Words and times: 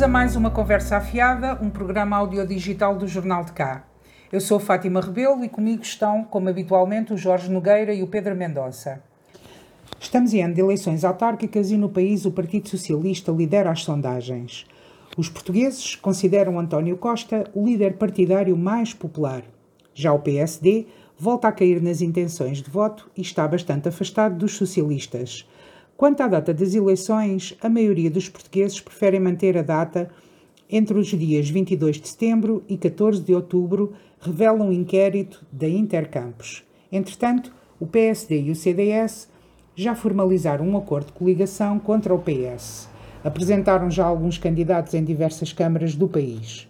Bem-vindos 0.00 0.16
a 0.16 0.18
mais 0.18 0.34
uma 0.34 0.50
Conversa 0.50 0.96
Afiada, 0.96 1.58
um 1.60 1.68
programa 1.68 2.16
audiodigital 2.16 2.96
do 2.96 3.06
Jornal 3.06 3.44
de 3.44 3.52
Cá. 3.52 3.84
Eu 4.32 4.40
sou 4.40 4.58
Fátima 4.58 4.98
Rebelo 4.98 5.44
e 5.44 5.48
comigo 5.48 5.82
estão, 5.82 6.24
como 6.24 6.48
habitualmente, 6.48 7.12
o 7.12 7.18
Jorge 7.18 7.50
Nogueira 7.50 7.92
e 7.92 8.02
o 8.02 8.06
Pedro 8.06 8.34
Mendonça. 8.34 9.02
Estamos 10.00 10.32
em 10.32 10.42
ano 10.42 10.54
de 10.54 10.60
eleições 10.62 11.04
autárquicas 11.04 11.70
e 11.70 11.76
no 11.76 11.90
país 11.90 12.24
o 12.24 12.30
Partido 12.30 12.70
Socialista 12.70 13.30
lidera 13.30 13.70
as 13.70 13.82
sondagens. 13.82 14.64
Os 15.18 15.28
portugueses 15.28 15.96
consideram 15.96 16.58
António 16.58 16.96
Costa 16.96 17.44
o 17.54 17.66
líder 17.66 17.98
partidário 17.98 18.56
mais 18.56 18.94
popular. 18.94 19.42
Já 19.92 20.14
o 20.14 20.20
PSD 20.20 20.86
volta 21.18 21.48
a 21.48 21.52
cair 21.52 21.82
nas 21.82 22.00
intenções 22.00 22.62
de 22.62 22.70
voto 22.70 23.10
e 23.14 23.20
está 23.20 23.46
bastante 23.46 23.90
afastado 23.90 24.38
dos 24.38 24.56
socialistas. 24.56 25.46
Quanto 26.00 26.22
à 26.22 26.28
data 26.28 26.54
das 26.54 26.74
eleições, 26.74 27.54
a 27.60 27.68
maioria 27.68 28.10
dos 28.10 28.26
portugueses 28.26 28.80
preferem 28.80 29.20
manter 29.20 29.58
a 29.58 29.60
data 29.60 30.08
entre 30.70 30.98
os 30.98 31.08
dias 31.08 31.50
22 31.50 32.00
de 32.00 32.08
setembro 32.08 32.64
e 32.66 32.78
14 32.78 33.20
de 33.20 33.34
outubro, 33.34 33.92
revela 34.18 34.64
um 34.64 34.72
inquérito 34.72 35.44
da 35.52 35.68
Intercampos. 35.68 36.64
Entretanto, 36.90 37.52
o 37.78 37.86
PSD 37.86 38.44
e 38.44 38.50
o 38.50 38.56
CDS 38.56 39.28
já 39.76 39.94
formalizaram 39.94 40.66
um 40.66 40.78
acordo 40.78 41.08
de 41.08 41.12
coligação 41.12 41.78
contra 41.78 42.14
o 42.14 42.22
PS. 42.22 42.88
Apresentaram 43.22 43.90
já 43.90 44.06
alguns 44.06 44.38
candidatos 44.38 44.94
em 44.94 45.04
diversas 45.04 45.52
câmaras 45.52 45.94
do 45.94 46.08
país. 46.08 46.66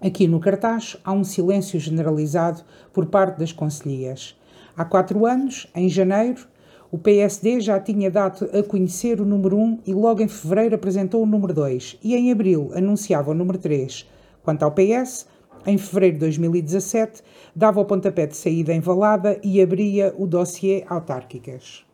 Aqui 0.00 0.26
no 0.26 0.40
cartaz 0.40 0.96
há 1.04 1.12
um 1.12 1.22
silêncio 1.22 1.78
generalizado 1.78 2.62
por 2.94 3.04
parte 3.04 3.38
das 3.40 3.52
conselhias. 3.52 4.34
Há 4.74 4.86
quatro 4.86 5.26
anos, 5.26 5.66
em 5.74 5.86
janeiro, 5.86 6.46
o 6.94 6.98
PSD 6.98 7.60
já 7.60 7.80
tinha 7.80 8.08
dado 8.08 8.48
a 8.56 8.62
conhecer 8.62 9.20
o 9.20 9.24
número 9.24 9.58
1 9.58 9.80
e 9.84 9.92
logo 9.92 10.22
em 10.22 10.28
fevereiro 10.28 10.76
apresentou 10.76 11.24
o 11.24 11.26
número 11.26 11.52
2 11.52 11.98
e 12.00 12.14
em 12.14 12.30
abril 12.30 12.70
anunciava 12.72 13.32
o 13.32 13.34
número 13.34 13.58
3. 13.58 14.08
Quanto 14.44 14.62
ao 14.62 14.70
PS, 14.70 15.26
em 15.66 15.76
fevereiro 15.76 16.14
de 16.14 16.20
2017, 16.20 17.20
dava 17.52 17.80
o 17.80 17.84
pontapé 17.84 18.28
de 18.28 18.36
saída 18.36 18.72
em 18.72 18.78
Valada 18.78 19.40
e 19.42 19.60
abria 19.60 20.14
o 20.16 20.24
dossiê 20.24 20.84
autárquicas, 20.88 21.84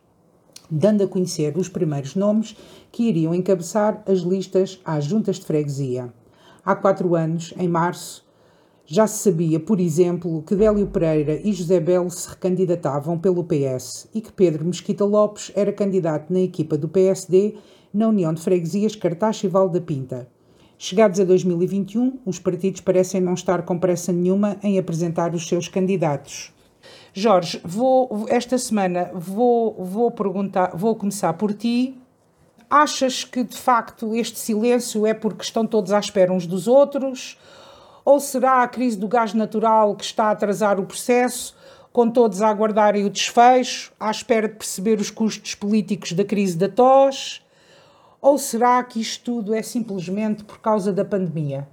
dando 0.69 1.03
a 1.03 1.07
conhecer 1.07 1.57
os 1.57 1.67
primeiros 1.67 2.15
nomes 2.15 2.55
que 2.91 3.09
iriam 3.09 3.33
encabeçar 3.33 4.03
as 4.05 4.19
listas 4.19 4.79
às 4.85 5.03
juntas 5.03 5.37
de 5.37 5.45
freguesia. 5.47 6.13
Há 6.63 6.75
quatro 6.75 7.15
anos, 7.15 7.55
em 7.57 7.67
março, 7.67 8.23
já 8.93 9.07
se 9.07 9.23
sabia, 9.23 9.57
por 9.57 9.79
exemplo, 9.79 10.43
que 10.43 10.53
Délio 10.53 10.85
Pereira 10.85 11.39
e 11.41 11.53
José 11.53 11.79
Belo 11.79 12.11
se 12.11 12.27
recandidatavam 12.27 13.17
pelo 13.17 13.41
PS 13.41 14.09
e 14.13 14.19
que 14.19 14.33
Pedro 14.33 14.65
Mesquita 14.65 15.05
Lopes 15.05 15.49
era 15.55 15.71
candidato 15.71 16.31
na 16.33 16.41
equipa 16.41 16.77
do 16.77 16.89
PSD 16.89 17.55
na 17.93 18.09
União 18.09 18.33
de 18.33 18.41
Freguesias 18.41 18.93
Cartaxo 18.93 19.45
e 19.45 19.49
Val 19.49 19.69
da 19.69 19.79
Pinta. 19.79 20.27
Chegados 20.77 21.21
a 21.21 21.23
2021, 21.23 22.19
os 22.25 22.37
partidos 22.37 22.81
parecem 22.81 23.21
não 23.21 23.33
estar 23.33 23.61
com 23.61 23.79
pressa 23.79 24.11
nenhuma 24.11 24.57
em 24.61 24.77
apresentar 24.77 25.33
os 25.33 25.47
seus 25.47 25.69
candidatos. 25.69 26.51
Jorge, 27.13 27.61
vou, 27.63 28.25
esta 28.27 28.57
semana 28.57 29.09
vou, 29.13 29.73
vou 29.85 30.11
perguntar, 30.11 30.75
vou 30.75 30.97
começar 30.97 31.31
por 31.35 31.53
ti. 31.53 31.97
Achas 32.69 33.23
que 33.23 33.41
de 33.41 33.55
facto 33.55 34.13
este 34.17 34.37
silêncio 34.37 35.07
é 35.07 35.13
porque 35.13 35.43
estão 35.43 35.65
todos 35.65 35.93
à 35.93 35.99
espera 35.99 36.33
uns 36.33 36.45
dos 36.45 36.67
outros? 36.67 37.37
Ou 38.03 38.19
será 38.19 38.63
a 38.63 38.67
crise 38.67 38.97
do 38.97 39.07
gás 39.07 39.33
natural 39.33 39.95
que 39.95 40.03
está 40.03 40.25
a 40.25 40.31
atrasar 40.31 40.79
o 40.79 40.85
processo, 40.85 41.55
com 41.91 42.09
todos 42.09 42.41
a 42.41 42.49
aguardarem 42.49 43.05
o 43.05 43.09
desfecho, 43.09 43.91
à 43.99 44.09
espera 44.09 44.47
de 44.47 44.55
perceber 44.55 44.99
os 44.99 45.11
custos 45.11 45.55
políticos 45.55 46.13
da 46.13 46.25
crise 46.25 46.57
da 46.57 46.69
tos? 46.69 47.45
Ou 48.19 48.37
será 48.37 48.83
que 48.83 49.01
isto 49.01 49.23
tudo 49.23 49.53
é 49.53 49.61
simplesmente 49.61 50.43
por 50.43 50.59
causa 50.59 50.93
da 50.93 51.03
pandemia? 51.03 51.67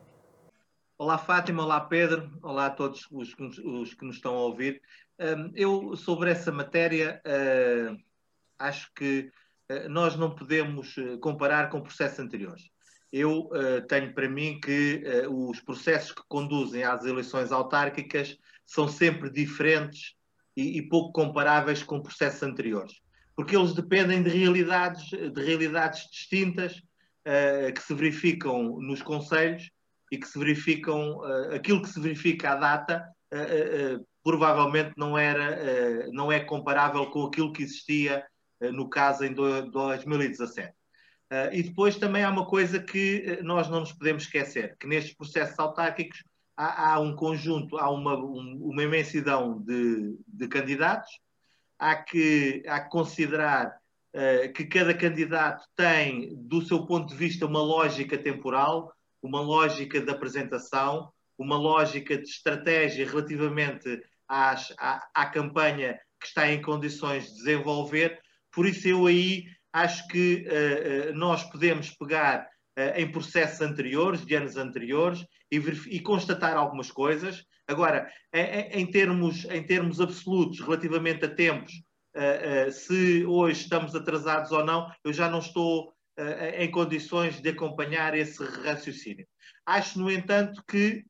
Olá 0.97 1.17
Fátima, 1.17 1.63
olá 1.63 1.81
Pedro, 1.81 2.31
olá 2.43 2.67
a 2.67 2.71
todos 2.71 3.07
os, 3.11 3.35
os 3.39 3.95
que 3.95 4.05
nos 4.05 4.17
estão 4.17 4.35
a 4.35 4.41
ouvir. 4.41 4.83
Um, 5.21 5.53
eu, 5.55 5.97
sobre 5.97 6.31
essa 6.31 6.51
matéria, 6.51 7.23
uh, 7.25 7.97
acho 8.59 8.93
que 8.95 9.31
uh, 9.71 9.89
nós 9.89 10.17
não 10.17 10.35
podemos 10.35 10.97
comparar 11.21 11.71
com 11.71 11.81
processos 11.81 12.19
anteriores 12.19 12.71
eu 13.13 13.47
uh, 13.47 13.81
tenho 13.89 14.13
para 14.13 14.29
mim 14.29 14.61
que 14.61 15.03
uh, 15.27 15.51
os 15.51 15.61
processos 15.61 16.13
que 16.13 16.23
conduzem 16.29 16.85
às 16.85 17.05
eleições 17.05 17.51
autárquicas 17.51 18.37
são 18.67 18.87
sempre 18.87 19.31
diferentes 19.31 20.15
e, 20.57 20.79
e, 20.79 20.83
pouco 20.89 21.13
comparáveis 21.13 21.83
com 21.83 22.03
processos 22.03 22.43
anteriores, 22.43 23.01
porque 23.35 23.57
eles 23.57 23.73
dependem 23.73 24.23
de 24.23 24.29
realidades, 24.29 25.09
de 25.09 25.43
realidades 25.43 26.09
distintas 26.11 26.77
uh, 26.77 27.73
que 27.75 27.83
se 27.83 27.95
verificam 27.95 28.79
nos 28.81 29.01
conselhos 29.01 29.71
e 30.11 30.19
que 30.19 30.27
se 30.27 30.39
verificam, 30.39 31.21
aquilo 31.53 31.83
que 31.83 31.89
se 31.89 32.01
verifica 32.01 32.53
à 32.53 32.55
data 32.55 33.05
provavelmente 34.25 34.95
não, 34.97 35.19
era, 35.19 36.11
não 36.13 36.33
é 36.33 36.41
comparável 36.41 37.11
com 37.11 37.27
aquilo 37.27 37.53
que 37.53 37.63
existia 37.63 38.25
no 38.73 38.89
caso 38.89 39.23
em 39.27 39.35
2017. 39.35 40.78
Uh, 41.31 41.53
e 41.53 41.63
depois 41.63 41.97
também 41.97 42.25
há 42.25 42.31
uma 42.31 42.47
coisa 42.47 42.81
que 42.81 43.23
eh, 43.27 43.43
nós 43.43 43.69
não 43.69 43.81
nos 43.81 43.93
podemos 43.93 44.23
esquecer, 44.23 44.77
que 44.79 44.87
nestes 44.87 45.15
processos 45.15 45.59
autárquicos 45.59 46.25
há, 46.57 46.95
há 46.95 47.01
um 47.01 47.15
conjunto, 47.15 47.77
há 47.77 47.91
uma, 47.91 48.17
um, 48.17 48.59
uma 48.63 48.83
imensidão 48.83 49.61
de, 49.61 50.19
de, 50.27 50.49
candidatos, 50.49 51.11
há 51.79 51.97
que, 51.97 52.63
há 52.67 52.81
que 52.81 52.89
considerar 52.89 53.77
uh, 54.15 54.53
que 54.55 54.65
cada 54.65 54.95
candidato 54.95 55.67
tem, 55.77 56.35
do 56.35 56.63
seu 56.65 56.87
ponto 56.87 57.09
de 57.09 57.15
vista, 57.15 57.45
uma 57.45 57.61
lógica 57.63 58.17
temporal, 58.17 58.91
uma 59.23 59.43
lógica 59.43 60.01
de 60.01 60.11
apresentação, 60.11 61.13
uma 61.37 61.59
lógica 61.59 62.17
de 62.17 62.27
estratégia 62.27 63.07
relativamente 63.07 64.03
às, 64.27 64.73
à, 64.79 65.07
à 65.15 65.27
campanha 65.27 66.01
que 66.19 66.27
está 66.27 66.51
em 66.51 66.63
condições 66.63 67.27
de 67.27 67.35
desenvolver. 67.35 68.19
Por 68.51 68.67
isso, 68.67 68.89
eu 68.89 69.07
aí 69.07 69.45
acho 69.83 70.07
que 70.09 70.47
uh, 70.47 71.15
nós 71.15 71.45
podemos 71.45 71.91
pegar 71.91 72.49
uh, 72.79 72.97
em 72.97 73.11
processos 73.11 73.61
anteriores, 73.61 74.25
de 74.25 74.35
anos 74.35 74.57
anteriores, 74.57 75.25
e, 75.51 75.57
e 75.57 76.01
constatar 76.01 76.57
algumas 76.57 76.91
coisas. 76.91 77.45
Agora, 77.67 78.11
em, 78.33 78.91
termos, 78.91 79.45
em 79.47 79.63
termos 79.63 80.01
absolutos, 80.01 80.59
relativamente 80.61 81.27
a 81.27 81.29
tempos, 81.29 81.73
se 82.73 83.27
hoje 83.27 83.61
estamos 83.61 83.95
atrasados 83.95 84.53
ou 84.53 84.65
não, 84.65 84.91
eu 85.05 85.13
já 85.13 85.29
não 85.29 85.39
estou 85.39 85.93
em 86.57 86.71
condições 86.71 87.43
de 87.43 87.51
acompanhar 87.51 88.17
esse 88.17 88.43
raciocínio. 88.65 89.27
Acho, 89.67 89.99
no 89.99 90.11
entanto, 90.11 90.63
que 90.67 91.05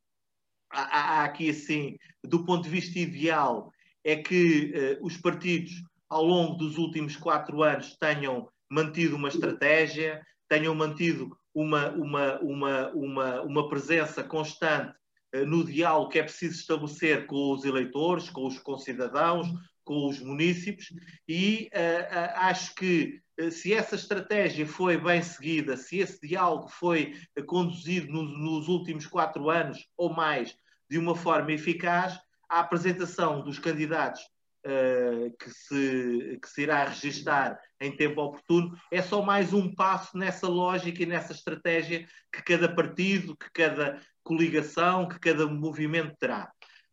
há 0.69 1.23
aqui, 1.23 1.51
assim, 1.51 1.97
do 2.25 2.45
ponto 2.45 2.65
de 2.65 2.71
vista 2.71 2.99
ideal, 2.99 3.73
é 4.05 4.17
que 4.17 4.99
os 5.01 5.17
partidos 5.17 5.73
ao 6.09 6.25
longo 6.25 6.57
dos 6.57 6.77
últimos 6.77 7.17
quatro 7.17 7.63
anos 7.63 7.97
tenham 7.99 8.49
mantido 8.71 9.17
uma 9.17 9.29
estratégia, 9.29 10.21
tenham 10.49 10.75
mantido 10.75 11.37
uma, 11.55 11.91
uma, 11.91 12.39
uma, 12.41 12.91
uma, 12.91 13.43
uma 13.43 13.69
presença 13.69 14.23
constante 14.23 14.95
uh, 15.35 15.45
no 15.47 15.65
diálogo 15.65 16.11
que 16.11 16.19
é 16.19 16.23
preciso 16.23 16.61
estabelecer 16.61 17.27
com 17.27 17.53
os 17.53 17.65
eleitores, 17.65 18.31
com 18.31 18.47
os 18.47 18.59
concidadãos, 18.59 19.49
com 19.85 20.07
os 20.07 20.21
municípios, 20.21 20.93
e 21.27 21.71
uh, 21.73 22.33
acho 22.37 22.75
que 22.75 23.21
se 23.51 23.73
essa 23.73 23.95
estratégia 23.95 24.67
foi 24.67 24.99
bem 24.99 25.23
seguida, 25.23 25.77
se 25.77 25.99
esse 25.99 26.27
diálogo 26.27 26.69
foi 26.69 27.15
conduzido 27.47 28.13
nos, 28.13 28.39
nos 28.39 28.69
últimos 28.69 29.07
quatro 29.07 29.49
anos 29.49 29.89
ou 29.97 30.13
mais 30.13 30.57
de 30.91 30.99
uma 30.99 31.15
forma 31.15 31.53
eficaz, 31.53 32.19
a 32.49 32.61
apresentação 32.61 33.43
dos 33.43 33.59
candidatos 33.59 34.21
uh, 34.67 35.37
que, 35.39 35.51
se, 35.51 36.39
que 36.43 36.49
se 36.49 36.63
irá 36.63 36.85
registar 36.85 37.61
em 37.81 37.95
tempo 37.95 38.21
oportuno, 38.21 38.77
é 38.91 39.01
só 39.01 39.23
mais 39.23 39.53
um 39.53 39.73
passo 39.75 40.17
nessa 40.17 40.49
lógica 40.49 41.03
e 41.03 41.07
nessa 41.07 41.33
estratégia 41.33 42.07
que 42.33 42.43
cada 42.43 42.69
partido, 42.75 43.37
que 43.37 43.51
cada 43.53 44.01
coligação, 44.23 45.09
que 45.09 45.19
cada 45.19 45.47
movimento 45.47 46.17
terá. 46.19 46.51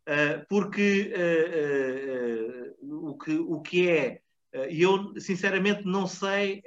Uh, 0.08 0.46
porque 0.48 1.12
uh, 2.82 3.10
o, 3.10 3.18
que, 3.18 3.34
o 3.34 3.62
que 3.62 3.90
é, 3.90 4.22
e 4.70 4.84
eu 4.84 5.20
sinceramente 5.20 5.84
não 5.86 6.08
sei, 6.08 6.64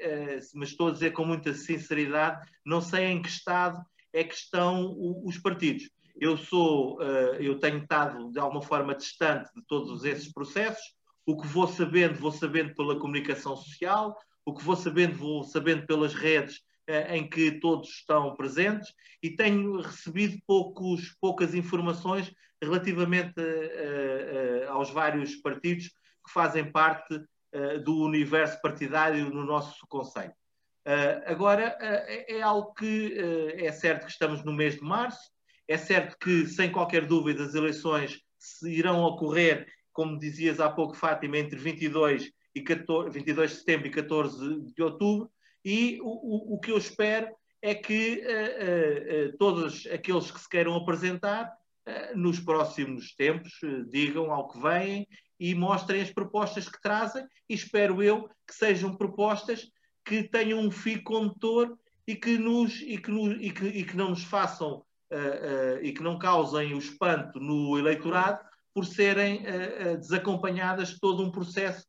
mas 0.55 0.69
estou 0.69 0.89
a 0.89 0.93
dizer 0.93 1.13
com 1.13 1.25
muita 1.25 1.55
sinceridade, 1.55 2.47
não 2.63 2.83
sei 2.83 3.07
em 3.07 3.23
que 3.23 3.31
estado 3.31 3.83
é 4.13 4.23
que 4.25 4.35
estão 4.35 4.95
os 5.25 5.39
partidos 5.39 5.89
eu 6.21 6.37
sou, 6.37 7.01
eu 7.39 7.59
tenho 7.59 7.79
estado 7.79 8.31
de 8.31 8.39
alguma 8.39 8.61
forma 8.61 8.95
distante 8.95 9.51
de 9.55 9.63
todos 9.63 10.05
esses 10.05 10.31
processos, 10.31 10.83
o 11.29 11.37
que 11.37 11.47
vou 11.47 11.69
sabendo, 11.69 12.19
vou 12.19 12.33
sabendo 12.33 12.75
pela 12.75 12.99
comunicação 12.99 13.55
social, 13.55 14.19
o 14.47 14.55
que 14.55 14.65
vou 14.65 14.75
sabendo, 14.75 15.15
vou 15.15 15.45
sabendo 15.45 15.87
pelas 15.87 16.15
redes 16.15 16.63
eh, 16.87 17.19
em 17.19 17.29
que 17.29 17.61
todos 17.61 17.91
estão 17.91 18.35
presentes 18.35 18.95
e 19.23 19.37
tenho 19.37 19.83
recebido 19.83 20.39
poucos, 20.47 21.15
poucas 21.21 21.55
informações 21.55 22.33
relativamente 22.63 23.35
eh, 23.37 24.63
eh, 24.65 24.67
aos 24.69 24.89
vários 24.89 25.37
partidos 25.37 25.89
que 25.89 26.33
fazem 26.33 26.73
parte 26.73 27.21
do 27.83 28.03
universo 28.03 28.61
partidário 28.61 29.31
no 29.31 29.43
nosso 29.43 29.87
Conselho. 29.89 30.35
agora, 31.25 31.79
é, 31.81 32.37
é 32.37 32.43
algo 32.43 32.75
que 32.75 33.17
é 33.57 33.73
certo 33.73 34.05
que 34.05 34.13
estamos 34.13 34.45
no 34.45 34.53
mês 34.53 34.75
de 34.75 34.83
março, 34.83 35.31
é 35.67 35.79
certo 35.79 36.15
que, 36.19 36.47
sem 36.47 36.71
qualquer 36.71 37.07
dúvida, 37.07 37.45
as 37.45 37.55
eleições 37.55 38.21
irão 38.65 39.03
ocorrer, 39.03 39.67
como 39.99 40.17
dizias 40.17 40.61
há 40.61 40.71
pouco, 40.71 40.95
Fátima, 40.95 41.39
entre 41.39 41.59
22, 41.59 42.31
e 42.55 42.63
14, 42.63 43.11
22 43.11 43.51
de 43.51 43.57
setembro 43.57 43.89
e 43.89 43.91
14 43.91 44.73
de 44.73 44.81
outubro, 44.81 45.29
e 45.65 45.99
o, 46.01 46.53
o, 46.53 46.55
o 46.55 46.61
que 46.61 46.71
eu 46.71 46.79
espero 46.79 47.35
é 47.61 47.75
que 47.75 48.23
uh, 48.23 49.35
uh, 49.35 49.39
todos 49.39 49.89
aqueles 49.89 50.31
que 50.31 50.39
se 50.39 50.49
queiram 50.49 50.77
apresentar 50.77 51.53
nos 52.15 52.39
próximos 52.39 53.15
tempos 53.15 53.51
digam 53.91 54.31
ao 54.31 54.47
que 54.49 54.61
vêm 54.61 55.09
e 55.41 55.55
mostrem 55.55 56.03
as 56.03 56.11
propostas 56.11 56.69
que 56.69 56.79
trazem 56.83 57.27
e 57.49 57.55
espero 57.55 58.03
eu 58.03 58.29
que 58.47 58.55
sejam 58.55 58.95
propostas 58.95 59.71
que 60.05 60.23
tenham 60.23 60.61
um 60.61 60.71
fio 60.71 61.03
condutor 61.03 61.79
e 62.07 62.15
que, 62.15 62.37
nos, 62.37 62.83
e 62.83 62.99
que, 62.99 63.11
nos, 63.11 63.39
e 63.41 63.51
que, 63.51 63.65
e 63.69 63.85
que 63.85 63.97
não 63.97 64.11
nos 64.11 64.23
façam 64.23 64.85
uh, 65.11 65.83
e 65.83 65.91
que 65.93 66.03
não 66.03 66.19
causem 66.19 66.75
o 66.75 66.79
espanto 66.79 67.41
no 67.41 67.79
eleitorado 67.79 68.47
por 68.79 68.87
serem 68.87 69.43
desacompanhadas 69.99 70.91
de 70.91 71.01
todo 71.01 71.21
um 71.21 71.33
processo 71.33 71.85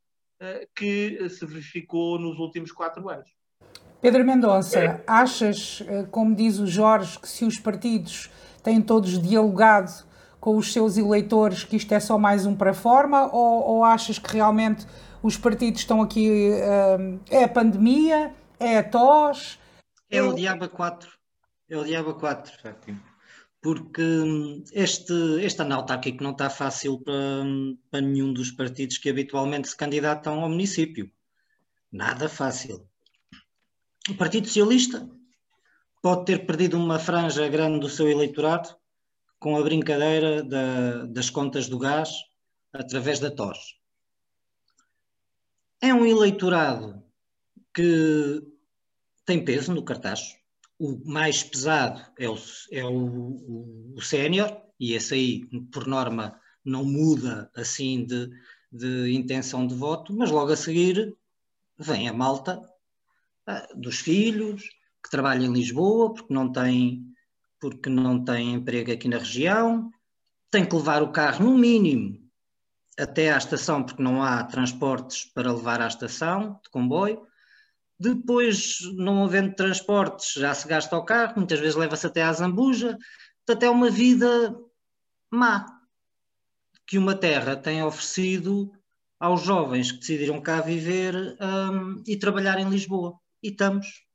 que 0.75 1.29
se 1.29 1.45
verificou 1.45 2.17
nos 2.17 2.39
últimos 2.39 2.71
quatro 2.71 3.07
anos. 3.07 3.29
Pedro 4.01 4.25
Mendonça, 4.25 5.03
achas, 5.05 5.83
como 6.09 6.33
diz 6.33 6.57
o 6.57 6.65
Jorge, 6.65 7.19
que 7.19 7.27
se 7.27 7.45
os 7.45 7.59
partidos 7.59 8.31
têm 8.63 8.81
todos 8.81 9.21
dialogado 9.21 10.03
com 10.39 10.57
os 10.57 10.73
seus 10.73 10.97
eleitores 10.97 11.63
que 11.63 11.75
isto 11.75 11.93
é 11.93 11.99
só 11.99 12.17
mais 12.17 12.47
um 12.47 12.55
para 12.55 12.73
forma 12.73 13.31
ou, 13.31 13.67
ou 13.67 13.83
achas 13.83 14.17
que 14.17 14.33
realmente 14.33 14.87
os 15.21 15.37
partidos 15.37 15.81
estão 15.81 16.01
aqui 16.01 16.49
é 17.29 17.43
a 17.43 17.49
pandemia, 17.49 18.33
é 18.59 18.79
a 18.79 18.83
tos? 18.83 19.59
É 20.09 20.23
o 20.23 20.33
diabo 20.33 20.67
4, 20.67 21.07
é 21.69 21.77
o 21.77 21.83
diabo 21.83 22.15
4, 22.15 22.51
Fátima 22.63 23.08
porque 23.61 24.01
hum, 24.01 24.63
este, 24.71 25.13
este 25.41 25.61
ano 25.61 25.85
não 26.21 26.31
está 26.31 26.49
fácil 26.49 26.99
para, 26.99 27.43
para 27.91 28.01
nenhum 28.01 28.33
dos 28.33 28.51
partidos 28.51 28.97
que 28.97 29.09
habitualmente 29.09 29.69
se 29.69 29.75
candidatam 29.75 30.41
ao 30.41 30.49
município. 30.49 31.11
Nada 31.91 32.29
fácil. 32.29 32.87
O 34.09 34.15
Partido 34.15 34.47
Socialista 34.47 35.09
pode 36.01 36.25
ter 36.25 36.45
perdido 36.45 36.77
uma 36.77 36.99
franja 36.99 37.47
grande 37.49 37.79
do 37.79 37.89
seu 37.89 38.09
eleitorado 38.09 38.75
com 39.37 39.57
a 39.57 39.63
brincadeira 39.63 40.43
da, 40.43 41.05
das 41.05 41.29
contas 41.29 41.67
do 41.67 41.77
gás 41.77 42.09
através 42.71 43.19
da 43.19 43.31
TOS. 43.31 43.77
É 45.81 45.93
um 45.93 46.05
eleitorado 46.05 47.03
que 47.73 48.41
tem 49.25 49.43
peso 49.43 49.73
no 49.73 49.83
cartaz, 49.83 50.35
o 50.79 50.97
mais 51.05 51.43
pesado 51.43 52.01
é 52.17 52.29
o, 52.29 52.37
é 52.71 52.85
o, 52.85 52.95
o, 52.95 53.93
o 53.97 54.01
sénior, 54.01 54.49
e 54.79 54.93
esse 54.93 55.13
aí, 55.13 55.45
por 55.71 55.85
norma, 55.85 56.39
não 56.63 56.85
muda 56.85 57.51
assim 57.53 58.05
de, 58.05 58.29
de 58.71 59.11
intenção 59.11 59.67
de 59.67 59.75
voto, 59.75 60.15
mas 60.15 60.31
logo 60.31 60.53
a 60.53 60.55
seguir 60.55 61.15
vem 61.77 62.07
a 62.07 62.13
malta 62.13 62.61
ah, 63.45 63.67
dos 63.75 63.99
filhos, 63.99 64.63
que 65.03 65.09
trabalha 65.09 65.45
em 65.45 65.53
Lisboa, 65.53 66.13
porque 66.13 66.33
não 66.33 66.51
tem, 66.51 67.05
porque 67.59 67.89
não 67.89 68.23
tem 68.23 68.53
emprego 68.53 68.91
aqui 68.91 69.07
na 69.07 69.17
região, 69.17 69.91
tem 70.49 70.65
que 70.65 70.75
levar 70.75 71.03
o 71.03 71.11
carro 71.11 71.45
no 71.45 71.57
mínimo 71.57 72.17
até 72.97 73.31
à 73.31 73.37
estação, 73.37 73.83
porque 73.83 74.03
não 74.03 74.21
há 74.21 74.43
transportes 74.43 75.25
para 75.25 75.53
levar 75.53 75.81
à 75.81 75.87
estação 75.87 76.59
de 76.63 76.69
comboio, 76.69 77.25
depois, 77.99 78.79
não 78.95 79.25
havendo 79.25 79.53
transportes, 79.53 80.33
já 80.33 80.53
se 80.53 80.67
gasta 80.67 80.95
o 80.95 81.03
carro, 81.03 81.33
muitas 81.35 81.59
vezes 81.59 81.75
leva-se 81.75 82.07
até 82.07 82.23
à 82.23 82.31
Zambuja. 82.31 82.97
Portanto, 83.45 83.63
é 83.63 83.69
uma 83.69 83.89
vida 83.89 84.57
má 85.29 85.65
que 86.87 86.97
uma 86.97 87.13
terra 87.13 87.57
tem 87.57 87.83
oferecido 87.83 88.71
aos 89.19 89.43
jovens 89.43 89.91
que 89.91 89.99
decidiram 89.99 90.41
cá 90.41 90.61
viver 90.61 91.37
um, 91.41 92.01
e 92.07 92.15
trabalhar 92.15 92.57
em 92.57 92.69
Lisboa. 92.69 93.19
E 93.43 93.49
estamos 93.49 94.05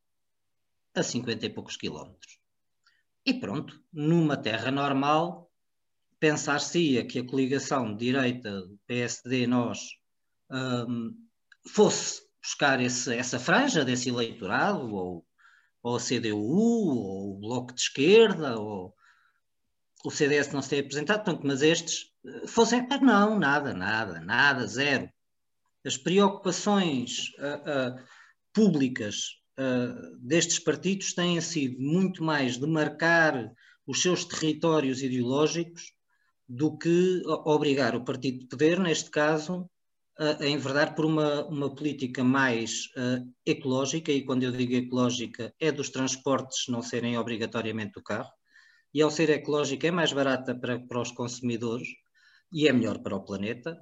a 0.95 1.03
50 1.03 1.45
e 1.45 1.51
poucos 1.51 1.77
quilómetros. 1.77 2.39
E 3.27 3.35
pronto, 3.35 3.79
numa 3.93 4.37
terra 4.37 4.71
normal, 4.71 5.51
pensar-se-ia 6.19 7.05
que 7.05 7.19
a 7.19 7.27
coligação 7.27 7.95
de 7.95 8.07
direita, 8.07 8.67
PSD-Nós, 8.87 9.99
um, 10.51 11.15
fosse 11.67 12.24
buscar 12.45 12.79
esse, 12.79 13.17
essa 13.17 13.39
franja 13.39 13.85
desse 13.87 14.11
eleitorado, 14.11 14.95
ou, 14.95 15.27
ou 15.83 15.97
a 15.97 15.99
CDU, 15.99 16.37
ou 16.37 17.35
o 17.35 17.41
Bloco 17.41 17.73
de 17.73 17.81
Esquerda, 17.81 18.61
ou 18.61 18.95
o 20.05 20.11
CDS 20.11 20.53
não 20.53 20.61
se 20.61 20.69
tem 20.69 20.81
apresentado, 20.81 21.25
portanto, 21.25 21.47
mas 21.47 21.63
estes 21.63 22.13
eh, 22.27 22.47
fossem. 22.47 22.87
Não, 23.01 23.39
nada, 23.39 23.73
nada, 23.73 24.21
nada, 24.21 24.67
zero. 24.67 25.09
As 25.83 25.97
preocupações 25.97 27.31
uh, 27.39 27.97
uh, 27.97 28.05
públicas 28.53 29.17
uh, 29.59 30.17
destes 30.19 30.59
partidos 30.59 31.15
têm 31.15 31.41
sido 31.41 31.81
muito 31.81 32.23
mais 32.23 32.59
de 32.59 32.67
marcar 32.67 33.51
os 33.87 34.03
seus 34.03 34.25
territórios 34.25 35.03
ideológicos 35.03 35.95
do 36.47 36.77
que 36.77 37.23
obrigar 37.27 37.97
o 37.97 38.05
partido 38.05 38.41
de 38.41 38.47
poder, 38.47 38.79
neste 38.79 39.11
caso, 39.11 39.69
a 40.17 40.47
enverdar 40.47 40.95
por 40.95 41.05
uma, 41.05 41.45
uma 41.47 41.75
política 41.75 42.23
mais 42.23 42.87
uh, 42.97 43.29
ecológica, 43.45 44.13
e 44.13 44.25
quando 44.25 44.45
eu 44.45 44.53
digo 44.53 44.75
ecológica 44.75 45.53
é 45.59 45.73
dos 45.73 45.91
transportes 45.91 46.69
não 46.69 46.83
serem 46.83 47.19
obrigatoriamente 47.19 47.99
o 47.99 48.03
carro, 48.03 48.31
e 48.93 49.03
ao 49.03 49.11
ser 49.11 49.29
ecológica 49.31 49.89
é 49.89 49.91
mais 49.91 50.13
barata 50.13 50.55
para, 50.55 50.79
para 50.79 51.01
os 51.01 51.11
consumidores 51.11 51.89
e 52.53 52.69
é 52.69 52.73
melhor 52.73 53.01
para 53.01 53.17
o 53.17 53.25
planeta. 53.25 53.77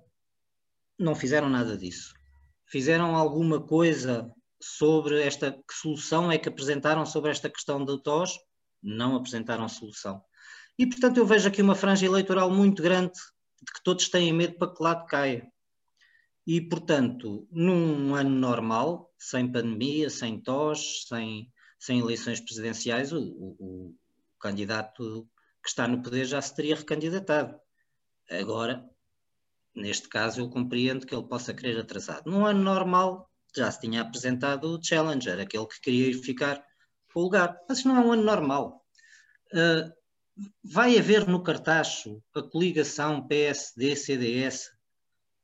Não 0.99 1.15
fizeram 1.15 1.51
nada 1.51 1.77
disso. 1.77 2.15
Fizeram 2.67 3.15
alguma 3.15 3.61
coisa 3.61 4.33
sobre 4.59 5.21
esta, 5.23 5.53
que 5.53 5.75
solução 5.75 6.33
é 6.33 6.39
que 6.39 6.49
apresentaram 6.49 7.05
sobre 7.05 7.31
esta 7.31 7.51
questão 7.51 7.85
do 7.85 8.01
TOS? 8.01 8.39
Não 8.83 9.15
apresentaram 9.17 9.69
solução. 9.69 10.23
E, 10.79 10.87
portanto, 10.87 11.19
eu 11.19 11.27
vejo 11.27 11.49
aqui 11.49 11.61
uma 11.61 11.75
franja 11.75 12.07
eleitoral 12.07 12.51
muito 12.51 12.83
grande 12.83 13.13
de 13.13 13.73
que 13.73 13.83
todos 13.85 14.09
têm 14.09 14.33
medo 14.33 14.57
para 14.57 14.73
que 14.75 14.83
lado 14.83 15.07
caia. 15.07 15.52
E, 16.47 16.61
portanto, 16.61 17.47
num 17.53 18.15
ano 18.15 18.31
normal, 18.31 19.13
sem 19.17 19.51
pandemia, 19.51 20.11
sem 20.11 20.41
tos, 20.41 21.07
sem, 21.07 21.53
sem 21.79 22.01
eleições 22.01 22.41
presidenciais, 22.41 23.13
o, 23.13 23.21
o, 23.21 23.57
o, 23.61 23.95
candidato 24.41 25.29
que 25.63 25.69
está 25.69 25.87
no 25.87 26.03
poder 26.03 26.25
já 26.25 26.43
se 26.43 26.55
teria 26.55 26.75
recandidatado. 26.75 27.57
Agora, 28.29 28.85
neste 29.73 30.09
caso, 30.09 30.41
eu 30.41 30.51
compreendo 30.51 31.07
que 31.07 31.15
ele 31.15 31.29
possa 31.29 31.55
querer 31.55 31.79
atrasado. 31.79 32.29
Num 32.29 32.45
ano 32.45 32.61
normal, 32.61 33.31
já 33.55 33.71
se 33.71 33.81
tinha 33.81 34.03
apresentado 34.03 34.65
o 34.65 34.83
Challenger, 34.83 35.39
aquele 35.39 35.67
que 35.67 35.81
queria 35.81 36.09
ir 36.09 36.15
ficar 36.15 36.61
com 37.13 37.21
o 37.21 37.23
lugar. 37.23 37.57
Mas 37.69 37.85
não 37.85 37.97
é 37.97 38.01
um 38.01 38.13
ano 38.13 38.25
normal. 38.25 38.85
Uh, 39.53 39.93
vai 40.65 40.99
haver 40.99 41.29
no 41.29 41.43
cartacho 41.43 42.21
a 42.35 42.43
coligação 42.43 43.27
PSD-CDS 43.29 44.71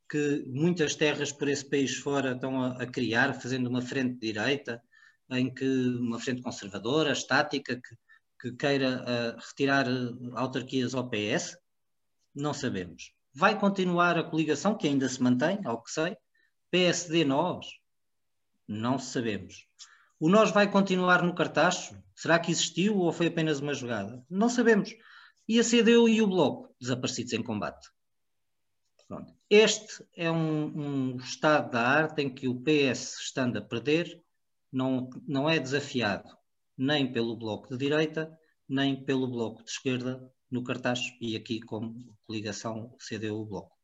que 0.08 0.44
muitas 0.46 0.94
terras 0.94 1.32
por 1.32 1.48
esse 1.48 1.68
país 1.68 1.96
fora 1.96 2.32
estão 2.32 2.62
a, 2.62 2.82
a 2.82 2.86
criar, 2.86 3.34
fazendo 3.34 3.68
uma 3.68 3.82
frente 3.82 4.18
direita, 4.18 4.82
em 5.30 5.52
que 5.52 5.66
uma 6.00 6.18
frente 6.18 6.42
conservadora, 6.42 7.12
estática, 7.12 7.76
que, 7.76 7.96
que 8.40 8.56
queira 8.56 9.02
uh, 9.02 9.38
retirar 9.38 9.86
uh, 9.86 10.36
autarquias 10.36 10.94
ao 10.94 11.08
PS? 11.10 11.58
Não 12.34 12.54
sabemos. 12.54 13.12
Vai 13.34 13.58
continuar 13.58 14.16
a 14.18 14.24
coligação, 14.24 14.76
que 14.76 14.88
ainda 14.88 15.08
se 15.08 15.22
mantém, 15.22 15.60
ao 15.64 15.82
que 15.82 15.90
sei. 15.90 16.16
PSD-Nós? 16.70 17.66
Não 18.66 18.98
sabemos. 18.98 19.66
O 20.18 20.28
Nós 20.28 20.50
vai 20.50 20.70
continuar 20.70 21.22
no 21.22 21.34
cartacho? 21.34 22.02
Será 22.14 22.38
que 22.38 22.50
existiu 22.50 22.96
ou 22.98 23.12
foi 23.12 23.28
apenas 23.28 23.60
uma 23.60 23.74
jogada? 23.74 24.24
Não 24.28 24.48
sabemos. 24.48 24.94
E 25.46 25.60
a 25.60 25.64
CDU 25.64 26.08
e 26.08 26.20
o 26.20 26.26
Bloco, 26.26 26.74
desaparecidos 26.80 27.32
em 27.32 27.42
combate? 27.42 27.88
Pronto. 29.06 29.37
Este 29.50 30.04
é 30.14 30.30
um, 30.30 31.14
um, 31.14 31.16
estado 31.16 31.70
da 31.70 31.80
arte 31.80 32.20
em 32.20 32.28
que 32.28 32.46
o 32.46 32.60
PS, 32.60 33.18
estando 33.18 33.56
a 33.56 33.62
perder, 33.62 34.22
não, 34.70 35.08
não 35.26 35.48
é 35.48 35.58
desafiado 35.58 36.36
nem 36.76 37.10
pelo 37.10 37.34
Bloco 37.34 37.68
de 37.68 37.78
Direita, 37.78 38.38
nem 38.68 39.02
pelo 39.04 39.26
Bloco 39.26 39.64
de 39.64 39.70
Esquerda 39.70 40.30
no 40.50 40.62
cartaz 40.62 41.00
e 41.18 41.34
aqui 41.34 41.60
como 41.60 42.14
coligação 42.26 42.94
CDU-Bloco. 42.98 43.74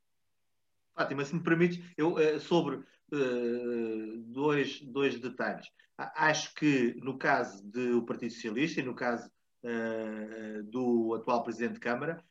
Fátima, 0.94 1.24
se 1.24 1.34
me 1.34 1.42
permites, 1.42 1.82
eu, 1.96 2.18
eh, 2.18 2.38
sobre 2.38 2.76
uh, 2.76 4.18
dois, 4.26 4.80
dois 4.82 5.18
detalhes. 5.18 5.66
Acho 5.96 6.54
que 6.54 6.94
no 7.02 7.16
caso 7.16 7.66
do 7.66 8.04
Partido 8.04 8.34
Socialista 8.34 8.80
e 8.80 8.84
no 8.84 8.94
caso 8.94 9.30
uh, 9.64 10.62
do 10.64 11.14
atual 11.14 11.42
Presidente 11.42 11.74
de 11.74 11.80
Câmara, 11.80 12.22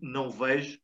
não 0.00 0.30
vejo 0.30 0.78
eh, 0.78 0.80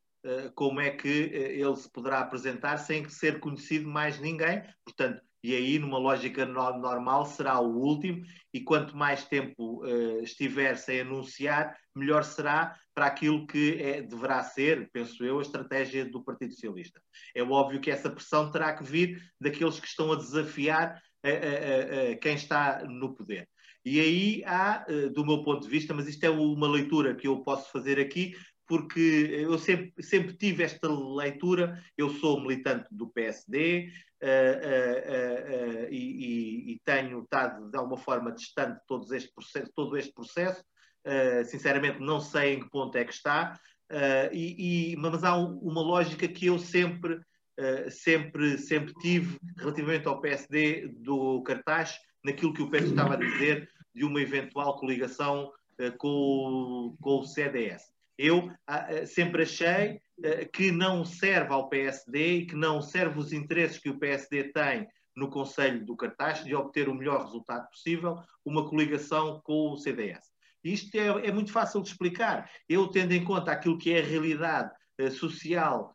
como 0.55 0.79
é 0.79 0.89
que 0.89 1.31
eh, 1.33 1.59
ele 1.59 1.75
se 1.75 1.91
poderá 1.91 2.19
apresentar 2.19 2.77
sem 2.77 3.07
ser 3.09 3.39
conhecido 3.39 3.87
mais 3.87 4.19
ninguém. 4.19 4.63
Portanto, 4.83 5.21
e 5.45 5.55
aí, 5.55 5.77
numa 5.77 5.99
lógica 5.99 6.43
normal, 6.43 7.27
será 7.27 7.59
o 7.59 7.77
último, 7.77 8.25
e 8.51 8.61
quanto 8.61 8.97
mais 8.97 9.25
tempo 9.25 9.85
uh, 9.85 10.23
estiver 10.23 10.75
sem 10.75 11.01
anunciar, 11.01 11.77
melhor 11.95 12.23
será 12.23 12.75
para 12.95 13.05
aquilo 13.05 13.45
que 13.45 13.79
é, 13.79 14.01
deverá 14.01 14.41
ser, 14.41 14.89
penso 14.91 15.23
eu, 15.23 15.37
a 15.37 15.43
estratégia 15.43 16.03
do 16.03 16.23
Partido 16.23 16.51
Socialista. 16.51 16.99
É 17.35 17.43
óbvio 17.43 17.79
que 17.79 17.91
essa 17.91 18.09
pressão 18.09 18.51
terá 18.51 18.73
que 18.73 18.83
vir 18.83 19.21
daqueles 19.39 19.79
que 19.79 19.85
estão 19.85 20.11
a 20.11 20.15
desafiar 20.15 20.99
uh, 21.23 22.13
uh, 22.13 22.19
quem 22.19 22.33
está 22.33 22.83
no 22.83 23.13
poder. 23.13 23.47
E 23.85 23.99
aí 23.99 24.43
há, 24.47 24.83
do 25.13 25.23
meu 25.23 25.43
ponto 25.43 25.61
de 25.61 25.69
vista, 25.69 25.93
mas 25.93 26.07
isto 26.07 26.23
é 26.23 26.29
uma 26.31 26.67
leitura 26.67 27.13
que 27.13 27.27
eu 27.27 27.43
posso 27.43 27.71
fazer 27.71 27.99
aqui, 27.99 28.33
porque 28.67 28.99
eu 28.99 29.57
sempre, 29.57 30.03
sempre 30.03 30.33
tive 30.35 30.63
esta 30.63 30.87
leitura. 30.87 31.81
Eu 31.97 32.09
sou 32.09 32.41
militante 32.41 32.87
do 32.91 33.07
PSD 33.09 33.89
uh, 34.21 34.25
uh, 34.25 35.85
uh, 35.85 35.87
e, 35.91 36.73
e, 36.73 36.81
tenho 36.83 37.23
estado 37.23 37.69
de 37.69 37.77
alguma 37.77 37.97
forma 37.97 38.31
distante 38.31 38.79
de 38.79 38.85
todo 38.87 39.13
este 39.13 39.33
processo. 39.33 39.71
Todo 39.75 39.97
este 39.97 40.13
processo. 40.13 40.63
Eh, 41.05 41.43
sinceramente, 41.43 41.99
não 41.99 42.19
sei 42.19 42.55
em 42.55 42.59
que 42.59 42.69
ponto 42.69 42.97
é 42.97 43.05
que 43.05 43.13
está, 43.13 43.59
eh, 43.89 44.29
e, 44.33 44.93
e, 44.93 44.95
mas 44.97 45.23
há 45.23 45.37
uma 45.37 45.81
lógica 45.81 46.27
que 46.27 46.47
eu 46.47 46.57
sempre, 46.57 47.21
eh, 47.57 47.89
sempre, 47.91 48.57
sempre 48.57 48.91
tive 48.95 49.37
relativamente 49.55 50.07
ao 50.07 50.19
PSD 50.19 50.87
do 50.97 51.43
cartaz, 51.43 51.95
naquilo 52.23 52.53
que 52.53 52.63
o 52.63 52.71
Pedro 52.71 52.89
estava 52.89 53.13
a 53.13 53.17
dizer 53.17 53.69
de 53.93 54.03
uma 54.03 54.19
eventual 54.19 54.77
coligação 54.77 55.51
com, 55.99 56.97
com 56.99 57.19
o 57.19 57.23
CDS. 57.23 57.83
Eu 58.17 58.47
uh, 58.47 59.07
sempre 59.07 59.43
achei 59.43 59.99
uh, 60.19 60.49
que 60.51 60.71
não 60.71 61.03
serve 61.03 61.53
ao 61.53 61.69
PSD 61.69 62.37
e 62.37 62.45
que 62.45 62.55
não 62.55 62.81
serve 62.81 63.19
os 63.19 63.33
interesses 63.33 63.77
que 63.77 63.89
o 63.89 63.99
PSD 63.99 64.51
tem 64.53 64.87
no 65.15 65.29
Conselho 65.29 65.85
do 65.85 65.95
Cartaz 65.95 66.43
de 66.43 66.55
obter 66.55 66.89
o 66.89 66.95
melhor 66.95 67.23
resultado 67.23 67.69
possível, 67.69 68.17
uma 68.43 68.67
coligação 68.67 69.41
com 69.43 69.71
o 69.71 69.77
CDS. 69.77 70.33
Isto 70.63 70.95
é, 70.95 71.27
é 71.27 71.31
muito 71.31 71.51
fácil 71.51 71.81
de 71.81 71.89
explicar. 71.89 72.49
Eu, 72.67 72.87
tendo 72.87 73.13
em 73.13 73.23
conta 73.23 73.51
aquilo 73.51 73.77
que 73.77 73.93
é 73.93 73.99
a 73.99 74.05
realidade 74.05 74.71
uh, 75.01 75.11
social 75.11 75.93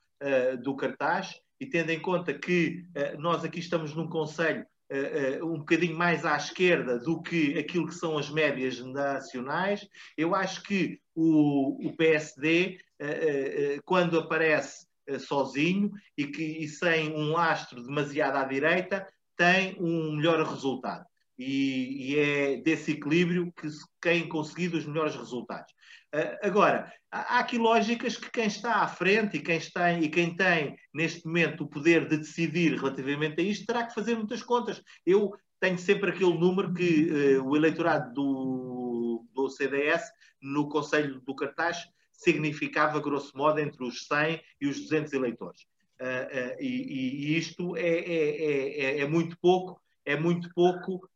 do 0.62 0.76
cartaz 0.76 1.34
e 1.58 1.64
tendo 1.64 1.88
em 1.88 1.98
conta 1.98 2.34
que 2.34 2.84
nós 3.18 3.42
aqui 3.42 3.58
estamos 3.58 3.94
num 3.94 4.06
Conselho 4.06 4.66
uh, 4.90 5.46
um 5.46 5.58
bocadinho 5.58 5.96
mais 5.96 6.24
à 6.24 6.36
esquerda 6.36 6.98
do 6.98 7.22
que 7.22 7.58
aquilo 7.58 7.86
que 7.86 7.94
são 7.94 8.18
as 8.18 8.28
médias 8.30 8.80
nacionais. 8.80 9.86
Eu 10.16 10.34
acho 10.34 10.62
que 10.62 11.00
o, 11.14 11.86
o 11.86 11.96
PSD, 11.96 12.78
uh, 13.00 13.82
quando 13.84 14.18
aparece 14.18 14.88
sozinho 15.18 15.90
e, 16.16 16.26
que, 16.26 16.42
e 16.42 16.68
sem 16.68 17.12
um 17.12 17.32
lastro 17.32 17.82
demasiado 17.82 18.36
à 18.36 18.44
direita, 18.44 19.06
tem 19.36 19.76
um 19.80 20.16
melhor 20.16 20.46
resultado. 20.46 21.09
E, 21.40 22.12
e, 22.12 22.18
é 22.18 22.56
desse 22.58 22.92
equilíbrio 22.92 23.52
que 23.52 23.66
tem 24.00 24.28
conseguido 24.28 24.76
os 24.76 24.84
melhores 24.84 25.16
resultados. 25.16 25.72
Uh, 26.14 26.36
agora, 26.42 26.92
há 27.10 27.38
aqui 27.38 27.56
lógicas 27.56 28.16
que 28.16 28.30
quem 28.30 28.46
está 28.46 28.82
à 28.82 28.88
frente 28.88 29.36
e 29.36 29.40
quem, 29.40 29.56
está, 29.56 29.92
e 29.92 30.08
quem 30.08 30.36
tem 30.36 30.76
neste 30.92 31.24
momento 31.24 31.64
o 31.64 31.68
poder 31.68 32.08
de 32.08 32.18
decidir 32.18 32.76
relativamente 32.76 33.40
a 33.40 33.44
isto 33.44 33.64
terá 33.64 33.86
que 33.86 33.94
fazer 33.94 34.16
muitas 34.16 34.42
contas. 34.42 34.82
Eu 35.06 35.30
tenho 35.58 35.78
sempre 35.78 36.10
aquele 36.10 36.36
número 36.36 36.74
que 36.74 37.38
uh, 37.38 37.48
o 37.48 37.56
eleitorado 37.56 38.12
do, 38.12 39.26
do 39.32 39.48
CDS 39.48 40.02
no 40.42 40.68
Conselho 40.68 41.20
do 41.20 41.34
Cartaz 41.34 41.86
significava, 42.12 43.00
grosso 43.00 43.36
modo, 43.36 43.60
entre 43.60 43.82
os 43.82 44.06
100 44.06 44.42
e 44.60 44.66
os 44.66 44.80
200 44.80 45.12
eleitores. 45.14 45.62
Uh, 46.00 46.56
e, 46.58 47.34
e, 47.34 47.38
isto 47.38 47.76
é, 47.76 47.82
é, 47.82 48.82
é, 48.82 49.00
é, 49.00 49.06
muito 49.06 49.36
pouco, 49.38 49.80
é 50.04 50.16
muito 50.16 50.48
pouco 50.54 51.06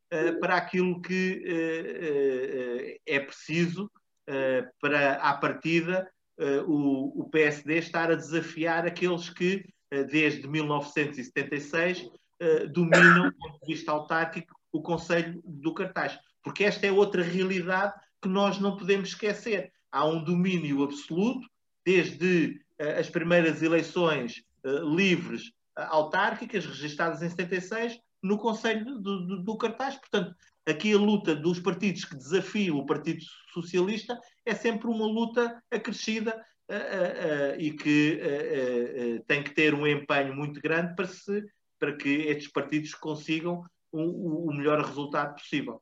para 0.41 0.57
aquilo 0.57 1.01
que 1.01 1.43
é 3.07 3.21
preciso 3.21 3.91
uh, 4.29 4.69
para, 4.81 5.15
à 5.15 5.35
partida, 5.35 6.09
uh, 6.39 6.71
o, 6.71 7.23
o, 7.23 7.29
PSD 7.31 7.79
estar 7.79 8.11
a 8.11 8.15
desafiar 8.15 8.87
aqueles 8.87 9.31
que, 9.31 9.65
uh, 9.93 10.05
desde 10.05 10.47
1976, 10.47 12.09
dominam, 12.73 13.31
do 13.31 13.37
ponto 13.39 13.61
de 13.61 13.73
vista 13.73 13.93
autárquico, 13.93 14.55
o 14.71 14.83
Conselho 14.83 15.41
do 15.45 15.73
Cartaz. 15.73 16.19
Porque 16.43 16.65
esta 16.65 16.87
é 16.87 16.93
outra 16.93 17.23
realidade 17.23 17.95
que 18.21 18.29
nós 18.29 18.59
não 18.59 18.77
podemos 18.77 19.11
esquecer. 19.11 19.73
Há 19.91 20.05
um 20.05 20.23
domínio 20.23 20.83
absoluto, 20.83 21.49
desde 21.87 22.61
as 22.99 23.09
primeiras 23.09 23.63
eleições 23.63 24.43
livres 24.95 25.53
autárquicas, 25.75 26.67
registradas 26.67 27.23
em 27.23 27.31
76, 27.31 27.99
no 28.25 28.39
Conselho 28.39 28.87
do, 28.87 29.27
do, 29.27 29.43
do, 29.43 29.59
Cartaz. 29.59 29.97
Portanto, 29.97 30.35
aqui 30.67 30.95
a 30.95 30.99
luta 30.99 31.37
dos 31.37 31.61
partidos 31.61 32.07
que 32.07 32.17
desafiam 32.17 32.79
o 32.79 32.87
Partido 32.87 33.23
Socialista 33.53 34.19
é 34.47 34.55
sempre 34.55 34.89
uma 34.89 35.07
luta 35.07 35.63
acrescida 35.71 36.35
uh, 36.71 36.73
uh, 36.73 37.57
uh, 37.57 37.61
e 37.61 37.73
que 37.73 38.19
tem 39.27 39.43
que 39.43 39.51
ter 39.51 39.75
um 39.75 39.87
empenho 39.87 40.35
muito 40.35 40.59
grande 40.59 40.97
para, 40.97 41.07
se, 41.07 41.45
para 41.79 41.95
que 41.95 42.09
estes 42.09 42.51
partidos 42.51 42.95
consigam 42.95 43.63
o, 43.93 44.49
o 44.49 44.55
melhor 44.55 44.83
resultado 44.83 45.35
possível. 45.35 45.81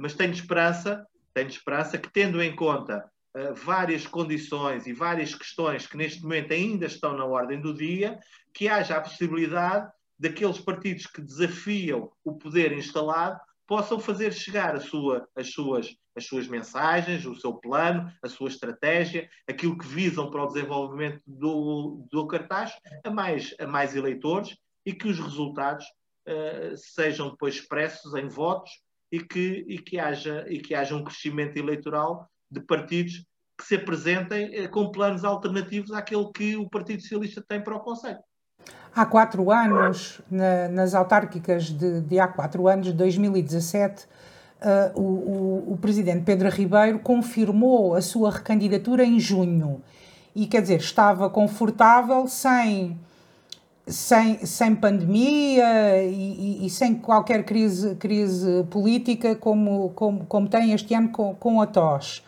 mas 0.00 0.14
tenho 0.14 0.32
esperança, 0.32 1.06
tenho 1.32 1.48
esperança 1.48 1.96
que, 1.96 2.12
tendo 2.12 2.42
em 2.42 2.54
conta 2.54 3.08
várias 3.54 4.06
condições 4.06 4.86
e 4.86 4.92
várias 4.92 5.34
questões 5.34 5.86
que 5.86 5.96
neste 5.96 6.22
momento 6.22 6.52
ainda 6.52 6.86
estão 6.86 7.16
na 7.16 7.24
ordem 7.24 7.58
do 7.60 7.72
dia, 7.72 8.18
que 8.52 8.68
haja 8.68 8.96
a 8.96 9.00
possibilidade 9.00 9.90
daqueles 10.22 10.60
partidos 10.60 11.06
que 11.06 11.20
desafiam 11.20 12.12
o 12.24 12.32
poder 12.34 12.70
instalado 12.72 13.40
possam 13.66 13.98
fazer 13.98 14.32
chegar 14.32 14.80
sua, 14.80 15.28
as, 15.34 15.50
suas, 15.50 15.96
as 16.16 16.26
suas 16.26 16.46
mensagens, 16.46 17.26
o 17.26 17.34
seu 17.34 17.54
plano, 17.54 18.08
a 18.22 18.28
sua 18.28 18.48
estratégia, 18.48 19.28
aquilo 19.48 19.76
que 19.76 19.86
visam 19.86 20.30
para 20.30 20.44
o 20.44 20.46
desenvolvimento 20.46 21.20
do, 21.26 22.06
do 22.08 22.26
cartaz 22.28 22.72
a 23.02 23.10
mais, 23.10 23.52
a 23.58 23.66
mais 23.66 23.96
eleitores 23.96 24.56
e 24.86 24.92
que 24.92 25.08
os 25.08 25.18
resultados 25.18 25.84
uh, 26.28 26.76
sejam 26.76 27.30
depois 27.30 27.56
expressos 27.56 28.14
em 28.14 28.28
votos 28.28 28.70
e 29.10 29.18
que, 29.18 29.64
e, 29.66 29.78
que 29.78 29.98
haja, 29.98 30.46
e 30.48 30.60
que 30.60 30.72
haja 30.72 30.94
um 30.94 31.02
crescimento 31.02 31.56
eleitoral 31.56 32.30
de 32.48 32.60
partidos 32.60 33.24
que 33.58 33.66
se 33.66 33.74
apresentem 33.74 34.66
uh, 34.66 34.70
com 34.70 34.92
planos 34.92 35.24
alternativos 35.24 35.90
àquele 35.90 36.30
que 36.32 36.56
o 36.56 36.70
Partido 36.70 37.02
Socialista 37.02 37.42
tem 37.48 37.60
para 37.60 37.74
o 37.74 37.80
Conselho 37.80 38.22
há 38.94 39.06
quatro 39.06 39.50
anos, 39.50 40.20
na, 40.30 40.68
nas 40.68 40.94
autárquicas 40.94 41.64
de, 41.64 42.00
de, 42.02 42.18
há 42.18 42.28
quatro 42.28 42.68
anos, 42.68 42.86
de 42.86 42.92
2017, 42.92 44.04
uh, 44.04 45.00
o, 45.00 45.02
o, 45.02 45.72
o, 45.72 45.78
presidente 45.78 46.22
Pedro 46.24 46.48
Ribeiro 46.48 46.98
confirmou 46.98 47.94
a 47.94 48.02
sua 48.02 48.30
recandidatura 48.30 49.04
em 49.04 49.18
junho. 49.18 49.82
E 50.34 50.46
quer 50.46 50.62
dizer, 50.62 50.80
estava 50.80 51.28
confortável 51.28 52.26
sem, 52.26 52.98
sem, 53.86 54.44
sem 54.46 54.74
pandemia 54.74 56.02
e, 56.04 56.60
e, 56.62 56.66
e 56.66 56.70
sem 56.70 56.94
qualquer 56.94 57.44
crise, 57.44 57.94
crise 57.96 58.64
política 58.70 59.34
como, 59.34 59.90
como, 59.90 60.24
como 60.26 60.48
tem 60.48 60.72
este 60.72 60.94
ano 60.94 61.10
com, 61.10 61.34
com 61.34 61.60
a 61.60 61.66
TOS. 61.66 62.22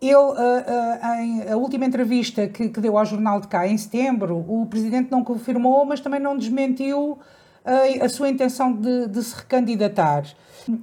Ele, 0.00 0.14
uh, 0.14 0.30
uh, 0.32 1.14
em 1.20 1.50
a 1.50 1.56
última 1.56 1.86
entrevista 1.86 2.46
que, 2.46 2.68
que, 2.68 2.80
deu 2.80 2.98
ao 2.98 3.04
Jornal 3.04 3.40
de 3.40 3.48
Cá 3.48 3.66
em 3.66 3.78
setembro, 3.78 4.44
o 4.46 4.66
Presidente 4.66 5.10
não 5.10 5.24
confirmou, 5.24 5.86
mas 5.86 6.00
também 6.00 6.20
não 6.20 6.36
desmentiu 6.36 7.12
uh, 7.12 8.04
a 8.04 8.08
sua 8.08 8.28
intenção 8.28 8.74
de, 8.74 9.08
de, 9.08 9.22
se 9.22 9.34
recandidatar. 9.34 10.24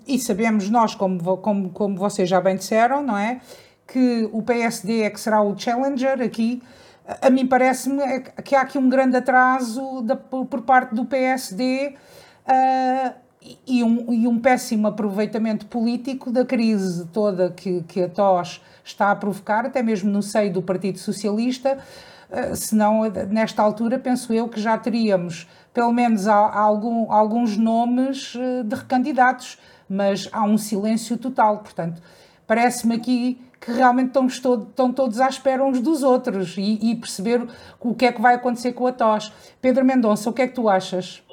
E 0.08 0.18
sabemos 0.18 0.68
nós, 0.70 0.96
como, 0.96 1.38
como, 1.38 1.70
como 1.70 1.96
vocês 1.96 2.28
já 2.28 2.42
bem 2.42 2.56
disseram, 2.56 3.04
não 3.04 3.16
é? 3.16 3.40
Que 3.86 4.28
o 4.32 4.42
PSD 4.42 5.04
é 5.04 5.10
que 5.12 5.20
será 5.20 5.44
o 5.44 5.58
challenger 5.58 6.20
aqui. 6.20 6.64
A 7.22 7.30
mim 7.30 7.46
parece-me 7.46 8.02
é 8.02 8.20
que 8.20 8.56
há 8.56 8.62
aqui 8.62 8.80
um 8.80 8.90
grande 8.90 9.18
atraso 9.18 10.02
da, 10.02 10.16
por 10.16 10.62
parte 10.62 10.96
do 10.96 11.04
PSD 11.04 11.94
e 13.68 13.84
um, 13.84 14.14
e 14.14 14.26
um 14.26 14.40
péssimo 14.40 14.88
aproveitamento 14.88 15.66
político 15.66 16.32
da 16.32 16.46
crise 16.46 17.06
toda 17.08 17.52
que, 17.52 17.84
que 17.84 18.02
a 18.02 18.08
TOS 18.08 18.62
está 18.84 19.12
a 19.12 19.16
provocar, 19.16 19.66
até 19.66 19.82
mesmo 19.82 20.12
no 20.12 20.22
seio 20.22 20.52
do 20.52 20.62
Partido 20.62 21.00
Socialista, 21.00 21.78
uh, 22.30 22.56
senão 22.56 23.02
nesta 23.30 23.62
altura 23.62 23.98
penso 24.00 24.34
eu 24.34 24.48
que 24.48 24.60
já 24.60 24.78
teríamos 24.78 25.48
pelo 25.74 25.92
menos 25.92 26.28
algum, 26.28 27.12
alguns 27.12 27.58
nomes 27.58 28.36
uh, 28.36 28.64
de 28.64 28.76
recandidatos, 28.76 29.58
mas 29.90 30.30
há 30.32 30.44
um 30.44 30.58
silêncio 30.58 31.18
total, 31.18 31.60
portanto 31.60 32.02
parece-me 32.46 32.96
aqui 32.96 33.42
que 33.60 33.72
realmente 33.72 34.08
estão, 34.28 34.28
estão 34.28 34.92
todos 34.92 35.22
à 35.22 35.30
espera 35.30 35.64
uns 35.64 35.80
dos 35.80 36.04
outros 36.04 36.58
e, 36.58 36.92
e 36.92 36.96
perceber 36.96 37.48
o 37.80 37.96
que 37.96 38.06
é 38.06 38.12
que 38.12 38.22
vai 38.22 38.36
acontecer 38.36 38.74
com 38.74 38.86
a 38.86 38.92
TOS. 38.92 39.32
Pedro 39.62 39.86
Mendonça, 39.86 40.30
o 40.30 40.34
que 40.34 40.42
é 40.42 40.48
que 40.48 40.54
tu 40.54 40.68
achas? 40.68 41.24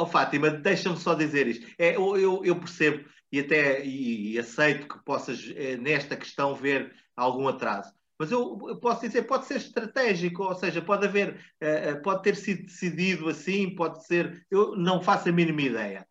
Oh, 0.00 0.06
Fátima, 0.06 0.48
deixa-me 0.48 0.96
só 0.96 1.12
dizer 1.12 1.48
isto. 1.48 1.66
É, 1.76 1.96
eu, 1.96 2.44
eu, 2.44 2.60
percebo 2.60 3.04
e 3.32 3.40
até 3.40 3.84
e, 3.84 4.38
aceito 4.38 4.86
que 4.86 5.04
possas, 5.04 5.52
eh, 5.56 5.76
nesta 5.76 6.16
questão, 6.16 6.54
ver 6.54 6.94
algum 7.16 7.48
atraso. 7.48 7.92
Mas 8.16 8.30
eu, 8.30 8.56
eu, 8.68 8.78
posso 8.78 9.00
dizer, 9.00 9.22
pode 9.22 9.46
ser 9.46 9.56
estratégico, 9.56 10.44
ou 10.44 10.54
seja, 10.54 10.80
pode 10.80 11.04
haver, 11.04 11.44
uh, 11.60 12.00
pode 12.00 12.22
ter 12.22 12.36
sido 12.36 12.62
decidido 12.62 13.28
assim, 13.28 13.74
pode 13.74 14.06
ser, 14.06 14.46
eu 14.48 14.76
não 14.76 15.02
faço 15.02 15.30
a 15.30 15.32
mínima 15.32 15.62
ideia. 15.62 16.06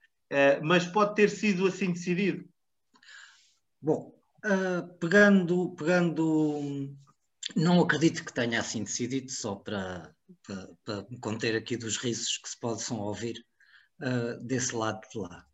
mas 0.61 0.85
pode 0.85 1.15
ter 1.15 1.29
sido 1.29 1.65
assim 1.65 1.93
decidido. 1.93 2.45
Bom, 3.81 4.13
pegando, 4.99 5.73
pegando, 5.75 6.93
não 7.55 7.79
acredito 7.79 8.25
que 8.25 8.33
tenha 8.33 8.59
assim 8.59 8.83
decidido, 8.83 9.31
só 9.31 9.55
para, 9.55 10.13
para, 10.45 10.69
para 10.83 11.05
me 11.09 11.17
conter 11.19 11.55
aqui 11.55 11.77
dos 11.77 11.95
risos 11.95 12.37
que 12.37 12.49
se 12.49 12.59
possam 12.59 12.99
ouvir 12.99 13.46
desse 14.41 14.75
lado 14.75 15.01
de 15.11 15.19
lá. 15.19 15.45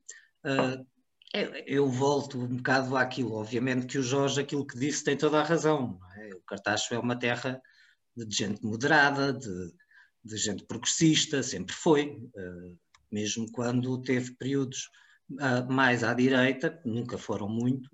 eu 1.66 1.88
volto 1.88 2.40
um 2.40 2.58
bocado 2.58 2.96
àquilo, 2.98 3.34
obviamente 3.34 3.88
que 3.88 3.98
o 3.98 4.04
Jorge, 4.04 4.42
aquilo 4.42 4.66
que 4.66 4.78
disse, 4.78 5.04
tem 5.04 5.18
toda 5.18 5.40
a 5.40 5.44
razão. 5.44 6.00
É? 6.18 6.36
O 6.36 6.42
Cartacho 6.42 6.94
é 6.94 7.00
uma 7.00 7.18
terra 7.18 7.62
de 8.16 8.36
gente 8.36 8.64
moderada, 8.64 9.34
de, 9.34 9.74
de 10.24 10.38
gente 10.38 10.64
progressista, 10.66 11.42
sempre 11.44 11.74
foi, 11.74 12.12
uh, 12.36 12.80
mesmo 13.12 13.52
quando 13.52 14.02
teve 14.02 14.36
períodos 14.36 14.90
uh, 15.32 15.72
mais 15.72 16.04
à 16.04 16.14
direita, 16.14 16.80
nunca 16.86 17.18
foram 17.18 17.50
muito, 17.50 17.88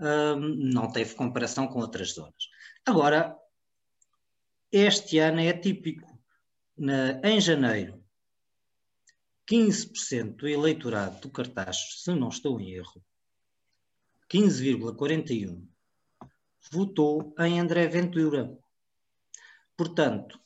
uh, 0.00 0.36
não 0.36 0.90
teve 0.90 1.14
comparação 1.14 1.66
com 1.66 1.80
outras 1.80 2.14
zonas. 2.14 2.48
Agora, 2.84 3.36
este 4.70 5.18
ano 5.18 5.40
é 5.40 5.52
típico. 5.52 6.10
Na, 6.76 7.20
em 7.22 7.38
janeiro, 7.38 8.01
15% 9.50 10.36
do 10.36 10.48
eleitorado 10.48 11.20
do 11.20 11.30
Cartaz, 11.30 12.02
se 12.02 12.14
não 12.14 12.28
estou 12.28 12.60
em 12.60 12.72
erro, 12.72 13.04
15,41%, 14.30 15.66
votou 16.70 17.34
em 17.38 17.60
André 17.60 17.86
Ventura. 17.88 18.56
Portanto, 19.76 20.40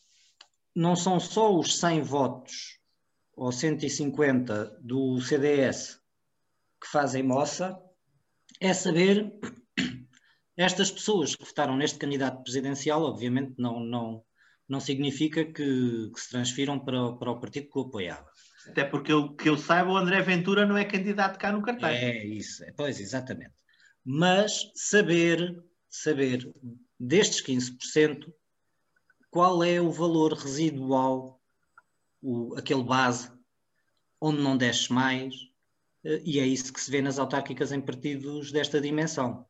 não 0.74 0.96
são 0.96 1.20
só 1.20 1.54
os 1.54 1.78
100 1.78 2.02
votos 2.02 2.78
ou 3.34 3.52
150 3.52 4.78
do 4.80 5.20
CDS 5.20 6.00
que 6.80 6.88
fazem 6.88 7.22
moça, 7.22 7.78
é 8.60 8.72
saber 8.72 9.32
estas 10.56 10.90
pessoas 10.90 11.36
que 11.36 11.44
votaram 11.44 11.76
neste 11.76 11.98
candidato 11.98 12.42
presidencial, 12.42 13.02
obviamente 13.02 13.54
não, 13.58 13.80
não, 13.80 14.24
não 14.68 14.80
significa 14.80 15.44
que, 15.44 16.10
que 16.10 16.20
se 16.20 16.30
transfiram 16.30 16.78
para, 16.78 17.12
para 17.12 17.30
o 17.30 17.40
partido 17.40 17.68
que 17.70 17.78
o 17.78 17.82
apoiava. 17.82 18.30
Até 18.68 18.84
porque 18.84 19.12
eu, 19.12 19.34
que 19.34 19.48
eu 19.48 19.56
saiba, 19.56 19.90
o 19.90 19.96
André 19.96 20.20
Ventura 20.22 20.66
não 20.66 20.76
é 20.76 20.84
candidato 20.84 21.38
cá 21.38 21.52
no 21.52 21.62
cartaz. 21.62 21.96
É 21.96 22.24
isso, 22.24 22.64
é, 22.64 22.72
pois, 22.72 23.00
exatamente. 23.00 23.52
Mas 24.04 24.70
saber, 24.74 25.62
saber 25.88 26.52
destes 26.98 27.42
15%, 27.42 28.32
qual 29.30 29.62
é 29.62 29.80
o 29.80 29.90
valor 29.90 30.32
residual, 30.32 31.40
o, 32.22 32.54
aquele 32.56 32.82
base, 32.82 33.30
onde 34.20 34.40
não 34.40 34.56
desce 34.56 34.92
mais, 34.92 35.34
eh, 36.04 36.22
e 36.24 36.40
é 36.40 36.46
isso 36.46 36.72
que 36.72 36.80
se 36.80 36.90
vê 36.90 37.02
nas 37.02 37.18
autárquicas 37.18 37.72
em 37.72 37.80
partidos 37.80 38.50
desta 38.52 38.80
dimensão. 38.80 39.46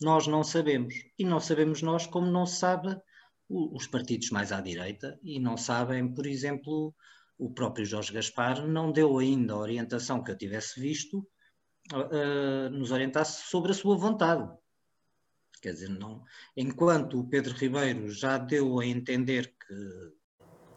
Nós 0.00 0.26
não 0.26 0.42
sabemos. 0.42 0.94
E 1.18 1.24
não 1.24 1.40
sabemos 1.40 1.82
nós 1.82 2.06
como 2.06 2.30
não 2.30 2.46
se 2.46 2.58
sabe 2.58 2.96
os 3.48 3.86
partidos 3.86 4.30
mais 4.30 4.52
à 4.52 4.60
direita 4.60 5.18
e 5.22 5.40
não 5.40 5.56
sabem, 5.56 6.12
por 6.12 6.26
exemplo, 6.26 6.94
o 7.38 7.48
próprio 7.50 7.86
Jorge 7.86 8.12
Gaspar 8.12 8.66
não 8.66 8.90
deu 8.90 9.16
ainda 9.18 9.54
a 9.54 9.58
orientação 9.58 10.22
que 10.22 10.30
eu 10.30 10.36
tivesse 10.36 10.80
visto, 10.80 11.26
uh, 11.92 12.68
nos 12.70 12.90
orientasse 12.90 13.48
sobre 13.48 13.70
a 13.70 13.74
sua 13.74 13.96
vontade. 13.96 14.48
Quer 15.62 15.72
dizer, 15.72 15.88
não, 15.88 16.22
enquanto 16.56 17.18
o 17.18 17.28
Pedro 17.28 17.54
Ribeiro 17.54 18.10
já 18.10 18.38
deu 18.38 18.80
a 18.80 18.86
entender 18.86 19.46
que. 19.46 19.74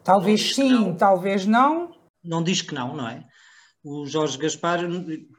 Talvez 0.04 0.54
sim, 0.54 0.70
não, 0.70 0.96
talvez 0.96 1.46
não. 1.46 1.92
Não 2.22 2.42
diz 2.42 2.62
que 2.62 2.74
não, 2.74 2.96
não 2.96 3.08
é? 3.08 3.26
O 3.82 4.06
Jorge 4.06 4.38
Gaspar 4.38 4.80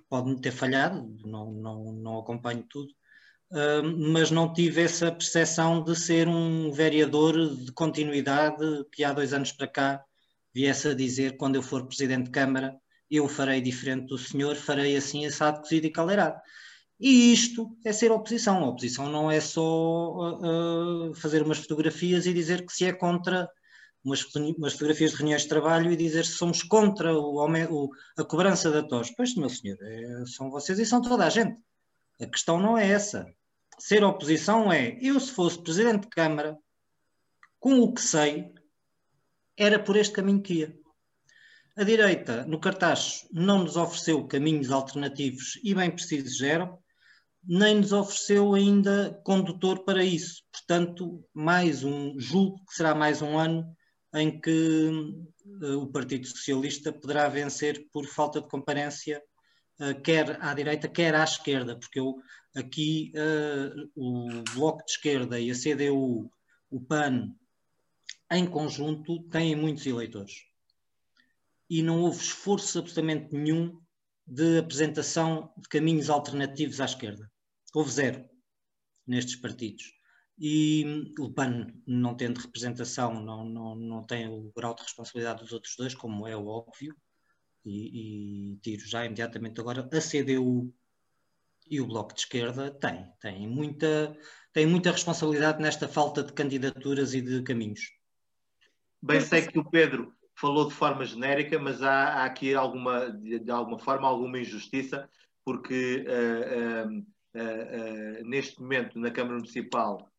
pode-me 0.09 0.39
ter 0.39 0.51
falhado, 0.51 1.15
não, 1.25 1.51
não, 1.51 1.93
não 1.93 2.19
acompanho 2.19 2.65
tudo, 2.69 2.89
uh, 3.51 4.11
mas 4.11 4.29
não 4.29 4.51
tive 4.51 4.81
essa 4.81 5.11
percepção 5.11 5.81
de 5.81 5.95
ser 5.95 6.27
um 6.27 6.71
vereador 6.71 7.55
de 7.55 7.71
continuidade 7.71 8.57
que 8.91 9.03
há 9.03 9.13
dois 9.13 9.33
anos 9.33 9.53
para 9.53 9.67
cá 9.67 10.05
viesse 10.53 10.87
a 10.87 10.93
dizer 10.93 11.37
quando 11.37 11.55
eu 11.55 11.61
for 11.61 11.85
Presidente 11.85 12.25
de 12.25 12.31
Câmara 12.31 12.77
eu 13.09 13.27
farei 13.27 13.61
diferente 13.61 14.07
do 14.07 14.17
senhor, 14.17 14.55
farei 14.55 14.95
assim 14.95 15.25
assado, 15.25 15.61
cozido 15.61 15.85
e 15.85 15.91
caldeirado. 15.91 16.39
E 16.99 17.31
isto 17.31 17.77
é 17.85 17.91
ser 17.91 18.11
oposição. 18.11 18.63
A 18.63 18.69
oposição 18.69 19.09
não 19.09 19.29
é 19.29 19.39
só 19.39 20.39
uh, 20.39 21.13
fazer 21.15 21.43
umas 21.43 21.59
fotografias 21.59 22.25
e 22.25 22.33
dizer 22.33 22.65
que 22.65 22.73
se 22.73 22.85
é 22.85 22.93
contra 22.93 23.47
umas, 24.03 24.23
umas 24.35 24.73
fotografias 24.73 25.11
de 25.11 25.17
reuniões 25.17 25.43
de 25.43 25.49
trabalho 25.49 25.91
e 25.91 25.95
dizer 25.95 26.25
se 26.25 26.33
somos 26.33 26.63
contra 26.63 27.13
o, 27.13 27.45
o, 27.45 27.89
a 28.17 28.23
cobrança 28.23 28.71
da 28.71 28.81
TOS. 28.81 29.11
Pois, 29.15 29.35
meu 29.35 29.49
senhor, 29.49 29.77
é, 29.81 30.25
são 30.25 30.49
vocês 30.49 30.79
e 30.79 30.85
são 30.85 31.01
toda 31.01 31.25
a 31.25 31.29
gente. 31.29 31.57
A 32.19 32.25
questão 32.25 32.59
não 32.59 32.77
é 32.77 32.89
essa. 32.89 33.27
Ser 33.77 34.03
oposição 34.03 34.71
é, 34.71 34.97
eu 35.01 35.19
se 35.19 35.31
fosse 35.31 35.61
Presidente 35.61 36.03
de 36.03 36.07
Câmara, 36.07 36.57
com 37.59 37.79
o 37.79 37.93
que 37.93 38.01
sei, 38.01 38.51
era 39.57 39.79
por 39.79 39.95
este 39.95 40.13
caminho 40.13 40.41
que 40.41 40.53
ia. 40.53 40.83
A 41.75 41.83
direita, 41.83 42.45
no 42.45 42.59
cartaz, 42.59 43.27
não 43.31 43.63
nos 43.63 43.75
ofereceu 43.75 44.27
caminhos 44.27 44.71
alternativos 44.71 45.59
e 45.63 45.73
bem 45.73 45.89
precisos 45.89 46.41
eram, 46.41 46.77
nem 47.43 47.75
nos 47.75 47.91
ofereceu 47.91 48.53
ainda 48.53 49.19
condutor 49.23 49.83
para 49.83 50.03
isso. 50.03 50.43
Portanto, 50.51 51.25
mais 51.33 51.83
um, 51.83 52.17
julgo 52.19 52.63
que 52.65 52.75
será 52.75 52.93
mais 52.93 53.21
um 53.21 53.37
ano 53.37 53.75
em 54.13 54.39
que 54.39 54.89
uh, 55.61 55.79
o 55.79 55.91
Partido 55.91 56.27
Socialista 56.27 56.93
poderá 56.93 57.27
vencer 57.27 57.87
por 57.91 58.05
falta 58.05 58.39
de 58.39 58.47
comparência, 58.47 59.21
uh, 59.81 59.99
quer 60.01 60.37
à 60.41 60.53
direita, 60.53 60.87
quer 60.87 61.15
à 61.15 61.23
esquerda, 61.23 61.77
porque 61.77 61.99
eu, 61.99 62.15
aqui 62.55 63.11
uh, 63.15 63.89
o 63.95 64.43
Bloco 64.53 64.85
de 64.85 64.91
Esquerda 64.91 65.39
e 65.39 65.49
a 65.49 65.55
CDU, 65.55 66.29
o 66.69 66.81
PAN, 66.81 67.33
em 68.37 68.45
conjunto, 68.45 69.23
têm 69.29 69.55
muitos 69.55 69.85
eleitores. 69.85 70.45
E 71.69 71.81
não 71.81 72.01
houve 72.01 72.21
esforço 72.21 72.79
absolutamente 72.79 73.33
nenhum 73.33 73.79
de 74.25 74.59
apresentação 74.59 75.53
de 75.57 75.67
caminhos 75.67 76.09
alternativos 76.09 76.79
à 76.79 76.85
esquerda. 76.85 77.31
Houve 77.73 77.91
zero 77.91 78.29
nestes 79.05 79.35
partidos. 79.35 79.93
E 80.39 81.13
o 81.19 81.31
PAN, 81.31 81.67
não 81.85 82.15
tendo 82.15 82.39
representação, 82.39 83.13
não, 83.23 83.45
não, 83.45 83.75
não 83.75 84.03
tem 84.03 84.27
o 84.27 84.51
grau 84.55 84.73
de 84.75 84.81
responsabilidade 84.81 85.41
dos 85.41 85.53
outros 85.53 85.75
dois, 85.75 85.93
como 85.93 86.27
é 86.27 86.35
óbvio, 86.35 86.95
e, 87.65 88.53
e 88.53 88.57
tiro 88.57 88.85
já 88.87 89.05
imediatamente 89.05 89.59
agora, 89.59 89.81
a 89.91 90.01
CDU 90.01 90.73
e 91.69 91.79
o 91.79 91.87
Bloco 91.87 92.13
de 92.13 92.21
Esquerda 92.21 92.71
têm, 92.71 93.07
têm 93.21 93.47
muita, 93.47 94.17
têm 94.51 94.65
muita 94.65 94.91
responsabilidade 94.91 95.61
nesta 95.61 95.87
falta 95.87 96.23
de 96.23 96.33
candidaturas 96.33 97.13
e 97.13 97.21
de 97.21 97.41
caminhos. 97.43 97.81
Bem 99.05 99.19
sei 99.19 99.41
que 99.41 99.59
o 99.59 99.69
Pedro 99.69 100.13
falou 100.33 100.65
de 100.65 100.73
forma 100.73 101.03
genérica, 101.03 101.59
mas 101.59 101.83
há, 101.83 102.21
há 102.21 102.23
aqui 102.23 102.55
alguma, 102.55 103.11
de, 103.11 103.51
alguma 103.51 103.77
forma 103.77 104.07
alguma 104.07 104.39
injustiça, 104.39 105.09
porque 105.43 106.05
uh, 106.07 106.87
uh, 106.87 106.99
uh, 106.99 108.25
neste 108.25 108.61
momento 108.61 108.97
na 108.97 109.11
Câmara 109.11 109.35
Municipal 109.35 110.09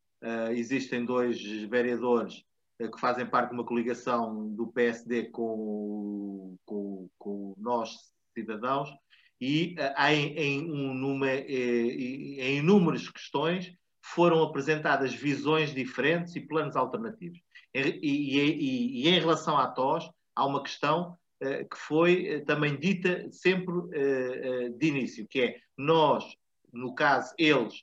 existem 0.53 1.05
dois 1.05 1.43
vereadores 1.69 2.43
que 2.79 2.99
fazem 2.99 3.27
parte 3.27 3.51
de 3.51 3.57
uma 3.57 3.65
coligação 3.65 4.55
do 4.55 4.69
PSD 4.69 5.25
com, 5.25 6.57
com, 6.65 7.11
com 7.19 7.55
nós, 7.59 7.91
cidadãos, 8.33 8.89
e 9.39 9.77
em, 10.09 10.33
em, 10.35 10.73
um, 10.73 10.95
numa, 10.95 11.31
em 11.31 12.57
inúmeras 12.57 13.07
questões 13.11 13.71
foram 14.03 14.43
apresentadas 14.43 15.13
visões 15.13 15.75
diferentes 15.75 16.35
e 16.37 16.41
planos 16.41 16.75
alternativos. 16.75 17.44
E, 17.75 17.99
e, 18.03 19.03
e, 19.03 19.09
em 19.09 19.19
relação 19.19 19.59
à 19.59 19.67
TOS, 19.67 20.09
há 20.37 20.47
uma 20.47 20.63
questão 20.63 21.19
uh, 21.43 21.69
que 21.69 21.77
foi 21.77 22.37
uh, 22.37 22.45
também 22.45 22.79
dita 22.79 23.29
sempre 23.33 23.75
uh, 23.75 24.79
de 24.79 24.87
início, 24.87 25.27
que 25.29 25.41
é 25.41 25.57
nós, 25.77 26.25
no 26.73 26.95
caso 26.95 27.35
eles 27.37 27.83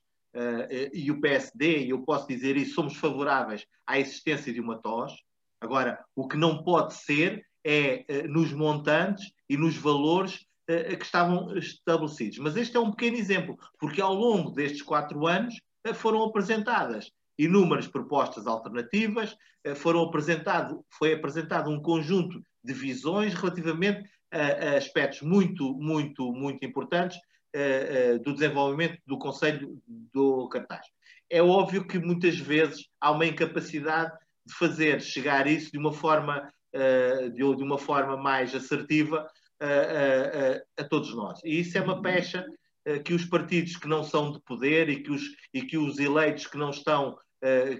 e 0.93 1.11
o 1.11 1.19
PSD, 1.19 1.79
e 1.79 1.89
eu 1.89 2.03
posso 2.03 2.25
dizer 2.25 2.55
isso, 2.55 2.75
somos 2.75 2.95
favoráveis 2.95 3.65
à 3.85 3.99
existência 3.99 4.53
de 4.53 4.61
uma 4.61 4.81
TOS. 4.81 5.13
Agora, 5.59 6.05
o 6.15 6.25
que 6.25 6.37
não 6.37 6.63
pode 6.63 6.93
ser 6.93 7.45
é 7.65 8.05
nos 8.29 8.53
montantes 8.53 9.29
e 9.49 9.57
nos 9.57 9.75
valores 9.75 10.47
que 10.65 11.03
estavam 11.03 11.53
estabelecidos. 11.57 12.37
Mas 12.37 12.55
este 12.55 12.77
é 12.77 12.79
um 12.79 12.91
pequeno 12.91 13.17
exemplo, 13.17 13.57
porque 13.77 13.99
ao 13.99 14.13
longo 14.13 14.51
destes 14.51 14.81
quatro 14.81 15.27
anos 15.27 15.53
foram 15.95 16.23
apresentadas 16.23 17.11
inúmeras 17.37 17.87
propostas 17.87 18.47
alternativas, 18.47 19.35
eh, 19.63 19.75
foram 19.75 20.01
apresentado, 20.03 20.83
foi 20.89 21.13
apresentado 21.13 21.69
um 21.69 21.81
conjunto 21.81 22.41
de 22.63 22.73
visões 22.73 23.33
relativamente 23.33 24.09
a, 24.31 24.73
a 24.73 24.77
aspectos 24.77 25.21
muito, 25.21 25.73
muito, 25.75 26.31
muito 26.31 26.65
importantes 26.65 27.17
uh, 27.55 28.15
uh, 28.15 28.19
do 28.19 28.33
desenvolvimento 28.33 28.97
do 29.05 29.17
Conselho 29.17 29.81
do 29.87 30.47
Cartaz. 30.49 30.85
É 31.29 31.41
óbvio 31.41 31.85
que 31.85 31.99
muitas 31.99 32.37
vezes 32.37 32.87
há 32.99 33.11
uma 33.11 33.25
incapacidade 33.25 34.11
de 34.45 34.53
fazer 34.53 35.01
chegar 35.01 35.47
isso 35.47 35.71
de 35.71 35.77
uma 35.77 35.91
forma, 35.91 36.51
uh, 36.75 37.29
de, 37.29 37.55
de, 37.55 37.63
uma 37.63 37.77
forma 37.77 38.17
mais 38.17 38.53
assertiva 38.55 39.27
a, 39.59 39.65
a, 39.65 40.83
a 40.83 40.87
todos 40.87 41.13
nós. 41.15 41.39
E 41.43 41.59
isso 41.59 41.77
é 41.77 41.81
uma 41.81 42.01
pecha 42.01 42.45
que 43.03 43.13
os 43.13 43.25
partidos 43.25 43.75
que 43.75 43.87
não 43.87 44.03
são 44.03 44.31
de 44.31 44.41
poder 44.41 44.89
e 44.89 45.03
que 45.03 45.11
os, 45.11 45.21
e 45.53 45.61
que 45.61 45.77
os 45.77 45.99
eleitos 45.99 46.47
que 46.47 46.57
não 46.57 46.69
estão 46.71 47.17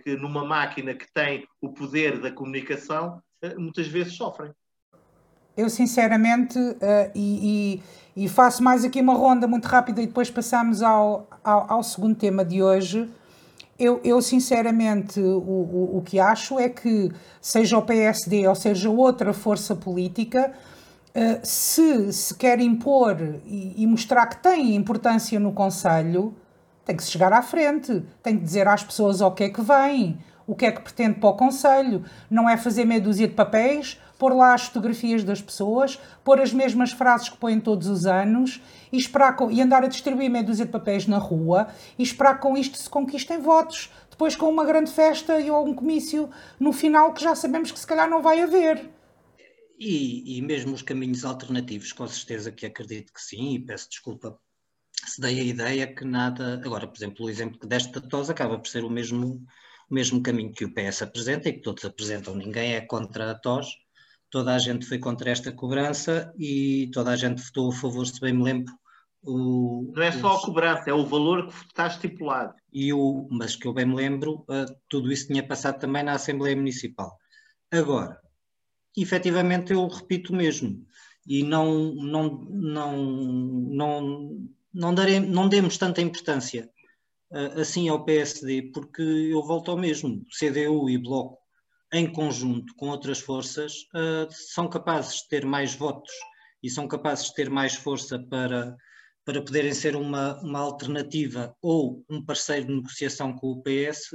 que 0.03 0.15
numa 0.15 0.43
máquina 0.43 0.93
que 0.93 1.05
tem 1.13 1.47
o 1.61 1.71
poder 1.71 2.19
da 2.19 2.31
comunicação 2.31 3.21
muitas 3.57 3.87
vezes 3.87 4.13
sofrem. 4.13 4.51
Eu, 5.55 5.69
sinceramente, 5.69 6.57
uh, 6.57 7.11
e, 7.13 7.81
e, 8.15 8.23
e, 8.23 8.29
faço 8.29 8.63
mais 8.63 8.85
aqui 8.85 9.01
uma 9.01 9.13
ronda 9.13 9.47
muito 9.47 9.65
rápida 9.65 10.01
e 10.01 10.07
depois 10.07 10.29
passamos 10.29 10.81
ao, 10.81 11.27
ao, 11.43 11.73
ao 11.73 11.83
segundo 11.83 12.15
tema 12.15 12.45
de 12.45 12.63
hoje. 12.63 13.09
Eu, 13.77 13.99
eu 14.03 14.21
sinceramente, 14.21 15.19
o, 15.19 15.39
o, 15.39 15.97
o, 15.97 16.01
que 16.01 16.19
acho 16.19 16.57
é 16.57 16.69
que, 16.69 17.11
seja 17.41 17.77
o 17.77 17.81
PSD 17.81 18.47
ou 18.47 18.55
seja 18.55 18.89
outra 18.89 19.33
força 19.33 19.75
política, 19.75 20.53
uh, 21.15 21.39
se 21.43 22.11
se 22.13 22.35
quer 22.35 22.59
impor 22.59 23.17
e, 23.45 23.83
e 23.83 23.87
mostrar 23.87 24.25
que 24.27 24.37
tem 24.37 24.75
importância 24.75 25.39
no 25.39 25.51
Conselho, 25.51 26.35
tem 26.85 26.95
que 26.95 27.03
se 27.03 27.11
chegar 27.11 27.31
à 27.33 27.41
frente, 27.41 28.03
tem 28.23 28.37
que 28.37 28.43
dizer 28.43 28.67
às 28.67 28.83
pessoas 28.83 29.21
o 29.21 29.31
que 29.31 29.45
é 29.45 29.49
que 29.49 29.61
vem, 29.61 30.17
o 30.47 30.55
que 30.55 30.65
é 30.65 30.71
que 30.71 30.81
pretende 30.81 31.19
para 31.19 31.29
o 31.29 31.33
Conselho. 31.35 32.03
Não 32.29 32.49
é 32.49 32.57
fazer 32.57 32.85
meia 32.85 33.01
dúzia 33.01 33.27
de 33.27 33.33
papéis 33.33 33.99
pôr 34.21 34.35
lá 34.35 34.53
as 34.53 34.65
fotografias 34.65 35.23
das 35.23 35.41
pessoas, 35.41 35.99
pôr 36.23 36.39
as 36.39 36.53
mesmas 36.53 36.91
frases 36.91 37.27
que 37.27 37.37
põem 37.37 37.59
todos 37.59 37.87
os 37.87 38.05
anos 38.05 38.61
e, 38.91 38.97
esperar 38.97 39.35
com, 39.35 39.49
e 39.49 39.59
andar 39.59 39.83
a 39.83 39.87
distribuir 39.87 40.29
meia 40.29 40.43
dúzia 40.43 40.63
de 40.63 40.71
papéis 40.71 41.07
na 41.07 41.17
rua 41.17 41.69
e 41.97 42.03
esperar 42.03 42.39
com 42.39 42.55
isto 42.55 42.77
se 42.77 42.87
conquistem 42.87 43.39
votos. 43.39 43.91
Depois 44.11 44.35
com 44.35 44.47
uma 44.47 44.63
grande 44.63 44.91
festa 44.91 45.39
e 45.39 45.49
ou 45.49 45.65
um 45.65 45.73
comício 45.73 46.29
no 46.59 46.71
final 46.71 47.13
que 47.13 47.23
já 47.23 47.33
sabemos 47.33 47.71
que 47.71 47.79
se 47.79 47.87
calhar 47.87 48.07
não 48.07 48.21
vai 48.21 48.39
haver. 48.41 48.91
E, 49.83 50.37
e 50.37 50.41
mesmo 50.43 50.75
os 50.75 50.83
caminhos 50.83 51.25
alternativos, 51.25 51.91
com 51.91 52.07
certeza 52.07 52.51
que 52.51 52.67
acredito 52.67 53.11
que 53.11 53.19
sim, 53.19 53.55
e 53.55 53.59
peço 53.59 53.89
desculpa 53.89 54.39
se 55.07 55.19
dei 55.19 55.39
a 55.39 55.43
ideia 55.43 55.91
que 55.91 56.05
nada. 56.05 56.61
Agora, 56.63 56.85
por 56.85 56.95
exemplo, 56.95 57.25
o 57.25 57.29
exemplo 57.31 57.59
que 57.59 57.65
deste 57.65 57.91
da 57.91 57.99
TOS 57.99 58.29
acaba 58.29 58.59
por 58.59 58.67
ser 58.67 58.83
o 58.83 58.91
mesmo, 58.91 59.43
o 59.89 59.93
mesmo 59.93 60.21
caminho 60.21 60.51
que 60.53 60.65
o 60.65 60.71
PS 60.71 61.01
apresenta 61.01 61.49
e 61.49 61.53
que 61.53 61.61
todos 61.61 61.83
apresentam. 61.83 62.35
Ninguém 62.35 62.75
é 62.75 62.81
contra 62.81 63.31
a 63.31 63.33
TOS, 63.33 63.75
toda 64.29 64.53
a 64.53 64.59
gente 64.59 64.85
foi 64.85 64.99
contra 64.99 65.31
esta 65.31 65.51
cobrança 65.51 66.31
e 66.37 66.91
toda 66.93 67.09
a 67.09 67.15
gente 67.15 67.41
votou 67.41 67.71
a 67.71 67.75
favor, 67.75 68.05
se 68.05 68.21
bem 68.21 68.33
me 68.33 68.43
lembro. 68.43 68.71
O, 69.23 69.91
não 69.95 70.03
é 70.03 70.11
só 70.11 70.35
a 70.35 70.41
cobrança, 70.41 70.91
é 70.91 70.93
o 70.93 71.07
valor 71.07 71.47
que 71.47 71.55
está 71.65 71.87
estipulado. 71.87 72.53
E 72.71 72.93
o, 72.93 73.27
mas 73.31 73.55
que 73.55 73.67
eu 73.67 73.73
bem 73.73 73.87
me 73.87 73.95
lembro, 73.95 74.45
uh, 74.47 74.75
tudo 74.87 75.11
isso 75.11 75.25
tinha 75.25 75.41
passado 75.41 75.79
também 75.79 76.03
na 76.03 76.13
Assembleia 76.13 76.55
Municipal. 76.55 77.17
Agora, 77.71 78.21
efetivamente 78.97 79.73
eu 79.73 79.87
repito 79.87 80.33
mesmo, 80.33 80.85
e 81.25 81.43
não, 81.43 81.93
não, 81.95 82.45
não, 82.49 82.97
não, 82.97 84.49
não, 84.73 84.93
darei, 84.93 85.19
não 85.19 85.47
demos 85.47 85.77
tanta 85.77 86.01
importância 86.01 86.69
uh, 87.31 87.59
assim 87.59 87.89
ao 87.89 88.03
PSD, 88.03 88.71
porque 88.73 89.01
eu 89.01 89.41
volto 89.43 89.71
ao 89.71 89.77
mesmo, 89.77 90.25
CDU 90.29 90.89
e 90.89 90.97
Bloco 90.97 91.41
em 91.93 92.11
conjunto 92.11 92.73
com 92.75 92.89
outras 92.89 93.19
forças, 93.19 93.83
uh, 93.93 94.27
são 94.29 94.69
capazes 94.69 95.21
de 95.21 95.27
ter 95.29 95.45
mais 95.45 95.75
votos 95.75 96.11
e 96.63 96.69
são 96.69 96.87
capazes 96.87 97.25
de 97.25 97.35
ter 97.35 97.49
mais 97.49 97.75
força 97.75 98.17
para, 98.17 98.75
para 99.25 99.41
poderem 99.41 99.73
ser 99.73 99.95
uma, 99.95 100.39
uma 100.41 100.59
alternativa 100.59 101.55
ou 101.61 102.03
um 102.09 102.23
parceiro 102.23 102.67
de 102.67 102.75
negociação 102.75 103.33
com 103.33 103.47
o 103.47 103.61
PS 103.61 104.11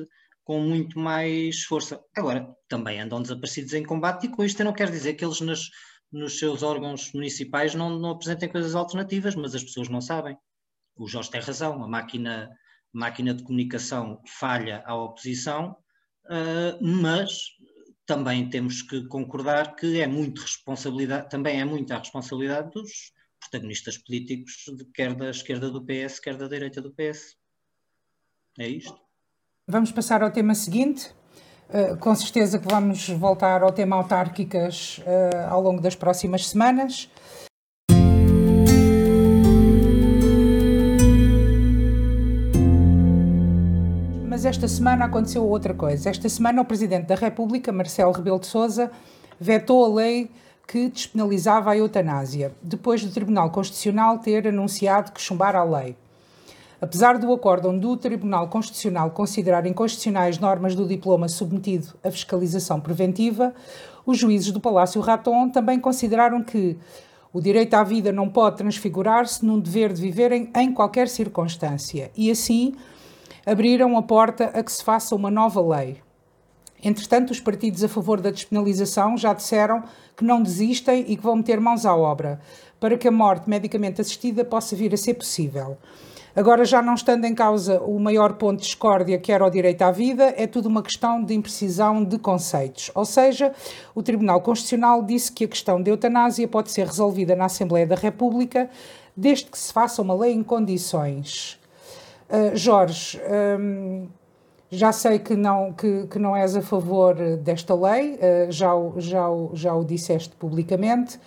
com 0.47 0.61
muito 0.61 0.97
mais 0.97 1.65
força. 1.65 2.01
Agora, 2.17 2.57
também 2.69 3.01
andam 3.01 3.21
desaparecidos 3.21 3.75
em 3.75 3.83
combate 3.83 4.27
e 4.27 4.29
com 4.29 4.45
isto 4.45 4.61
eu 4.61 4.65
não 4.65 4.73
quero 4.73 4.93
dizer 4.93 5.15
que 5.15 5.25
eles 5.25 5.41
nas, 5.41 5.69
nos 6.11 6.39
seus 6.39 6.63
órgãos 6.63 7.13
municipais 7.13 7.75
não, 7.75 7.99
não 7.99 8.11
apresentem 8.11 8.49
coisas 8.49 8.77
alternativas, 8.77 9.35
mas 9.35 9.57
as 9.57 9.65
pessoas 9.65 9.89
não 9.89 10.01
sabem. 10.01 10.39
O 10.95 11.09
Jorge 11.09 11.33
tem 11.33 11.41
razão, 11.41 11.83
a 11.83 11.89
máquina, 11.89 12.49
máquina 12.93 13.35
de 13.35 13.43
comunicação 13.43 14.23
falha 14.39 14.85
à 14.87 14.95
oposição, 14.95 15.77
uh, 16.27 16.79
mas 16.81 17.37
também 18.07 18.49
temos 18.49 18.83
que 18.83 19.05
concordar 19.09 19.75
que 19.75 20.01
é 20.01 20.07
muito 20.07 20.43
responsabilidade, 20.43 21.29
também 21.29 21.61
é 21.61 21.65
muita 21.65 21.97
a 21.97 21.99
responsabilidade 21.99 22.71
dos 22.71 23.13
protagonistas 23.41 23.99
políticos, 23.99 24.65
quer 24.95 25.13
da 25.13 25.31
esquerda 25.31 25.73
do 25.73 25.85
PS, 25.85 26.21
quer 26.21 26.37
da 26.37 26.47
direita 26.47 26.81
do 26.81 26.95
PS. 26.95 27.37
É 28.61 28.69
isto. 28.69 29.06
Vamos 29.69 29.91
passar 29.91 30.23
ao 30.23 30.31
tema 30.31 30.55
seguinte. 30.55 31.11
Uh, 31.69 31.97
com 31.97 32.15
certeza 32.15 32.57
que 32.57 32.69
vamos 32.69 33.09
voltar 33.09 33.65
ao 33.65 33.73
tema 33.73 33.97
autárquicas 33.97 34.99
uh, 34.99 35.51
ao 35.51 35.61
longo 35.61 35.81
das 35.81 35.97
próximas 35.97 36.47
semanas. 36.49 37.11
esta 44.47 44.69
semana 44.69 45.07
aconteceu 45.07 45.45
outra 45.45 45.75
coisa. 45.75 46.09
Esta 46.09 46.29
semana 46.29 46.63
o 46.63 46.65
Presidente 46.65 47.07
da 47.07 47.17
República, 47.17 47.73
Marcelo 47.73 48.13
Rebelo 48.13 48.39
de 48.39 48.47
Sousa, 48.47 48.93
vetou 49.41 49.85
a 49.85 49.89
lei 49.89 50.31
que 50.69 50.89
despenalizava 50.89 51.73
a 51.73 51.77
eutanásia, 51.77 52.55
depois 52.63 53.03
do 53.03 53.11
Tribunal 53.11 53.51
Constitucional 53.51 54.19
ter 54.19 54.47
anunciado 54.47 55.11
que 55.11 55.21
chumbara 55.21 55.59
a 55.59 55.65
lei. 55.65 55.97
Apesar 56.81 57.19
do 57.19 57.33
acórdão 57.33 57.79
do 57.79 57.97
Tribunal 57.97 58.49
Constitucional 58.49 59.11
considerar 59.11 59.67
inconstitucionais 59.67 60.39
normas 60.39 60.75
do 60.75 60.87
diploma 60.87 61.29
submetido 61.29 61.89
à 62.05 62.11
fiscalização 62.11 62.81
preventiva, 62.81 63.55
os 64.05 64.19
juízes 64.19 64.53
do 64.53 64.61
Palácio 64.61 65.01
Raton 65.01 65.49
também 65.49 65.81
consideraram 65.81 66.43
que 66.43 66.77
o 67.33 67.41
direito 67.41 67.75
à 67.75 67.83
vida 67.83 68.13
não 68.13 68.29
pode 68.29 68.59
transfigurar-se 68.59 69.45
num 69.45 69.59
dever 69.59 69.93
de 69.93 70.03
viver 70.03 70.33
em, 70.33 70.51
em 70.55 70.73
qualquer 70.73 71.09
circunstância 71.09 72.11
e, 72.17 72.31
assim, 72.31 72.75
abriram 73.45 73.97
a 73.97 74.03
porta 74.03 74.45
a 74.47 74.63
que 74.63 74.73
se 74.73 74.85
faça 74.85 75.15
uma 75.15 75.31
nova 75.31 75.61
lei. 75.61 75.99
Entretanto, 76.85 77.31
os 77.31 77.41
partidos 77.41 77.83
a 77.83 77.89
favor 77.89 78.21
da 78.21 78.31
despenalização 78.31 79.17
já 79.17 79.33
disseram 79.33 79.83
que 80.17 80.25
não 80.25 80.43
desistem 80.43 81.05
e 81.09 81.17
que 81.17 81.23
vão 81.23 81.37
meter 81.37 81.59
mãos 81.59 81.87
à 81.87 81.97
obra 81.97 82.39
para 82.79 82.99
que 82.99 83.09
a 83.09 83.13
morte 83.13 83.49
medicamente 83.49 84.01
assistida 84.01 84.45
possa 84.45 84.77
vir 84.77 84.93
a 84.93 84.97
ser 84.97 85.15
possível. 85.15 85.79
Agora, 86.37 86.67
já 86.67 86.83
não 86.83 86.93
estando 86.93 87.25
em 87.25 87.35
causa 87.35 87.81
o 87.81 87.99
maior 87.99 88.35
ponto 88.35 88.59
de 88.59 88.67
discórdia 88.67 89.19
que 89.19 89.33
era 89.33 89.43
o 89.43 89.49
direito 89.49 89.81
à 89.81 89.91
vida, 89.91 90.35
é 90.37 90.47
tudo 90.47 90.69
uma 90.69 90.83
questão 90.83 91.25
de 91.25 91.33
imprecisão 91.33 92.05
de 92.05 92.19
conceitos. 92.19 92.91
Ou 92.95 93.07
seja, 93.07 93.53
o 93.95 94.03
Tribunal 94.03 94.43
Constitucional 94.43 95.03
disse 95.03 95.33
que 95.33 95.47
a 95.47 95.49
questão 95.49 95.81
da 95.81 95.91
eutanásia 95.91 96.47
pode 96.47 96.71
ser 96.71 96.87
resolvida 96.87 97.35
na 97.35 97.47
Assembleia 97.47 97.87
da 97.87 97.95
República 97.95 98.69
desde 99.17 99.47
que 99.47 99.57
se 99.57 99.73
faça 99.73 100.03
uma 100.03 100.15
lei 100.15 100.35
em 100.35 100.43
condições. 100.43 101.59
Uh, 102.29 102.55
Jorge, 102.55 103.19
um, 103.59 104.07
já 104.71 104.93
sei 104.93 105.19
que 105.19 105.35
não, 105.35 105.73
que, 105.73 106.07
que 106.07 106.19
não 106.19 106.37
és 106.37 106.55
a 106.55 106.61
favor 106.61 107.15
desta 107.39 107.75
lei, 107.75 108.17
uh, 108.17 108.53
já, 108.53 108.73
já, 108.99 109.27
já 109.55 109.75
o 109.75 109.83
disseste 109.83 110.35
publicamente, 110.37 111.19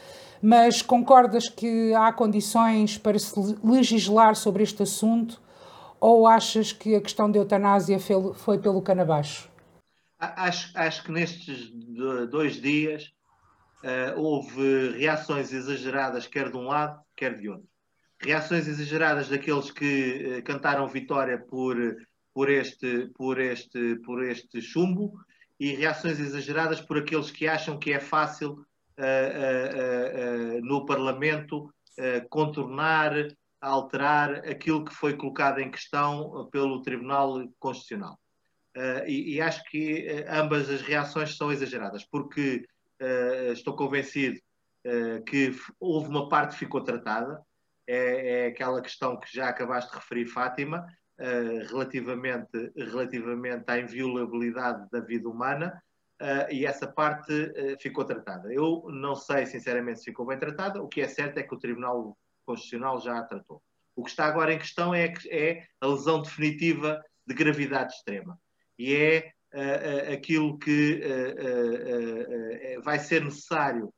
mas 0.41 0.81
concordas 0.81 1.49
que 1.49 1.93
há 1.93 2.11
condições 2.13 2.97
para 2.97 3.17
se 3.19 3.33
legislar 3.63 4.35
sobre 4.35 4.63
este 4.63 4.83
assunto 4.83 5.41
ou 5.99 6.27
achas 6.27 6.71
que 6.71 6.95
a 6.95 7.01
questão 7.01 7.29
da 7.29 7.39
eutanásia 7.39 7.99
foi 7.99 8.57
pelo 8.57 8.81
cano 8.81 9.01
abaixo? 9.01 9.49
Acho, 10.17 10.71
acho 10.77 11.03
que 11.03 11.11
nestes 11.11 11.71
dois 12.29 12.61
dias 12.61 13.11
uh, 13.83 14.19
houve 14.19 14.97
reações 14.97 15.53
exageradas, 15.53 16.27
quer 16.27 16.51
de 16.51 16.57
um 16.57 16.67
lado, 16.67 16.99
quer 17.15 17.37
de 17.37 17.49
outro 17.49 17.69
reações 18.21 18.67
exageradas 18.67 19.29
daqueles 19.29 19.71
que 19.71 20.39
uh, 20.39 20.43
cantaram 20.43 20.87
vitória 20.87 21.37
por, 21.37 21.77
por, 22.33 22.49
este, 22.49 23.09
por, 23.15 23.39
este, 23.39 23.95
por 24.03 24.23
este 24.23 24.61
chumbo 24.61 25.13
e 25.59 25.73
reações 25.75 26.19
exageradas 26.19 26.81
por 26.81 26.97
aqueles 26.97 27.31
que 27.31 27.47
acham 27.47 27.77
que 27.77 27.93
é 27.93 27.99
fácil 27.99 28.65
no 30.63 30.85
Parlamento 30.85 31.73
contornar, 32.29 33.13
alterar 33.61 34.35
aquilo 34.49 34.85
que 34.85 34.93
foi 34.93 35.15
colocado 35.15 35.59
em 35.59 35.71
questão 35.71 36.49
pelo 36.51 36.81
Tribunal 36.81 37.47
Constitucional. 37.59 38.17
E, 39.07 39.41
acho 39.41 39.63
que 39.65 40.25
ambas 40.29 40.69
as 40.69 40.81
reações 40.81 41.35
são 41.35 41.51
exageradas, 41.51 42.05
porque 42.05 42.65
estou 43.51 43.75
convencido 43.75 44.39
que 45.25 45.51
houve 45.79 46.09
uma 46.09 46.29
parte 46.29 46.53
que 46.53 46.59
ficou 46.59 46.81
tratada, 46.81 47.41
é, 47.85 48.43
é 48.43 48.47
aquela 48.47 48.81
questão 48.81 49.19
que 49.19 49.33
já 49.33 49.49
acabaste 49.49 49.89
de 49.91 49.97
referir, 49.97 50.27
Fátima, 50.27 50.85
relativamente, 51.69 52.71
relativamente 52.77 53.65
à 53.67 53.79
inviolabilidade 53.79 54.87
da 54.91 55.01
vida 55.01 55.27
humana, 55.27 55.81
uh, 56.21 56.51
e 56.51 56.65
essa 56.65 56.87
parte 56.87 57.33
uh, 57.33 57.79
ficou 57.79 58.05
tratada. 58.05 58.53
Eu 58.53 58.85
não 58.89 59.15
sei, 59.15 59.45
sinceramente, 59.45 59.99
se 59.99 60.05
ficou 60.05 60.25
bem 60.25 60.37
tratada, 60.37 60.81
o 60.81 60.87
que 60.87 61.01
é 61.01 61.07
certo 61.07 61.37
é 61.37 61.43
que 61.43 61.53
o 61.53 61.59
Tribunal 61.59 62.17
Constitucional 62.45 62.99
já 62.99 63.19
a 63.19 63.23
tratou. 63.23 63.61
O 63.95 64.03
que 64.03 64.09
está 64.09 64.25
agora 64.25 64.53
em 64.53 64.59
questão 64.59 64.93
é, 64.93 65.13
é 65.29 65.65
a 65.81 65.87
lesão 65.87 66.21
definitiva 66.21 67.03
de 67.27 67.33
gravidade 67.33 67.93
extrema. 67.93 68.39
E 68.77 68.95
é 68.95 69.31
aquilo 70.13 70.57
que 70.57 71.01
vai 72.81 72.97
ser 72.97 73.25
necessário 73.25 73.93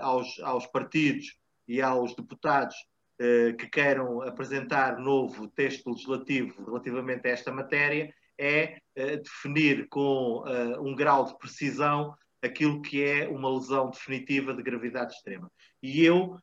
aos, 0.00 0.38
aos 0.40 0.66
partidos 0.68 1.40
e 1.70 1.80
aos 1.80 2.16
deputados 2.16 2.74
uh, 3.20 3.56
que 3.56 3.68
queiram 3.68 4.22
apresentar 4.22 4.98
novo 4.98 5.46
texto 5.46 5.88
legislativo 5.90 6.64
relativamente 6.64 7.28
a 7.28 7.30
esta 7.30 7.52
matéria 7.52 8.12
é 8.40 8.78
uh, 8.96 9.22
definir 9.22 9.86
com 9.88 10.42
um 10.80 10.94
grau 10.94 11.26
de 11.26 11.36
precisão 11.38 12.14
aquilo 12.42 12.80
que 12.80 13.04
é 13.04 13.28
uma 13.28 13.50
lesão 13.50 13.90
definitiva 13.90 14.54
de 14.54 14.62
gravidade 14.62 15.12
extrema. 15.12 15.50
E 15.82 16.02
eu, 16.02 16.38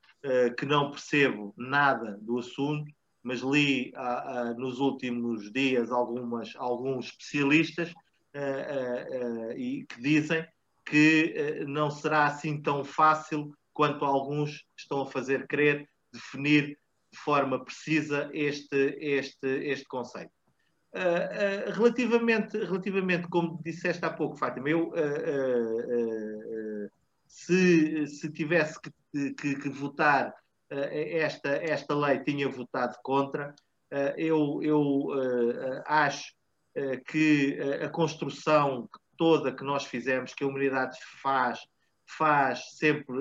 que 0.58 0.66
não 0.66 0.92
percebo 0.92 1.54
nada 1.58 2.20
do 2.22 2.38
assunto, 2.38 2.92
mas 3.24 3.40
li 3.40 3.92
nos 4.58 4.80
últimos 4.80 5.52
dias 5.52 5.92
algumas, 5.92 6.54
alguns 6.56 7.08
especialistas 7.08 7.92
e 9.56 9.86
que 9.90 10.02
dizem 10.02 10.46
que 10.86 11.66
não 11.68 11.90
será 11.90 12.26
assim 12.26 12.62
tão 12.62 12.84
fácil 12.84 13.52
quanto 13.74 14.06
alguns 14.06 14.66
estão 14.78 15.02
a 15.02 15.08
fazer 15.08 15.46
crer, 15.48 15.88
definir 16.12 16.80
de 17.12 17.20
forma 17.20 17.64
precisa 17.64 18.30
este, 18.34 18.98
este, 19.00 19.48
este 19.48 19.86
conceito. 19.86 20.32
Uh, 20.93 21.00
uh, 21.00 21.71
relativamente, 21.73 22.58
relativamente, 22.58 23.28
como 23.28 23.62
disseste 23.62 24.06
há 24.06 24.10
pouco, 24.10 24.38
Fátima, 24.38 24.69
eu 24.69 24.89
uh, 24.89 26.89
se, 27.28 28.08
se 28.08 28.32
tivesse 28.32 28.80
que, 28.82 28.89
que, 29.34 29.56
que 29.56 29.69
votar 29.69 30.34
esta, 30.69 31.50
esta 31.50 31.95
lei, 31.95 32.19
tinha 32.19 32.50
votado 32.50 32.97
contra. 33.02 33.56
eu 34.17 34.60
eu 34.62 35.08
acho 35.86 36.34
que 37.08 37.58
a 37.82 37.88
construção 37.89 38.89
toda 39.17 39.56
que 39.56 39.63
nós 39.63 39.86
fizemos, 39.86 40.34
que 40.34 40.43
a 40.43 40.47
humanidade 40.47 40.97
faz 41.21 41.65
faz 42.06 42.78
sempre 42.78 43.15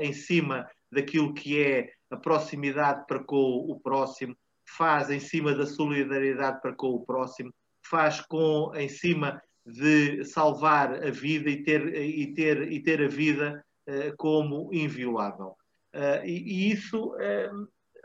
em 0.00 0.12
cima 0.12 0.68
daquilo 0.90 1.34
que 1.34 1.60
é 1.60 1.90
a 2.10 2.16
proximidade 2.16 3.04
para 3.06 3.22
com 3.24 3.66
o 3.68 3.78
próximo, 3.80 4.36
faz 4.76 5.10
em 5.10 5.20
cima 5.20 5.54
da 5.54 5.66
solidariedade 5.66 6.60
para 6.60 6.74
com 6.74 6.88
o 6.88 7.04
próximo, 7.04 7.52
faz 7.82 8.20
com 8.20 8.72
em 8.74 8.88
cima 8.88 9.40
de 9.64 10.24
salvar 10.24 10.94
a 11.04 11.10
vida 11.10 11.50
e 11.50 11.62
ter, 11.62 11.94
e 11.94 12.32
ter, 12.34 12.72
e 12.72 12.82
ter 12.82 13.02
a 13.02 13.08
vida 13.08 13.64
uh, 13.88 14.16
como 14.16 14.72
inviolável. 14.72 15.56
Uh, 15.94 16.24
e, 16.24 16.68
e, 16.68 16.72
isso 16.72 17.12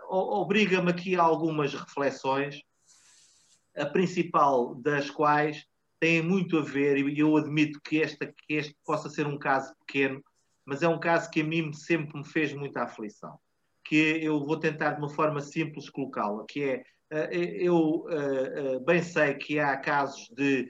obriga-me 0.09 0.91
aqui 0.91 1.15
a 1.15 1.21
algumas 1.21 1.73
reflexões, 1.73 2.61
a 3.75 3.85
principal 3.85 4.75
das 4.75 5.09
quais 5.09 5.65
têm 5.99 6.21
muito 6.21 6.57
a 6.57 6.61
ver, 6.61 6.97
e 6.97 7.19
eu 7.19 7.35
admito 7.37 7.79
que, 7.81 8.01
esta, 8.01 8.27
que 8.27 8.53
este 8.55 8.75
possa 8.85 9.09
ser 9.09 9.25
um 9.25 9.37
caso 9.37 9.73
pequeno, 9.85 10.23
mas 10.65 10.83
é 10.83 10.87
um 10.87 10.99
caso 10.99 11.29
que 11.29 11.41
a 11.41 11.43
mim 11.43 11.71
sempre 11.73 12.17
me 12.17 12.25
fez 12.25 12.53
muita 12.53 12.83
aflição. 12.83 13.39
Que 13.93 14.25
eu 14.25 14.43
vou 14.43 14.57
tentar 14.59 14.93
de 14.93 14.97
uma 14.97 15.09
forma 15.09 15.39
simples 15.39 15.87
colocá-la, 15.87 16.43
que 16.49 16.63
é, 16.63 16.83
eh, 17.11 17.57
eu 17.59 18.07
eh, 18.09 18.53
eh, 18.55 18.79
bem 18.79 19.03
sei 19.03 19.35
que 19.35 19.59
há 19.59 19.77
casos 19.77 20.27
de 20.35 20.67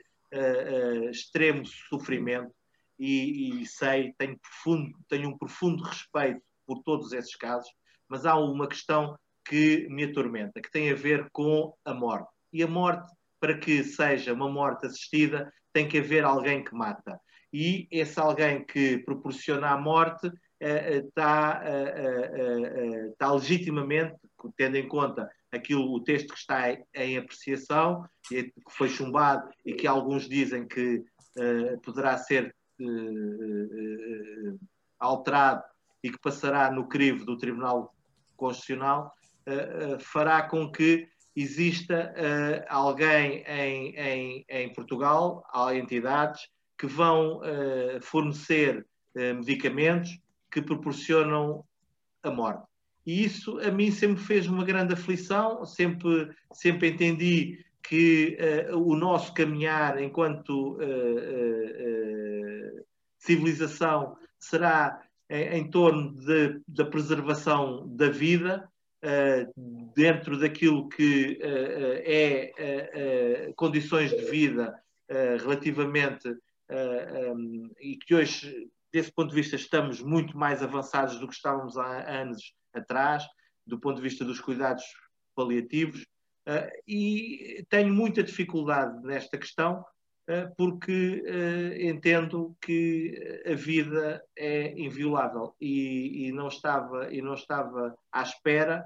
extremo 1.10 1.64
sofrimento 1.64 2.52
e, 2.98 3.62
e 3.62 3.66
sei, 3.66 4.12
tenho, 4.18 4.36
profundo, 4.38 4.92
tenho 5.08 5.30
um 5.30 5.38
profundo 5.38 5.82
respeito 5.84 6.42
por 6.66 6.82
todos 6.82 7.12
esses 7.12 7.34
casos, 7.34 7.70
mas 8.08 8.26
há 8.26 8.36
uma 8.36 8.68
questão 8.68 9.16
que 9.42 9.86
me 9.88 10.04
atormenta, 10.04 10.60
que 10.60 10.70
tem 10.70 10.90
a 10.90 10.94
ver 10.94 11.30
com 11.32 11.72
a 11.82 11.94
morte. 11.94 12.28
E 12.52 12.62
a 12.62 12.66
morte 12.66 13.08
para 13.40 13.56
que 13.56 13.82
seja 13.84 14.34
uma 14.34 14.50
morte 14.50 14.84
assistida, 14.84 15.50
tem 15.72 15.88
que 15.88 15.98
haver 15.98 16.24
alguém 16.24 16.62
que 16.62 16.74
mata. 16.74 17.18
E 17.50 17.88
esse 17.90 18.20
alguém 18.20 18.66
que 18.66 18.98
proporciona 18.98 19.70
a 19.70 19.78
morte 19.78 20.30
está, 20.60 21.62
uh, 21.64 23.10
está 23.10 23.32
legitimamente, 23.32 24.16
tendo 24.56 24.76
em 24.76 24.88
conta 24.88 25.30
aquilo, 25.50 25.92
o 25.92 26.02
texto 26.02 26.32
que 26.32 26.38
está 26.38 26.76
em 26.94 27.16
apreciação, 27.16 28.04
que 28.26 28.52
foi 28.70 28.88
chumbado 28.88 29.48
e 29.64 29.72
que 29.72 29.86
alguns 29.86 30.28
dizem 30.28 30.66
que 30.66 31.02
poderá 31.82 32.18
ser 32.18 32.54
alterado 34.98 35.62
e 36.02 36.10
que 36.10 36.18
passará 36.18 36.70
no 36.70 36.88
crivo 36.88 37.24
do 37.24 37.38
Tribunal 37.38 37.94
Constitucional, 38.36 39.12
fará 40.00 40.42
com 40.42 40.70
que 40.70 41.08
exista 41.36 42.12
alguém 42.68 43.44
em, 43.46 43.94
em, 43.96 44.44
em, 44.48 44.72
Portugal, 44.72 45.44
há 45.52 45.74
entidades 45.74 46.48
que 46.76 46.86
vão 46.86 47.40
fornecer 48.02 48.84
medicamentos 49.14 50.18
que 50.54 50.62
proporcionam 50.62 51.64
a 52.22 52.30
morte. 52.30 52.62
E 53.04 53.24
isso 53.24 53.58
a 53.58 53.70
mim 53.70 53.90
sempre 53.90 54.22
fez 54.22 54.46
uma 54.46 54.64
grande 54.64 54.94
aflição, 54.94 55.66
sempre, 55.66 56.30
sempre 56.52 56.90
entendi 56.90 57.62
que 57.82 58.38
o 58.72 58.96
nosso 58.96 59.34
caminhar 59.34 60.02
enquanto 60.02 60.78
civilização 63.18 64.16
será 64.38 65.02
em, 65.28 65.58
em 65.58 65.70
torno 65.70 66.14
de, 66.14 66.60
da 66.68 66.84
preservação 66.84 67.86
da 67.88 68.08
vida, 68.08 68.68
uh, 69.02 69.92
dentro 69.94 70.38
daquilo 70.38 70.88
que 70.88 71.38
uh, 71.42 72.02
é 72.04 73.48
uh, 73.48 73.54
condições 73.54 74.10
de 74.10 74.24
vida 74.24 74.78
relativamente 75.40 76.26
um, 76.26 77.70
e 77.78 77.96
que 77.96 78.14
hoje, 78.14 78.70
desse 78.94 79.10
ponto 79.10 79.30
de 79.30 79.34
vista, 79.34 79.56
estamos 79.56 80.00
muito 80.00 80.38
mais 80.38 80.62
avançados 80.62 81.18
do 81.18 81.26
que 81.26 81.34
estávamos 81.34 81.76
há 81.76 82.08
anos 82.08 82.54
atrás, 82.72 83.26
do 83.66 83.80
ponto 83.80 83.96
de 83.96 84.02
vista 84.02 84.24
dos 84.24 84.40
cuidados 84.40 84.84
paliativos, 85.34 86.06
e 86.86 87.66
tenho 87.68 87.92
muita 87.92 88.22
dificuldade 88.22 89.04
nesta 89.04 89.36
questão, 89.36 89.84
porque 90.56 91.24
entendo 91.80 92.56
que 92.60 93.42
a 93.44 93.54
vida 93.54 94.24
é 94.36 94.78
inviolável 94.78 95.56
e, 95.60 96.28
e, 96.28 96.32
não 96.32 96.46
estava 96.46 97.12
e 97.12 97.20
não 97.20 97.34
estava 97.34 97.96
à 98.12 98.22
espera 98.22 98.84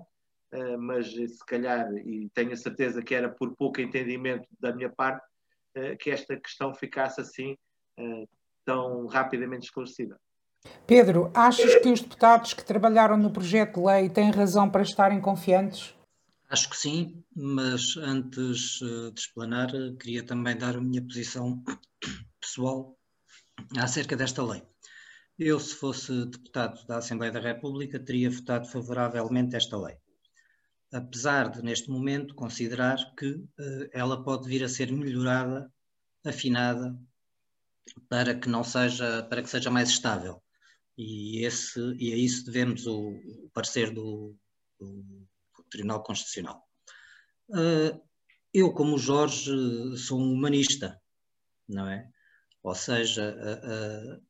Uh, 0.50 0.78
mas 0.78 1.12
se 1.12 1.44
calhar, 1.46 1.94
e 1.94 2.30
tenho 2.30 2.52
a 2.52 2.56
certeza 2.56 3.02
que 3.02 3.14
era 3.14 3.28
por 3.28 3.54
pouco 3.54 3.82
entendimento 3.82 4.48
da 4.58 4.74
minha 4.74 4.88
parte, 4.88 5.22
uh, 5.76 5.94
que 5.98 6.10
esta 6.10 6.38
questão 6.38 6.74
ficasse 6.74 7.20
assim 7.20 7.52
uh, 7.98 8.26
tão 8.68 9.06
rapidamente 9.06 9.64
esclarecida. 9.64 10.20
Pedro, 10.86 11.30
achas 11.34 11.76
que 11.76 11.88
os 11.88 12.02
deputados 12.02 12.52
que 12.52 12.62
trabalharam 12.62 13.16
no 13.16 13.32
projeto 13.32 13.80
de 13.80 13.86
lei 13.86 14.10
têm 14.10 14.30
razão 14.30 14.68
para 14.68 14.82
estarem 14.82 15.20
confiantes? 15.22 15.94
Acho 16.50 16.68
que 16.68 16.76
sim, 16.76 17.24
mas 17.34 17.96
antes 17.96 18.80
de 18.80 19.12
explanar, 19.16 19.70
queria 19.98 20.22
também 20.22 20.56
dar 20.56 20.76
a 20.76 20.80
minha 20.80 21.00
posição 21.02 21.62
pessoal 22.38 22.94
acerca 23.78 24.14
desta 24.14 24.42
lei. 24.42 24.62
Eu, 25.38 25.58
se 25.58 25.74
fosse 25.74 26.26
deputado 26.26 26.86
da 26.86 26.98
Assembleia 26.98 27.32
da 27.32 27.40
República, 27.40 27.98
teria 27.98 28.30
votado 28.30 28.68
favoravelmente 28.68 29.56
esta 29.56 29.78
lei 29.78 29.96
apesar 30.92 31.50
de, 31.50 31.62
neste 31.62 31.90
momento, 31.90 32.34
considerar 32.34 32.96
que 33.16 33.30
uh, 33.30 33.88
ela 33.92 34.22
pode 34.22 34.48
vir 34.48 34.64
a 34.64 34.68
ser 34.68 34.90
melhorada, 34.90 35.70
afinada, 36.24 36.96
para 38.08 38.34
que 38.34 38.48
não 38.48 38.64
seja, 38.64 39.22
para 39.24 39.42
que 39.42 39.50
seja 39.50 39.70
mais 39.70 39.88
estável. 39.88 40.42
E, 40.96 41.44
esse, 41.44 41.80
e 41.98 42.12
a 42.12 42.16
isso 42.16 42.44
devemos 42.44 42.86
o, 42.86 43.10
o 43.10 43.50
parecer 43.52 43.92
do, 43.92 44.34
do, 44.80 45.26
Tribunal 45.70 46.02
Constitucional. 46.02 46.66
Uh, 47.50 48.00
eu, 48.52 48.72
como 48.72 48.98
Jorge, 48.98 49.52
sou 49.96 50.18
um 50.18 50.32
humanista, 50.32 51.00
não 51.68 51.88
é? 51.88 52.08
Ou 52.62 52.74
seja, 52.74 53.36
uh, 53.36 54.16
uh, 54.16 54.22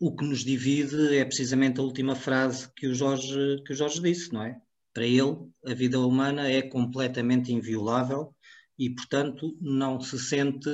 o 0.00 0.14
que 0.14 0.24
nos 0.24 0.44
divide 0.44 1.16
é 1.16 1.24
precisamente 1.24 1.80
a 1.80 1.82
última 1.82 2.14
frase 2.14 2.70
que 2.74 2.86
o 2.86 2.94
Jorge, 2.94 3.62
que 3.64 3.72
o 3.72 3.76
Jorge 3.76 4.00
disse, 4.00 4.32
não 4.32 4.42
é? 4.42 4.60
Para 4.92 5.06
ele, 5.06 5.36
a 5.64 5.74
vida 5.74 6.00
humana 6.00 6.50
é 6.50 6.62
completamente 6.62 7.52
inviolável 7.52 8.34
e, 8.78 8.90
portanto, 8.90 9.56
não 9.60 10.00
se 10.00 10.18
sente, 10.18 10.70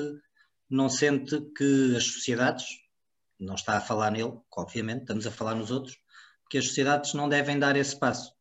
não 0.69 0.89
sente 0.89 1.41
que 1.57 1.97
as 1.97 2.05
sociedades, 2.05 2.67
não 3.39 3.55
está 3.55 3.77
a 3.77 3.81
falar 3.81 4.11
nele, 4.11 4.39
obviamente, 4.57 5.03
estamos 5.03 5.27
a 5.27 5.31
falar 5.31 5.55
nos 5.55 5.71
outros, 5.71 5.97
que 6.51 6.59
as 6.59 6.67
sociedades 6.69 7.15
não 7.15 7.29
devem 7.29 7.59
dar 7.59 7.77
esse 7.77 7.99
passo. 7.99 8.33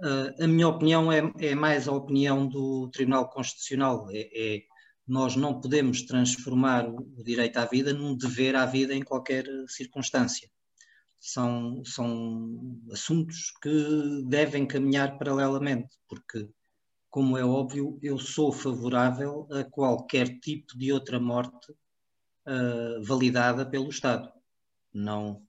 Uh, 0.00 0.44
a 0.44 0.46
minha 0.46 0.68
opinião 0.68 1.10
é, 1.10 1.22
é, 1.40 1.54
mais 1.54 1.88
a 1.88 1.92
opinião 1.92 2.46
do 2.46 2.90
Tribunal 2.90 3.30
Constitucional. 3.30 4.06
É, 4.10 4.56
é, 4.56 4.62
nós 5.06 5.36
não 5.36 5.60
podemos 5.60 6.02
transformar 6.02 6.88
o 6.88 7.22
direito 7.22 7.56
à 7.58 7.64
vida 7.64 7.92
num 7.92 8.16
dever 8.16 8.56
à 8.56 8.66
vida 8.66 8.92
em 8.94 9.02
qualquer 9.02 9.46
circunstância 9.68 10.50
são, 11.26 11.84
são 11.84 12.80
assuntos 12.92 13.52
que 13.62 14.22
devem 14.26 14.66
caminhar 14.66 15.18
paralelamente, 15.18 15.96
porque, 16.08 16.48
como 17.16 17.38
é 17.38 17.42
óbvio, 17.42 17.98
eu 18.02 18.18
sou 18.18 18.52
favorável 18.52 19.48
a 19.50 19.64
qualquer 19.64 20.38
tipo 20.38 20.76
de 20.76 20.92
outra 20.92 21.18
morte 21.18 21.72
uh, 21.72 23.02
validada 23.02 23.64
pelo 23.64 23.88
Estado. 23.88 24.30
Não, 24.92 25.42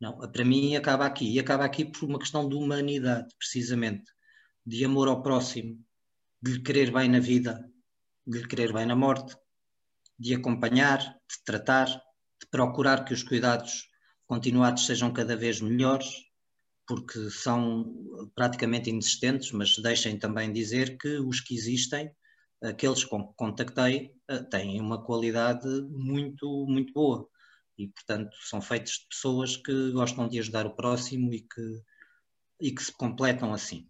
Não, 0.00 0.16
para 0.16 0.44
mim 0.46 0.76
acaba 0.76 1.04
aqui. 1.04 1.30
E 1.30 1.38
acaba 1.38 1.66
aqui 1.66 1.84
por 1.84 2.08
uma 2.08 2.18
questão 2.18 2.48
de 2.48 2.54
humanidade, 2.54 3.34
precisamente. 3.36 4.10
De 4.64 4.82
amor 4.82 5.08
ao 5.08 5.22
próximo, 5.22 5.78
de 6.40 6.52
lhe 6.52 6.62
querer 6.62 6.90
bem 6.90 7.06
na 7.10 7.20
vida, 7.20 7.70
de 8.26 8.38
lhe 8.38 8.48
querer 8.48 8.72
bem 8.72 8.86
na 8.86 8.96
morte, 8.96 9.36
de 10.18 10.34
acompanhar, 10.34 11.00
de 11.00 11.44
tratar, 11.44 11.84
de 11.84 12.46
procurar 12.50 13.04
que 13.04 13.12
os 13.12 13.22
cuidados 13.22 13.90
continuados 14.26 14.86
sejam 14.86 15.12
cada 15.12 15.36
vez 15.36 15.60
melhores, 15.60 16.29
porque 16.90 17.30
são 17.30 17.94
praticamente 18.34 18.90
inexistentes, 18.90 19.52
mas 19.52 19.78
deixem 19.78 20.18
também 20.18 20.52
dizer 20.52 20.98
que 20.98 21.20
os 21.20 21.38
que 21.40 21.54
existem, 21.54 22.10
aqueles 22.60 23.04
com 23.04 23.28
que 23.28 23.34
contactei, 23.36 24.12
eh, 24.26 24.42
têm 24.50 24.80
uma 24.80 25.00
qualidade 25.00 25.68
muito, 25.88 26.66
muito 26.66 26.92
boa. 26.92 27.28
E, 27.78 27.86
portanto, 27.86 28.36
são 28.42 28.60
feitos 28.60 28.94
de 28.94 29.06
pessoas 29.06 29.56
que 29.56 29.92
gostam 29.92 30.28
de 30.28 30.40
ajudar 30.40 30.66
o 30.66 30.74
próximo 30.74 31.32
e 31.32 31.42
que, 31.42 31.82
e 32.60 32.72
que 32.72 32.82
se 32.82 32.92
completam 32.92 33.54
assim. 33.54 33.88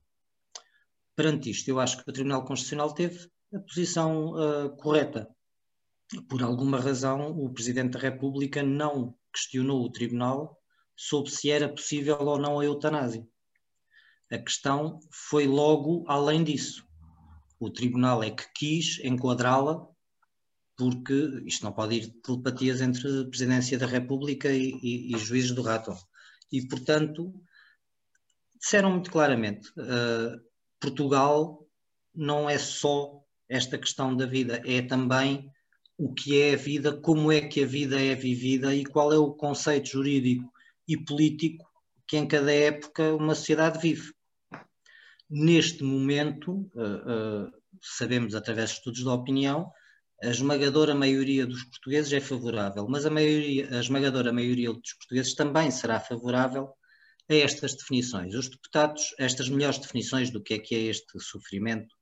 Perante 1.16 1.48
isto, 1.48 1.68
eu 1.68 1.80
acho 1.80 2.04
que 2.04 2.10
o 2.10 2.12
Tribunal 2.12 2.44
Constitucional 2.44 2.92
teve 2.92 3.30
a 3.54 3.60
posição 3.60 4.34
uh, 4.34 4.76
correta. 4.76 5.26
Por 6.28 6.42
alguma 6.42 6.78
razão, 6.78 7.30
o 7.30 7.50
Presidente 7.50 7.92
da 7.92 7.98
República 7.98 8.62
não 8.62 9.16
questionou 9.32 9.86
o 9.86 9.90
Tribunal 9.90 10.59
sobre 11.00 11.30
se 11.30 11.50
era 11.50 11.66
possível 11.66 12.18
ou 12.18 12.38
não 12.38 12.60
a 12.60 12.64
eutanásia. 12.64 13.26
A 14.30 14.36
questão 14.36 15.00
foi 15.10 15.46
logo 15.46 16.04
além 16.06 16.44
disso. 16.44 16.86
O 17.58 17.70
Tribunal 17.70 18.22
é 18.22 18.30
que 18.30 18.44
quis 18.54 19.02
enquadrá-la, 19.02 19.88
porque 20.76 21.42
isto 21.46 21.64
não 21.64 21.72
pode 21.72 21.94
ir 21.94 22.00
de 22.02 22.20
telepatias 22.20 22.82
entre 22.82 23.22
a 23.22 23.24
Presidência 23.24 23.78
da 23.78 23.86
República 23.86 24.50
e, 24.52 24.78
e, 24.82 25.16
e 25.16 25.18
juízes 25.18 25.52
do 25.52 25.62
Raton. 25.62 25.96
E, 26.52 26.68
portanto, 26.68 27.32
disseram 28.60 28.90
muito 28.90 29.10
claramente: 29.10 29.70
uh, 29.70 30.38
Portugal 30.78 31.66
não 32.14 32.48
é 32.48 32.58
só 32.58 33.24
esta 33.48 33.78
questão 33.78 34.14
da 34.14 34.26
vida, 34.26 34.62
é 34.66 34.82
também 34.82 35.50
o 35.96 36.12
que 36.12 36.38
é 36.38 36.52
a 36.52 36.58
vida, 36.58 36.94
como 36.94 37.32
é 37.32 37.40
que 37.40 37.62
a 37.62 37.66
vida 37.66 37.98
é 37.98 38.14
vivida 38.14 38.74
e 38.74 38.84
qual 38.84 39.10
é 39.14 39.18
o 39.18 39.32
conceito 39.32 39.88
jurídico 39.88 40.52
e 40.90 41.04
político 41.04 41.64
que 42.08 42.16
em 42.16 42.26
cada 42.26 42.52
época 42.52 43.14
uma 43.14 43.36
sociedade 43.36 43.78
vive. 43.78 44.12
Neste 45.30 45.84
momento, 45.84 46.68
uh, 46.74 47.44
uh, 47.44 47.50
sabemos 47.80 48.34
através 48.34 48.70
de 48.70 48.76
estudos 48.78 48.98
de 48.98 49.08
opinião, 49.08 49.70
a 50.20 50.26
esmagadora 50.26 50.92
maioria 50.92 51.46
dos 51.46 51.62
portugueses 51.62 52.12
é 52.12 52.20
favorável, 52.20 52.88
mas 52.88 53.06
a, 53.06 53.10
maioria, 53.10 53.70
a 53.70 53.78
esmagadora 53.78 54.32
maioria 54.32 54.72
dos 54.72 54.92
portugueses 54.94 55.34
também 55.36 55.70
será 55.70 56.00
favorável 56.00 56.74
a 57.30 57.34
estas 57.34 57.76
definições. 57.76 58.34
Os 58.34 58.48
deputados, 58.48 59.14
estas 59.16 59.48
melhores 59.48 59.78
definições 59.78 60.30
do 60.30 60.42
que 60.42 60.54
é 60.54 60.58
que 60.58 60.74
é 60.74 60.78
este 60.80 61.20
sofrimento 61.20 61.94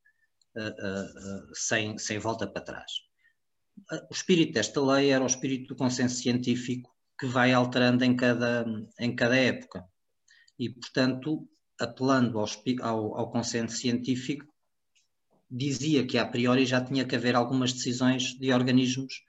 uh, 0.57 1.55
sem, 1.55 1.99
sem 1.99 2.19
volta 2.19 2.47
para 2.47 2.65
trás. 2.65 2.91
O 4.11 4.15
espírito 4.15 4.55
desta 4.55 4.81
lei 4.81 5.11
era 5.11 5.23
o 5.23 5.27
espírito 5.27 5.69
do 5.69 5.77
consenso 5.77 6.17
científico 6.17 6.98
que 7.19 7.27
vai 7.27 7.53
alterando 7.53 8.05
em 8.05 8.17
cada, 8.17 8.65
em 8.99 9.15
cada 9.15 9.37
época. 9.37 9.85
E, 10.59 10.71
portanto, 10.71 11.49
apelando 11.79 12.39
ao, 12.39 12.47
ao, 12.83 13.19
ao 13.19 13.31
consenso 13.31 13.77
científico, 13.77 14.47
dizia 15.51 16.07
que 16.07 16.19
a 16.19 16.27
priori 16.27 16.65
já 16.67 16.81
tinha 16.85 17.05
que 17.05 17.17
haver 17.17 17.35
algumas 17.35 17.73
decisões 17.73 18.35
de 18.39 18.53
organismos 18.53 19.23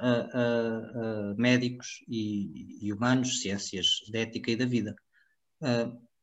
uh, 0.00 0.06
uh, 0.38 1.32
uh, 1.32 1.36
médicos 1.36 2.04
e, 2.08 2.86
e, 2.86 2.92
humanos, 2.92 3.40
ciências 3.40 4.00
da 4.10 4.20
ética 4.20 4.50
e 4.50 4.56
da 4.56 4.66
vida. 4.66 4.94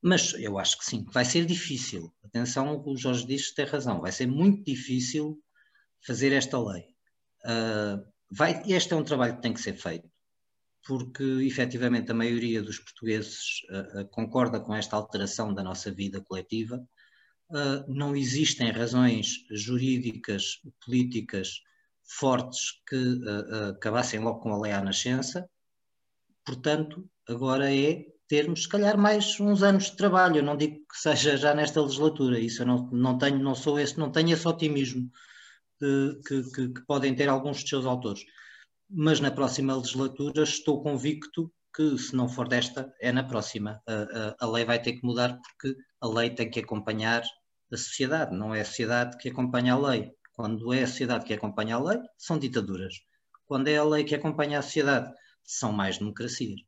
mas 0.02 0.34
eu 0.34 0.58
acho 0.58 0.78
que 0.78 0.86
sim, 0.86 1.06
vai 1.12 1.26
ser 1.26 1.46
difícil. 1.46 2.14
Atenção, 2.24 2.82
o 2.86 2.98
Jorge 2.98 3.26
diz 3.26 3.54
tem 3.54 3.66
razão, 3.66 4.02
vai 4.02 4.12
ser 4.12 4.28
muito 4.28 4.64
difícil 4.64 5.40
fazer 6.06 6.32
esta 6.32 6.60
lei. 6.60 6.96
vai, 8.30 8.64
este 8.68 8.94
é 8.94 8.96
um 8.96 9.04
trabalho 9.04 9.36
que 9.36 9.42
tem 9.42 9.54
que 9.54 9.62
ser 9.62 9.74
feito 9.74 10.11
porque 10.86 11.24
efetivamente 11.44 12.12
a 12.12 12.15
maioria 12.15 12.62
dos 12.62 12.80
portugueses 12.80 13.62
uh, 13.70 14.02
uh, 14.02 14.08
concorda 14.10 14.60
com 14.60 14.74
esta 14.74 14.96
alteração 14.96 15.54
da 15.54 15.63
nossa 15.63 15.91
vida 15.91 16.22
coletiva. 16.22 16.84
Uh, 17.50 17.84
não 17.88 18.15
existem 18.15 18.72
razões 18.72 19.46
jurídicas, 19.52 20.60
políticas 20.84 21.62
fortes 22.04 22.82
que 22.89 23.20
acabassem 23.70 24.20
logo 24.20 24.41
com 24.41 24.54
a 24.54 24.60
lei 24.60 24.74
à 24.74 24.82
nascença. 24.82 25.50
Portanto, 26.44 27.10
agora 27.28 27.74
é 27.74 28.06
termos, 28.28 28.63
se 28.63 28.70
calhar, 28.70 28.98
mais 28.98 29.39
uns 29.39 29.63
anos 29.63 29.86
de 29.86 29.96
trabalho. 29.96 30.38
Eu 30.38 30.44
não 30.44 30.58
digo 30.58 30.76
que 30.76 30.98
seja 30.98 31.38
já 31.38 31.54
nesta 31.54 31.82
legislatura, 31.82 32.38
isso 32.39 32.63
eu 32.63 32.65
não, 32.65 32.89
não 32.91 33.17
tenho, 33.17 33.39
não 33.39 33.56
sou 33.56 33.80
esse, 33.80 33.98
não 33.98 34.12
tenho 34.12 34.34
esse 34.34 34.46
otimismo 34.46 35.10
de, 35.80 36.20
que, 36.28 36.44
que, 36.52 36.70
que 36.70 36.82
podem 36.86 37.15
ter 37.15 37.30
alguns 37.30 37.62
dos 37.62 37.70
seus 37.70 37.86
autores 37.86 38.26
mas 38.93 39.19
na 39.19 39.32
próxima 39.32 39.75
legislatura 39.75 40.43
estou 40.43 40.82
convicto 40.84 41.51
que, 41.73 41.97
se 41.97 42.15
não 42.15 42.27
for 42.27 42.47
desta, 42.47 42.93
é 42.99 43.12
na 43.12 43.23
próxima. 43.23 43.82
A, 43.88 43.93
a, 44.43 44.45
a, 44.45 44.51
lei 44.51 44.65
vai 44.65 44.82
ter 44.82 44.93
que 44.93 45.06
mudar 45.06 45.39
porque 45.39 45.75
a 46.01 46.08
lei 46.08 46.30
tem 46.30 46.49
que 46.49 46.60
acompanhar 46.60 47.23
a 47.71 47.77
sociedade, 47.77 48.36
não 48.36 48.54
é 48.54 48.62
a 48.62 48.65
sociedade 48.65 49.17
que 49.17 49.30
acompanha 49.30 49.73
a 49.73 49.77
lei. 49.77 50.12
Quando 50.34 50.73
é 50.73 50.84
a 50.84 50.88
sociedade 50.88 51.25
que 51.25 51.34
acompanha 51.34 51.75
a 51.75 51.80
lei, 51.82 51.99
são 52.17 52.38
ditaduras. 52.38 52.95
Quando 53.47 53.67
é 53.69 53.77
a 53.77 53.84
lei 53.84 54.04
que 54.04 54.15
acompanha 54.15 54.60
a 54.60 54.62
sociedade, 54.62 55.13
são 55.43 55.71
mais 55.71 55.97
democracias. 55.97 56.60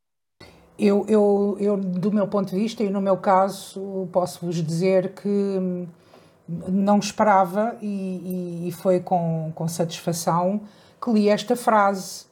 Eu, 0.80 1.06
eu, 1.08 1.58
eu, 1.60 1.78
do 1.78 2.12
meu 2.12 2.28
ponto 2.28 2.50
de 2.50 2.56
vista 2.56 2.84
e 2.84 2.90
no 2.90 3.02
meu 3.02 3.18
caso, 3.18 4.08
posso-vos 4.12 4.56
dizer 4.64 5.14
que 5.14 5.88
não 6.48 7.00
esperava 7.00 7.78
e, 7.82 8.68
e 8.68 8.72
foi 8.72 9.00
com, 9.00 9.52
com 9.54 9.68
satisfação 9.68 10.62
que 11.04 11.12
li 11.12 11.28
esta 11.28 11.56
frase: 11.56 12.26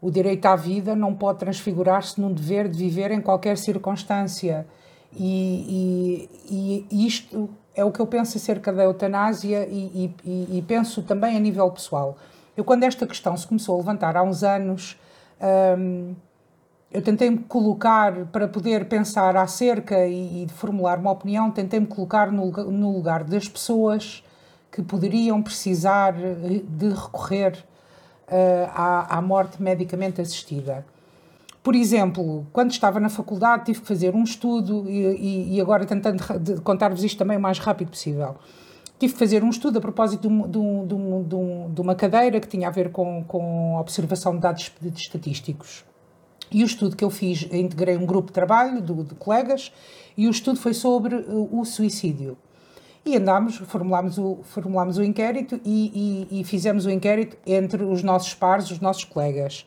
O 0.00 0.10
direito 0.10 0.46
à 0.46 0.56
vida 0.56 0.96
não 0.96 1.14
pode 1.14 1.38
transfigurar-se 1.38 2.20
num 2.20 2.32
dever 2.32 2.68
de 2.68 2.76
viver 2.76 3.12
em 3.12 3.20
qualquer 3.20 3.56
circunstância. 3.56 4.66
E, 5.12 6.28
e, 6.50 6.86
e, 6.90 7.06
isto 7.06 7.48
é 7.74 7.84
o 7.84 7.92
que 7.92 8.00
eu 8.00 8.06
penso 8.06 8.36
acerca 8.36 8.72
da 8.72 8.82
eutanásia 8.82 9.66
e, 9.70 10.12
e, 10.24 10.62
penso 10.66 11.02
também 11.02 11.36
a 11.36 11.40
nível 11.40 11.70
pessoal. 11.70 12.16
Eu, 12.56 12.64
quando 12.64 12.82
esta 12.82 13.06
questão 13.06 13.36
se 13.36 13.46
começou 13.46 13.76
a 13.76 13.78
levantar 13.78 14.16
há 14.16 14.22
uns 14.22 14.42
anos, 14.42 14.98
hum, 15.78 16.14
eu 16.90 17.00
tentei-me 17.00 17.38
colocar, 17.38 18.26
para 18.26 18.48
poder 18.48 18.86
pensar 18.88 19.36
acerca 19.36 20.06
e, 20.06 20.46
formular 20.50 20.98
uma 20.98 21.12
opinião, 21.12 21.50
tentei-me 21.50 21.86
colocar 21.86 22.30
no, 22.30 22.50
no 22.50 22.92
lugar 22.92 23.24
das 23.24 23.48
pessoas 23.48 24.22
que 24.70 24.82
poderiam 24.82 25.42
precisar 25.42 26.12
de 26.12 26.88
recorrer 26.88 27.64
à, 28.28 29.18
à 29.18 29.22
morte 29.22 29.62
medicamente 29.62 30.20
assistida. 30.20 30.84
Por 31.62 31.74
exemplo, 31.74 32.46
quando 32.52 32.70
estava 32.70 33.00
na 33.00 33.08
faculdade, 33.08 33.64
tive 33.64 33.80
que 33.80 33.86
fazer 33.86 34.14
um 34.14 34.22
estudo, 34.22 34.88
e, 34.88 35.56
e 35.56 35.60
agora 35.60 35.84
tentando 35.84 36.22
contar-vos 36.62 37.02
isto 37.02 37.18
também 37.18 37.36
o 37.36 37.40
mais 37.40 37.58
rápido 37.58 37.90
possível. 37.90 38.36
Tive 38.98 39.12
que 39.12 39.18
fazer 39.18 39.42
um 39.42 39.50
estudo 39.50 39.78
a 39.78 39.80
propósito 39.80 40.28
de, 40.28 40.34
de, 40.48 41.24
de, 41.24 41.74
de 41.74 41.80
uma 41.80 41.94
cadeira 41.94 42.40
que 42.40 42.46
tinha 42.46 42.68
a 42.68 42.70
ver 42.70 42.90
com, 42.90 43.24
com 43.24 43.76
observação 43.76 44.34
de 44.34 44.40
dados 44.40 44.72
estatísticos. 44.94 45.84
E 46.50 46.62
o 46.62 46.66
estudo 46.66 46.94
que 46.94 47.04
eu 47.04 47.10
fiz, 47.10 47.42
integrei 47.52 47.96
um 47.96 48.06
grupo 48.06 48.28
de 48.28 48.34
trabalho 48.34 48.80
de 48.80 49.14
colegas, 49.16 49.72
e 50.16 50.28
o 50.28 50.30
estudo 50.30 50.58
foi 50.58 50.72
sobre 50.72 51.16
o 51.28 51.64
suicídio. 51.64 52.38
E 53.06 53.16
andámos, 53.16 53.56
formulámos 53.56 54.18
o, 54.18 54.40
formulámos 54.42 54.98
o 54.98 55.04
inquérito 55.04 55.60
e, 55.64 56.26
e, 56.32 56.40
e 56.40 56.44
fizemos 56.44 56.86
o 56.86 56.90
inquérito 56.90 57.36
entre 57.46 57.84
os 57.84 58.02
nossos 58.02 58.34
pares, 58.34 58.68
os 58.68 58.80
nossos 58.80 59.04
colegas. 59.04 59.64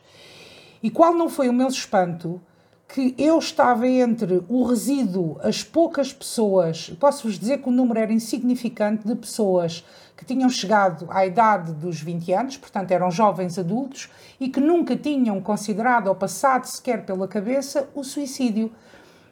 E 0.82 0.90
qual 0.90 1.14
não 1.14 1.30
foi 1.30 1.48
o 1.48 1.52
meu 1.52 1.68
espanto 1.68 2.38
que 2.86 3.14
eu 3.16 3.38
estava 3.38 3.86
entre 3.86 4.42
o 4.48 4.64
resíduo, 4.64 5.38
as 5.42 5.62
poucas 5.62 6.12
pessoas, 6.12 6.90
posso-vos 6.98 7.38
dizer 7.38 7.58
que 7.62 7.68
o 7.68 7.72
número 7.72 8.00
era 8.00 8.12
insignificante 8.12 9.06
de 9.06 9.14
pessoas 9.14 9.84
que 10.16 10.24
tinham 10.24 10.50
chegado 10.50 11.06
à 11.08 11.24
idade 11.24 11.72
dos 11.72 12.00
20 12.00 12.32
anos, 12.32 12.56
portanto 12.56 12.90
eram 12.90 13.10
jovens 13.10 13.58
adultos, 13.58 14.10
e 14.38 14.48
que 14.48 14.60
nunca 14.60 14.96
tinham 14.96 15.40
considerado 15.40 16.08
ou 16.08 16.14
passado 16.14 16.66
sequer 16.66 17.06
pela 17.06 17.26
cabeça 17.26 17.88
o 17.94 18.04
suicídio. 18.04 18.70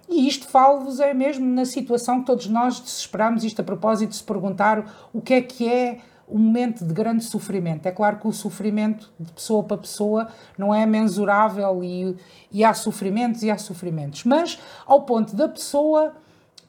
E 0.08 0.26
isto 0.26 0.48
falo-vos 0.48 1.00
é 1.00 1.12
mesmo 1.12 1.46
na 1.46 1.64
situação 1.64 2.20
que 2.20 2.26
todos 2.26 2.46
nós 2.46 2.80
desesperamos, 2.80 3.44
isto 3.44 3.60
a 3.60 3.64
propósito 3.64 4.10
de 4.10 4.16
se 4.16 4.24
perguntar 4.24 5.08
o 5.12 5.20
que 5.20 5.34
é 5.34 5.42
que 5.42 5.68
é 5.68 5.98
um 6.28 6.38
momento 6.38 6.84
de 6.84 6.92
grande 6.92 7.24
sofrimento. 7.24 7.86
É 7.86 7.90
claro 7.90 8.18
que 8.18 8.28
o 8.28 8.32
sofrimento 8.32 9.10
de 9.18 9.32
pessoa 9.32 9.62
para 9.62 9.78
pessoa 9.78 10.28
não 10.56 10.74
é 10.74 10.84
mensurável 10.86 11.82
e, 11.82 12.16
e 12.52 12.64
há 12.64 12.74
sofrimentos 12.74 13.42
e 13.42 13.50
há 13.50 13.58
sofrimentos, 13.58 14.24
mas 14.24 14.58
ao 14.86 15.02
ponto 15.02 15.34
da 15.34 15.48
pessoa 15.48 16.14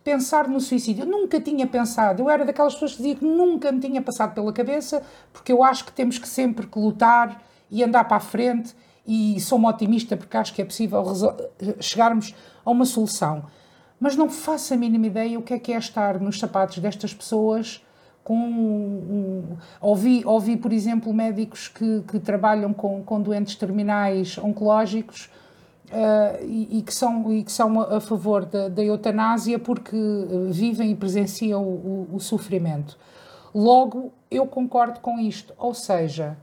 pensar 0.03 0.47
no 0.47 0.59
suicídio. 0.59 1.03
Eu 1.03 1.07
nunca 1.07 1.39
tinha 1.39 1.67
pensado, 1.67 2.23
eu 2.23 2.29
era 2.29 2.45
daquelas 2.45 2.73
pessoas 2.73 2.91
que 2.91 2.97
dizia 2.97 3.15
que 3.15 3.25
nunca 3.25 3.71
me 3.71 3.79
tinha 3.79 4.01
passado 4.01 4.33
pela 4.33 4.51
cabeça, 4.51 5.03
porque 5.31 5.51
eu 5.51 5.61
acho 5.63 5.85
que 5.85 5.91
temos 5.91 6.17
que 6.17 6.27
sempre 6.27 6.65
que 6.67 6.79
lutar 6.79 7.41
e 7.69 7.83
andar 7.83 8.05
para 8.05 8.17
a 8.17 8.21
frente 8.21 8.73
e 9.09 9.39
sou 9.39 9.57
uma 9.57 9.69
otimista 9.69 10.15
porque 10.15 10.37
acho 10.37 10.53
que 10.53 10.61
é 10.61 10.65
possível 10.65 11.03
chegarmos 11.79 12.35
a 12.63 12.69
uma 12.69 12.85
solução. 12.85 13.43
Mas 13.99 14.15
não 14.15 14.29
faço 14.29 14.73
a 14.73 14.77
mínima 14.77 15.07
ideia 15.07 15.39
o 15.39 15.41
que 15.41 15.53
é 15.53 15.59
que 15.59 15.73
é 15.73 15.77
estar 15.77 16.21
nos 16.21 16.37
sapatos 16.39 16.77
destas 16.77 17.11
pessoas 17.11 17.83
com 18.23 18.37
um, 18.37 19.57
ouvi, 19.81 20.23
ouvi, 20.23 20.55
por 20.55 20.71
exemplo, 20.71 21.11
médicos 21.11 21.67
que, 21.67 22.03
que 22.07 22.19
trabalham 22.19 22.71
com, 22.71 23.01
com 23.03 23.19
doentes 23.19 23.55
terminais 23.55 24.37
oncológicos 24.37 25.31
uh, 25.87 26.45
e, 26.45 26.77
e, 26.77 26.81
que 26.83 26.93
são, 26.93 27.33
e 27.33 27.43
que 27.43 27.51
são 27.51 27.81
a 27.81 27.99
favor 27.99 28.45
da, 28.45 28.69
da 28.69 28.83
eutanásia 28.83 29.57
porque 29.57 29.97
vivem 30.51 30.91
e 30.91 30.95
presenciam 30.95 31.63
o, 31.63 32.07
o, 32.11 32.15
o 32.17 32.19
sofrimento. 32.19 32.95
Logo, 33.55 34.13
eu 34.29 34.45
concordo 34.45 34.99
com 34.99 35.17
isto, 35.17 35.51
ou 35.57 35.73
seja, 35.73 36.37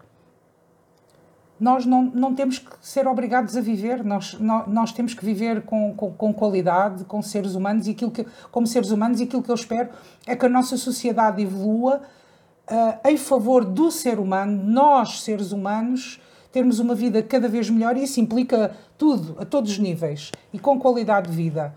nós 1.59 1.87
não, 1.87 2.03
não 2.03 2.35
temos 2.35 2.59
que 2.59 2.71
ser 2.81 3.07
obrigados 3.07 3.57
a 3.57 3.61
viver, 3.61 4.05
nós, 4.05 4.35
nós, 4.39 4.69
nós 4.69 4.93
temos 4.93 5.15
que 5.15 5.25
viver 5.25 5.63
com, 5.63 5.95
com, 5.95 6.13
com, 6.13 6.33
qualidade, 6.33 7.05
com 7.05 7.23
seres 7.23 7.55
humanos, 7.55 7.87
e 7.87 7.93
aquilo 7.93 8.11
que, 8.11 8.27
como 8.51 8.67
seres 8.67 8.91
humanos, 8.91 9.21
e 9.21 9.25
aquilo 9.25 9.43
que 9.43 9.51
eu 9.51 9.55
espero 9.55 9.89
é 10.27 10.37
que 10.37 10.45
a 10.45 10.49
nossa 10.49 10.77
sociedade 10.77 11.43
evolua 11.43 12.03
uh, 12.71 13.09
em 13.09 13.17
favor 13.17 13.65
do 13.65 13.91
ser 13.91 14.19
humano, 14.19 14.63
nós, 14.65 15.23
seres 15.23 15.51
humanos, 15.51 16.21
termos 16.53 16.79
uma 16.79 16.95
vida 16.95 17.23
cada 17.23 17.49
vez 17.49 17.71
melhor, 17.71 17.97
e 17.97 18.05
isso 18.05 18.21
implica 18.21 18.77
tudo, 18.99 19.37
a 19.41 19.45
todos 19.47 19.73
os 19.73 19.79
níveis, 19.79 20.33
e 20.53 20.59
com 20.59 20.79
qualidade 20.79 21.31
de 21.31 21.37
vida. 21.37 21.75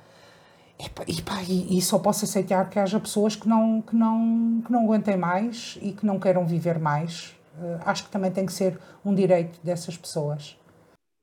E, 1.08 1.14
e, 1.48 1.78
e, 1.78 1.82
só 1.82 2.00
posso 2.00 2.24
aceitar 2.24 2.70
que 2.70 2.80
haja 2.80 3.00
pessoas 3.00 3.36
que 3.36 3.48
não, 3.48 3.82
que, 3.82 3.96
não, 3.96 4.62
que 4.66 4.72
não 4.72 4.84
aguentem 4.86 5.18
mais 5.18 5.78
e 5.82 5.92
que 5.92 6.06
não 6.06 6.18
queiram 6.18 6.46
viver 6.46 6.80
mais 6.80 7.39
acho 7.86 8.06
que 8.06 8.10
também 8.10 8.32
tem 8.32 8.46
que 8.46 8.54
ser 8.54 8.80
um 9.04 9.14
direito 9.14 9.60
dessas 9.64 9.98
pessoas. 9.98 10.58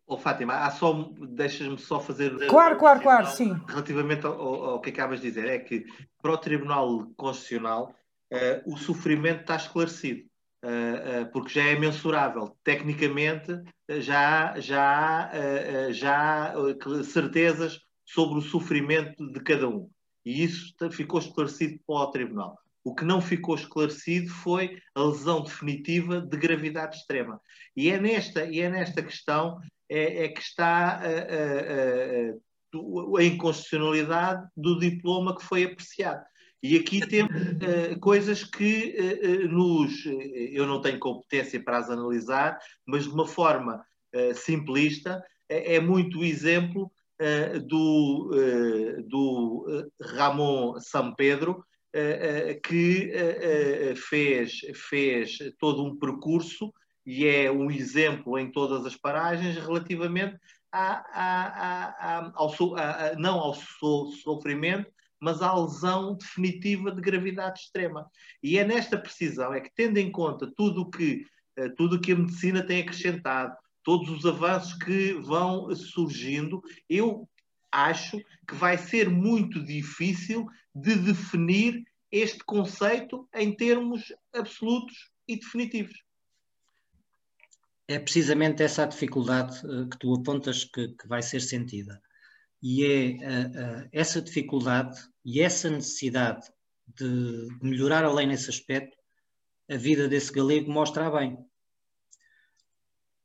Oh, 0.08 0.16
Fátima, 0.16 0.54
há 0.54 0.70
só, 0.70 1.10
deixas-me 1.30 1.78
só 1.78 1.98
fazer. 1.98 2.30
Claro, 2.46 2.76
claro, 2.78 3.00
claro, 3.00 3.26
sim. 3.26 3.60
Relativamente 3.66 4.24
ao, 4.24 4.40
ao, 4.40 4.80
que 4.80 4.90
acabas 4.90 5.20
de 5.20 5.28
dizer, 5.28 5.48
é 5.48 5.58
que 5.58 5.84
para 6.22 6.32
o 6.32 6.38
Tribunal 6.38 7.08
Constitucional 7.16 7.92
uh, 8.32 8.72
o 8.72 8.76
sofrimento 8.76 9.40
está 9.40 9.56
esclarecido, 9.56 10.22
uh, 10.64 11.22
uh, 11.22 11.32
porque 11.32 11.54
já 11.54 11.64
é 11.64 11.76
mensurável. 11.76 12.56
Tecnicamente, 12.62 13.60
já, 13.98 14.54
já, 14.60 15.30
já 15.90 16.52
há 16.52 17.02
certezas 17.02 17.80
sobre 18.04 18.38
o 18.38 18.42
sofrimento 18.42 19.26
de 19.32 19.40
cada 19.40 19.68
um. 19.68 19.90
E 20.24 20.44
isso 20.44 20.72
ficou 20.92 21.18
esclarecido 21.18 21.80
para 21.84 21.96
o 21.96 22.10
Tribunal. 22.12 22.56
O 22.86 22.94
que 22.94 23.04
não 23.04 23.20
ficou 23.20 23.56
esclarecido 23.56 24.28
foi 24.28 24.80
a 24.94 25.02
lesão 25.02 25.42
definitiva 25.42 26.20
de 26.20 26.36
gravidade 26.36 26.96
extrema. 26.96 27.40
E 27.76 27.90
é 27.90 27.98
nesta, 27.98 28.44
e 28.44 28.60
é 28.60 28.70
nesta 28.70 29.02
questão 29.02 29.58
é, 29.88 30.26
é 30.26 30.28
que 30.28 30.40
está 30.40 30.90
a, 30.92 31.00
a, 31.00 31.08
a, 32.76 33.18
a, 33.18 33.24
inconstitucionalidade 33.24 34.46
do 34.56 34.78
diploma 34.78 35.34
que 35.34 35.42
foi 35.42 35.64
apreciado. 35.64 36.24
E 36.62 36.76
aqui 36.76 37.04
temos 37.04 37.34
uh, 37.34 37.98
coisas 37.98 38.44
que 38.44 38.94
uh, 38.96 39.48
nos. 39.48 40.06
Eu 40.52 40.64
não 40.64 40.80
tenho 40.80 41.00
competência 41.00 41.60
para 41.60 41.78
as 41.78 41.90
analisar, 41.90 42.56
mas 42.86 43.02
de 43.02 43.10
uma 43.10 43.26
forma 43.26 43.84
simplista, 44.32 45.20
é, 45.48 45.74
é, 45.74 45.80
muito 45.80 46.24
exemplo 46.24 46.90
do, 47.66 48.30
do 49.08 49.90
Ramon 50.00 50.78
São 50.80 51.14
Pedro, 51.14 51.62
eh, 51.62 51.74
eh, 51.74 51.75
que 52.62 53.10
eh, 53.12 53.94
fez, 53.96 54.60
fez 54.88 55.38
todo 55.58 55.84
um 55.84 55.96
percurso 55.96 56.72
e 57.04 57.26
é 57.26 57.50
um 57.50 57.70
exemplo 57.70 58.38
em 58.38 58.50
todas 58.50 58.84
as 58.84 58.96
paragens 58.96 59.56
relativamente 59.56 60.36
a, 60.72 61.04
a, 61.12 62.26
a, 62.26 62.32
ao, 62.34 62.52
não 63.16 63.38
ao 63.38 63.54
sofrimento, 63.54 64.90
mas 65.20 65.40
à 65.40 65.54
lesão 65.54 66.16
definitiva 66.16 66.90
de 66.92 67.00
gravidade 67.00 67.60
extrema. 67.60 68.10
E 68.42 68.58
é 68.58 68.64
nesta 68.64 68.98
precisão, 68.98 69.54
é 69.54 69.60
que 69.60 69.70
tendo 69.74 69.98
em 69.98 70.10
conta 70.10 70.52
tudo 70.56 70.90
que, 70.90 71.24
tudo 71.76 72.00
que 72.00 72.12
a 72.12 72.16
medicina 72.16 72.62
tem 72.62 72.82
acrescentado, 72.82 73.56
todos 73.82 74.10
os 74.10 74.26
avanços 74.26 74.74
que 74.74 75.12
vão 75.14 75.74
surgindo, 75.74 76.60
eu 76.90 77.28
acho 77.70 78.18
que 78.46 78.54
vai 78.54 78.76
ser 78.76 79.08
muito 79.08 79.64
difícil 79.64 80.46
de 80.76 80.94
definir 80.94 81.86
este 82.12 82.44
conceito 82.44 83.26
em 83.34 83.56
termos 83.56 84.14
absolutos 84.34 85.10
e 85.26 85.36
definitivos. 85.36 86.04
É 87.88 87.98
precisamente 87.98 88.62
essa 88.62 88.82
a 88.82 88.86
dificuldade 88.86 89.66
uh, 89.66 89.88
que 89.88 89.98
tu 89.98 90.14
apontas 90.14 90.64
que, 90.64 90.88
que, 90.88 91.08
vai 91.08 91.22
ser 91.22 91.40
sentida. 91.40 92.00
E 92.62 92.84
é 92.84 93.06
uh, 93.08 93.84
uh, 93.84 93.88
essa 93.90 94.20
dificuldade 94.20 94.98
e 95.24 95.40
essa 95.40 95.70
necessidade 95.70 96.46
de, 96.86 97.48
de 97.48 97.64
melhorar 97.64 98.04
a 98.04 98.12
lei 98.12 98.26
nesse 98.26 98.50
aspecto, 98.50 98.98
a 99.70 99.76
vida 99.76 100.08
desse 100.08 100.30
galego 100.30 100.70
mostra 100.70 101.10
bem. 101.10 101.38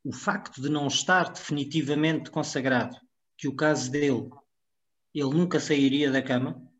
O 0.02 0.12
facto 0.12 0.62
de 0.62 0.70
não 0.70 0.86
estar 0.86 1.30
definitivamente 1.30 2.30
consagrado 2.30 2.96
que 3.36 3.46
o 3.46 3.54
caso 3.54 3.90
dele, 3.90 4.30
ele 5.14 5.30
nunca 5.30 5.60
sairia 5.60 6.10
da 6.10 6.22
cama, 6.22 6.71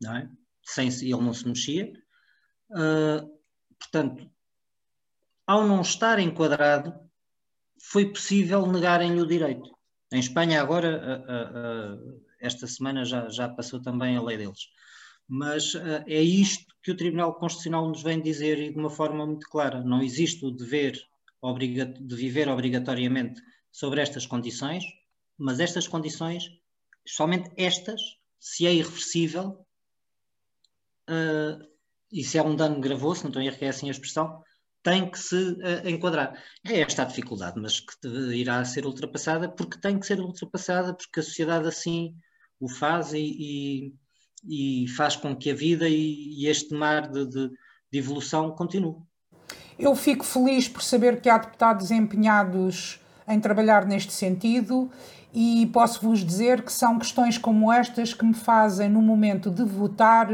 não 0.00 0.16
é? 0.16 0.30
sem 0.62 0.88
ele 0.88 1.20
não 1.20 1.34
se 1.34 1.46
mexia. 1.46 1.92
Uh, 2.70 3.28
portanto, 3.78 4.30
ao 5.46 5.66
não 5.66 5.80
estar 5.80 6.18
enquadrado, 6.18 6.94
foi 7.82 8.06
possível 8.06 8.66
negarem-lhe 8.66 9.20
o 9.20 9.26
direito. 9.26 9.70
Em 10.12 10.20
Espanha 10.20 10.60
agora, 10.60 11.98
esta 12.40 12.66
semana 12.66 13.04
já, 13.04 13.28
já 13.28 13.48
passou 13.48 13.80
também 13.80 14.16
a 14.16 14.22
lei 14.22 14.36
deles. 14.36 14.68
Mas 15.26 15.74
é 16.06 16.20
isto 16.20 16.74
que 16.82 16.90
o 16.90 16.96
Tribunal 16.96 17.34
Constitucional 17.34 17.88
nos 17.88 18.02
vem 18.02 18.20
dizer 18.20 18.58
e 18.58 18.72
de 18.72 18.78
uma 18.78 18.90
forma 18.90 19.24
muito 19.26 19.48
clara. 19.48 19.82
Não 19.82 20.02
existe 20.02 20.44
o 20.44 20.50
dever 20.50 21.00
de 22.00 22.16
viver 22.16 22.48
obrigatoriamente 22.48 23.40
sobre 23.72 24.00
estas 24.00 24.26
condições, 24.26 24.84
mas 25.38 25.60
estas 25.60 25.88
condições, 25.88 26.44
somente 27.06 27.50
estas, 27.56 28.00
se 28.38 28.66
é 28.66 28.74
irreversível, 28.74 29.64
uh, 31.10 31.64
e 32.12 32.24
se 32.24 32.38
é 32.38 32.42
um 32.42 32.56
dano 32.56 32.80
gravoso, 32.80 33.22
não 33.22 33.30
estou 33.30 33.42
a 33.42 33.44
errar, 33.44 33.58
é 33.60 33.68
assim 33.68 33.88
a 33.88 33.92
expressão, 33.92 34.42
tem 34.82 35.10
que 35.10 35.18
se 35.18 35.34
uh, 35.34 35.88
enquadrar. 35.88 36.42
É 36.66 36.80
esta 36.80 37.02
a 37.02 37.06
dificuldade, 37.06 37.60
mas 37.60 37.80
que 37.80 38.08
irá 38.34 38.64
ser 38.64 38.86
ultrapassada 38.86 39.48
porque 39.48 39.78
tem 39.78 39.98
que 39.98 40.06
ser 40.06 40.20
ultrapassada, 40.20 40.94
porque 40.94 41.20
a 41.20 41.22
sociedade 41.22 41.68
assim 41.68 42.14
o 42.58 42.68
faz 42.68 43.12
e, 43.12 43.92
e, 44.48 44.84
e 44.84 44.88
faz 44.88 45.16
com 45.16 45.34
que 45.34 45.50
a 45.50 45.54
vida 45.54 45.88
e, 45.88 46.42
e 46.42 46.46
este 46.46 46.74
mar 46.74 47.08
de, 47.08 47.26
de, 47.26 47.48
de, 47.90 47.98
evolução 47.98 48.50
continue. 48.50 48.96
Eu 49.78 49.96
fico 49.96 50.24
feliz 50.24 50.68
por 50.68 50.82
saber 50.82 51.20
que 51.22 51.28
há 51.30 51.38
deputados 51.38 51.90
empenhados 51.90 53.00
em 53.26 53.40
trabalhar 53.40 53.86
neste 53.86 54.12
sentido 54.12 54.90
e 55.32 55.66
posso 55.72 56.02
vos 56.02 56.24
dizer 56.24 56.62
que 56.62 56.72
são 56.72 56.98
questões 56.98 57.38
como 57.38 57.72
estas 57.72 58.12
que 58.12 58.24
me 58.24 58.34
fazem, 58.34 58.90
no 58.90 59.00
momento 59.00 59.50
de 59.50 59.64
votar, 59.64 60.28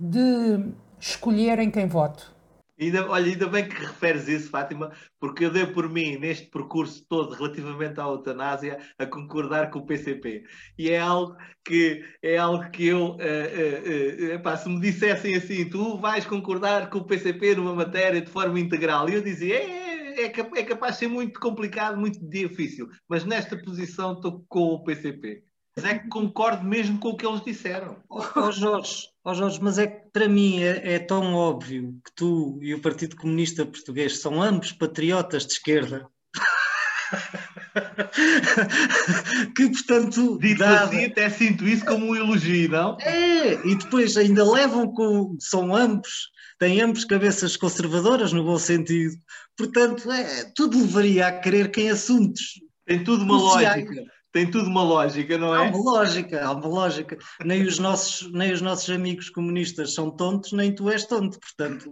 de 0.00 0.72
escolher 0.98 1.58
em 1.58 1.70
quem 1.70 1.86
voto. 1.86 2.34
Ainda, 2.80 3.06
olha, 3.10 3.26
ainda 3.26 3.46
bem 3.46 3.68
que 3.68 3.78
referes 3.78 4.26
isso, 4.26 4.48
Fátima, 4.48 4.90
porque 5.20 5.44
eu 5.44 5.50
dei 5.50 5.66
por 5.66 5.86
mim, 5.86 6.16
neste 6.16 6.46
percurso 6.46 7.04
todo 7.06 7.34
relativamente 7.34 8.00
à 8.00 8.04
eutanásia, 8.04 8.78
a 8.98 9.04
concordar 9.04 9.70
com 9.70 9.80
o 9.80 9.86
PCP. 9.86 10.44
E 10.78 10.90
é 10.90 10.98
algo 10.98 11.36
que, 11.62 12.02
é 12.22 12.38
algo 12.38 12.70
que 12.70 12.86
eu, 12.86 13.10
uh, 13.10 13.12
uh, 13.12 13.16
uh, 13.16 14.32
epá, 14.32 14.56
se 14.56 14.66
me 14.70 14.80
dissessem 14.80 15.36
assim, 15.36 15.68
tu 15.68 15.98
vais 15.98 16.24
concordar 16.24 16.88
com 16.88 17.00
o 17.00 17.04
PCP 17.04 17.54
numa 17.54 17.74
matéria 17.74 18.22
de 18.22 18.30
forma 18.30 18.58
integral, 18.58 19.10
e 19.10 19.14
eu 19.14 19.22
dizia, 19.22 19.56
é, 19.56 20.24
é, 20.24 20.24
é 20.24 20.64
capaz 20.64 20.94
de 20.94 21.00
ser 21.00 21.08
muito 21.08 21.38
complicado, 21.38 21.98
muito 21.98 22.18
difícil, 22.30 22.88
mas 23.06 23.26
nesta 23.26 23.58
posição 23.58 24.14
estou 24.14 24.42
com 24.48 24.72
o 24.72 24.82
PCP. 24.82 25.42
Mas 25.76 25.84
é 25.84 25.98
que 25.98 26.08
concordo 26.08 26.64
mesmo 26.64 26.98
com 26.98 27.10
o 27.10 27.16
que 27.16 27.26
eles 27.26 27.44
disseram. 27.44 28.02
Oh, 28.08 28.50
Jorge, 28.50 29.09
oh 29.24 29.34
Jorge, 29.34 29.58
mas 29.62 29.78
é 29.78 29.86
que 29.86 30.10
para 30.12 30.28
mim 30.28 30.62
é, 30.62 30.94
é, 30.94 30.98
tão 30.98 31.34
óbvio 31.34 31.94
que 32.04 32.12
tu 32.14 32.58
e 32.62 32.74
o 32.74 32.80
Partido 32.80 33.16
Comunista 33.16 33.66
Português 33.66 34.18
são 34.18 34.42
ambos 34.42 34.72
patriotas 34.72 35.46
de 35.46 35.54
esquerda. 35.54 36.06
que 39.56 39.68
portanto. 39.70 40.38
Dito 40.38 40.58
dada... 40.58 40.84
assim, 40.84 41.04
até 41.04 41.30
sinto 41.30 41.66
isso 41.66 41.84
como 41.84 42.06
um 42.06 42.16
elogio, 42.16 42.70
não? 42.70 42.96
É, 43.00 43.54
e 43.66 43.74
depois 43.76 44.16
ainda 44.16 44.50
levam 44.50 44.92
com. 44.92 45.36
São 45.40 45.74
ambos, 45.74 46.30
têm 46.58 46.80
ambos 46.80 47.04
cabeças 47.04 47.56
conservadoras 47.56 48.32
no 48.32 48.44
bom 48.44 48.58
sentido. 48.58 49.14
Portanto, 49.56 50.10
é, 50.10 50.50
tudo 50.54 50.80
levaria 50.80 51.26
a 51.26 51.32
querer 51.32 51.70
que 51.70 51.82
em 51.82 51.90
assuntos. 51.90 52.60
Tem 52.86 53.04
tudo 53.04 53.24
uma 53.24 53.36
lógica 53.36 54.04
tem 54.32 54.50
tudo 54.50 54.68
uma 54.68 54.82
lógica, 54.82 55.36
não 55.36 55.54
é? 55.54 55.58
Há 55.58 55.70
uma 55.70 55.92
lógica, 55.92 56.44
há 56.44 56.52
uma 56.52 56.68
lógica. 56.68 57.18
Nem 57.44 57.62
os 57.62 57.78
nossos, 57.78 58.30
nem 58.32 58.52
os 58.52 58.60
nossos 58.60 58.88
amigos 58.90 59.28
comunistas 59.28 59.94
são 59.94 60.10
tontos, 60.10 60.52
nem 60.52 60.74
tu 60.74 60.88
és 60.88 61.04
tonto. 61.04 61.38
Portanto, 61.40 61.90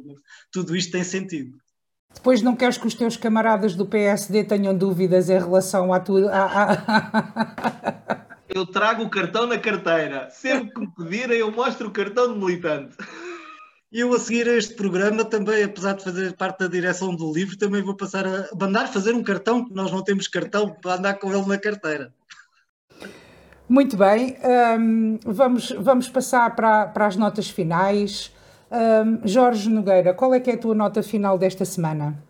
tudo 0.53 0.77
isto 0.77 0.93
tem 0.93 1.05
sentido. 1.05 1.57
Depois 2.15 2.41
não 2.41 2.57
queres 2.57 2.79
que 2.79 2.87
os 2.87 2.95
teus 2.95 3.17
camaradas 3.17 3.75
do 3.75 3.87
PSD 3.87 4.45
tenham 4.45 4.77
dúvidas 4.77 5.29
em 5.29 5.39
relação 5.39 5.93
à 5.93 6.01
tua. 6.01 6.31
eu 8.49 8.67
trago 8.67 9.03
o 9.05 9.11
cartão 9.11 9.47
na 9.47 9.59
carteira. 9.59 10.29
Sempre 10.31 10.73
que 10.73 10.81
me 10.81 10.91
pedirem, 10.95 11.39
eu 11.39 11.51
mostro 11.53 11.89
o 11.89 11.93
cartão 11.93 12.33
de 12.33 12.39
militante. 12.39 12.97
E 13.91 14.01
eu 14.01 14.13
a 14.13 14.19
seguir 14.19 14.47
a 14.47 14.53
este 14.53 14.75
programa 14.75 15.25
também, 15.25 15.65
apesar 15.65 15.95
de 15.95 16.05
fazer 16.05 16.37
parte 16.37 16.59
da 16.59 16.69
direção 16.69 17.15
do 17.15 17.33
livro, 17.33 17.57
também 17.57 17.83
vou 17.83 17.97
passar 17.97 18.27
a 18.27 18.49
mandar 18.55 18.87
fazer 18.89 19.15
um 19.15 19.23
cartão, 19.23 19.65
que 19.65 19.73
nós 19.73 19.91
não 19.91 20.05
temos 20.05 20.29
cartão 20.29 20.69
para 20.69 20.97
andar 20.97 21.15
com 21.15 21.33
ele 21.33 21.47
na 21.47 21.57
carteira. 21.57 22.13
Muito 23.67 23.97
bem, 23.97 24.37
um, 24.79 25.19
vamos, 25.25 25.71
vamos 25.71 26.09
passar 26.09 26.55
para, 26.55 26.87
para 26.89 27.07
as 27.07 27.17
notas 27.17 27.49
finais. 27.49 28.31
Um, 28.71 29.27
Jorge 29.27 29.71
Nogueira, 29.71 30.13
qual 30.13 30.35
é 30.35 30.41
que 30.41 30.51
é 30.51 30.55
a 30.55 30.59
tua 30.59 30.75
nota 30.75 31.03
final 31.03 31.39
desta 31.39 31.65
semana? 31.65 32.23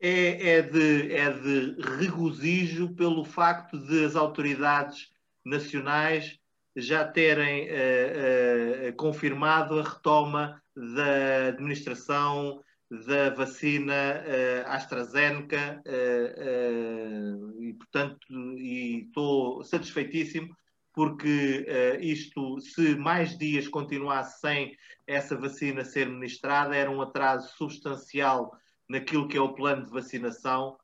É, 0.00 0.56
é, 0.56 0.62
de, 0.62 1.12
é 1.12 1.30
de 1.30 1.76
regozijo 1.98 2.94
pelo 2.94 3.22
facto 3.24 3.78
de 3.78 4.04
as 4.04 4.16
autoridades 4.16 5.10
nacionais 5.44 6.38
já 6.74 7.04
terem 7.04 7.68
uh, 7.68 8.88
uh, 8.88 8.92
confirmado 8.96 9.78
a 9.78 9.82
retoma 9.82 10.60
da 10.76 11.48
administração 11.48 12.60
da 12.90 13.30
vacina 13.30 13.92
uh, 13.92 14.68
AstraZeneca 14.70 15.82
uh, 15.84 17.50
uh, 17.50 17.62
e, 17.62 17.74
portanto, 17.74 18.26
estou 18.58 19.64
satisfeitíssimo 19.64 20.54
porque 20.94 21.66
isto, 22.00 22.58
se 22.58 22.96
mais 22.96 23.36
dias 23.36 23.68
continuasse 23.68 24.40
sem 24.40 24.74
essa 25.06 25.36
vacina 25.36 25.84
ser 25.84 26.08
ministrada, 26.08 26.74
era 26.74 26.90
um 26.90 27.02
atraso 27.02 27.54
substancial 27.54 28.50
naquilo 28.88 29.28
que 29.28 29.36
é 29.36 29.40
o 29.40 29.52
plano 29.52 29.84
de 29.84 29.92
vacinação. 29.92 30.78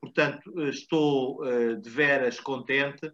Portanto, 0.00 0.58
estou 0.70 1.42
de 1.78 1.90
veras 1.90 2.40
contente. 2.40 3.12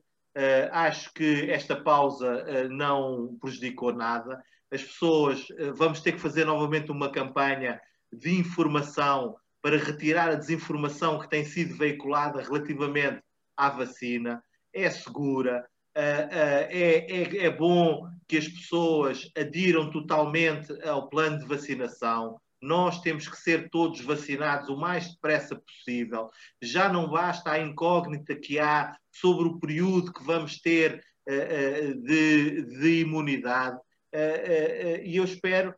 acho 0.71 1.13
que 1.13 1.51
esta 1.51 1.75
pausa 1.75 2.69
não 2.69 3.37
prejudicou 3.41 3.93
nada 3.93 4.41
as 4.75 4.83
pessoas, 4.83 5.47
eh, 5.57 5.71
vamos 5.71 6.01
ter 6.01 6.13
que 6.13 6.21
fazer 6.21 6.45
novamente 6.45 6.91
uma 6.91 7.09
campanha 7.09 7.81
de 8.13 8.35
informação 8.35 9.37
para 9.63 9.79
retirar 9.79 10.29
a 10.31 10.35
desinformação 10.35 11.19
que 11.21 11.31
tem 11.31 11.45
sido 11.45 11.77
veiculada 11.77 12.43
relativamente 12.43 13.23
à 13.57 13.71
vacina. 13.71 14.43
É 14.73 14.91
segura, 14.91 15.65
eh, 15.95 16.29
eh, 16.31 16.69
é, 16.71 17.23
é, 17.23 17.47
é 17.47 17.51
bom 17.51 18.09
que 18.27 18.37
as 18.37 18.49
pessoas 18.49 19.31
adiram 19.37 19.91
totalmente 19.91 20.73
ao 20.83 21.09
plano 21.09 21.39
de 21.39 21.47
vacinação. 21.47 22.41
Nós 22.61 23.01
temos 23.01 23.29
que 23.29 23.37
ser 23.37 23.69
todos 23.71 24.01
vacinados 24.01 24.69
o 24.69 24.77
mais 24.77 25.09
depressa 25.09 25.55
possível. 25.55 26.31
Já 26.61 26.89
não 26.89 27.09
basta 27.09 27.53
a 27.53 27.61
incógnita 27.61 28.35
que 28.35 28.59
há 28.59 28.97
sobre 29.13 29.47
o 29.47 29.61
período 29.61 30.13
que 30.13 30.25
vamos 30.25 30.59
ter 30.61 31.05
de, 31.27 32.63
de 32.63 33.01
imunidade. 33.01 33.79
Eh, 34.15 34.45
eh, 34.47 34.93
eh, 34.93 35.03
e 35.05 35.17
eu 35.17 35.25
espero 35.25 35.75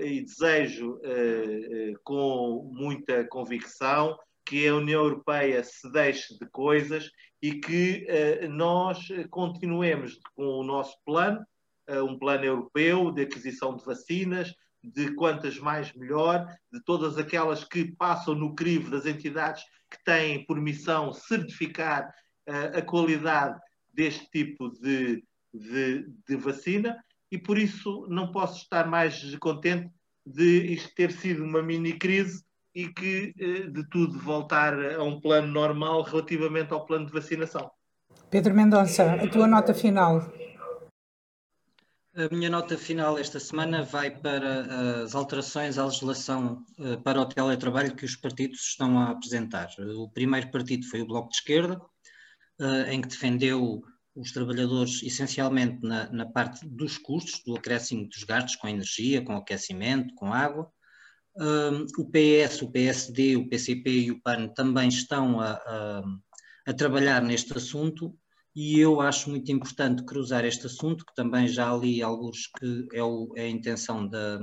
e 0.00 0.22
desejo 0.22 0.98
com 2.02 2.72
muita 2.72 3.22
convicção 3.28 4.18
que 4.42 4.66
a 4.66 4.74
União 4.74 5.04
Europeia 5.04 5.62
se 5.62 5.92
deixe 5.92 6.38
de 6.38 6.48
coisas 6.50 7.10
e 7.42 7.52
que 7.60 8.06
nós 8.48 9.08
continuemos 9.28 10.18
com 10.34 10.42
o 10.42 10.64
nosso 10.64 10.96
plano, 11.04 11.44
um 11.86 12.18
plano 12.18 12.46
europeu 12.46 13.12
de 13.12 13.20
aquisição 13.20 13.76
de 13.76 13.84
vacinas, 13.84 14.54
de 14.82 15.14
quantas 15.14 15.58
mais 15.58 15.92
melhor, 15.92 16.46
de 16.72 16.82
todas 16.82 17.18
aquelas 17.18 17.62
que 17.62 17.94
passam 17.94 18.34
no 18.34 18.54
crivo 18.54 18.90
das 18.90 19.04
entidades 19.04 19.62
que 19.90 20.02
têm 20.02 20.46
por 20.46 20.58
missão 20.58 21.12
certificar 21.12 22.10
a 22.74 22.80
qualidade 22.80 23.60
deste 23.92 24.26
tipo 24.30 24.70
de, 24.70 25.22
de, 25.52 26.06
de 26.26 26.36
vacina 26.36 26.96
e 27.30 27.38
por 27.38 27.58
isso 27.58 28.06
não 28.08 28.32
posso 28.32 28.62
estar 28.62 28.86
mais 28.86 29.34
contente 29.36 29.90
de 30.24 30.72
isto 30.72 30.94
ter 30.94 31.12
sido 31.12 31.44
uma 31.44 31.62
mini 31.62 31.98
crise 31.98 32.42
e 32.74 32.88
que 32.88 33.34
eh, 33.38 33.70
de 33.70 33.88
tudo 33.88 34.18
voltar 34.18 34.74
a 34.94 35.02
um 35.02 35.20
plano 35.20 35.48
normal 35.48 36.02
relativamente 36.02 36.72
ao 36.72 36.84
plano 36.84 37.06
de 37.06 37.12
vacinação. 37.12 37.70
Pedro 38.30 38.54
Mendonça, 38.54 39.14
a 39.14 39.28
tua 39.28 39.46
nota 39.46 39.72
final. 39.72 40.30
A 42.14 42.34
minha 42.34 42.50
nota 42.50 42.76
final 42.76 43.16
esta 43.16 43.38
semana 43.38 43.82
vai 43.82 44.10
para 44.10 45.02
as 45.02 45.14
alterações 45.14 45.78
à 45.78 45.84
legislação 45.84 46.64
eh, 46.78 46.96
para 46.96 47.20
o 47.20 47.26
teletrabalho 47.26 47.94
que 47.94 48.04
os 48.04 48.16
partidos 48.16 48.60
estão 48.60 48.98
a 48.98 49.10
apresentar. 49.10 49.68
O 49.96 50.10
primeiro 50.10 50.50
partido 50.50 50.86
foi 50.86 51.00
o 51.00 51.06
Bloco 51.06 51.30
de 51.30 51.36
Esquerda, 51.36 51.80
eh, 52.60 52.92
em 52.92 53.00
que 53.00 53.08
defendeu 53.08 53.82
os 54.18 54.32
trabalhadores 54.32 55.02
essencialmente 55.02 55.78
na, 55.82 56.10
na, 56.10 56.26
parte 56.26 56.66
dos 56.66 56.98
custos, 56.98 57.40
do 57.46 57.56
acréscimo 57.56 58.08
dos 58.08 58.24
gastos 58.24 58.56
com 58.56 58.68
energia, 58.68 59.22
com 59.22 59.36
aquecimento, 59.36 60.14
com 60.14 60.32
água. 60.32 60.70
Um, 61.36 61.86
o 61.98 62.10
PS, 62.10 62.62
o 62.62 62.70
PSD, 62.70 63.36
o 63.36 63.48
PCP 63.48 63.90
e 63.90 64.10
o 64.10 64.20
PAN 64.20 64.48
também 64.48 64.88
estão 64.88 65.40
a, 65.40 65.52
a, 65.52 66.02
a, 66.66 66.74
trabalhar 66.74 67.22
neste 67.22 67.56
assunto 67.56 68.12
e 68.56 68.80
eu 68.80 69.00
acho 69.00 69.30
muito 69.30 69.52
importante 69.52 70.04
cruzar 70.04 70.44
este 70.44 70.66
assunto, 70.66 71.06
que 71.06 71.14
também 71.14 71.46
já 71.46 71.72
li 71.76 72.02
alguns 72.02 72.48
que 72.58 72.88
é, 72.92 73.02
o, 73.04 73.32
é 73.36 73.42
a 73.42 73.48
intenção 73.48 74.08
da, 74.08 74.38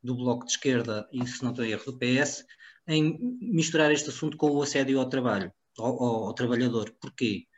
do 0.00 0.14
Bloco 0.14 0.46
de 0.46 0.52
Esquerda 0.52 1.08
e, 1.12 1.26
se 1.26 1.42
não 1.42 1.50
estou 1.50 1.64
erro, 1.64 1.84
do 1.84 1.98
PS, 1.98 2.44
em 2.86 3.18
misturar 3.40 3.90
este 3.90 4.08
assunto 4.10 4.36
com 4.36 4.50
o 4.50 4.62
assédio 4.62 5.00
ao 5.00 5.08
trabalho, 5.08 5.52
ao, 5.76 6.00
ao, 6.00 6.24
ao 6.26 6.34
trabalhador. 6.34 6.94
Porquê? 7.00 7.49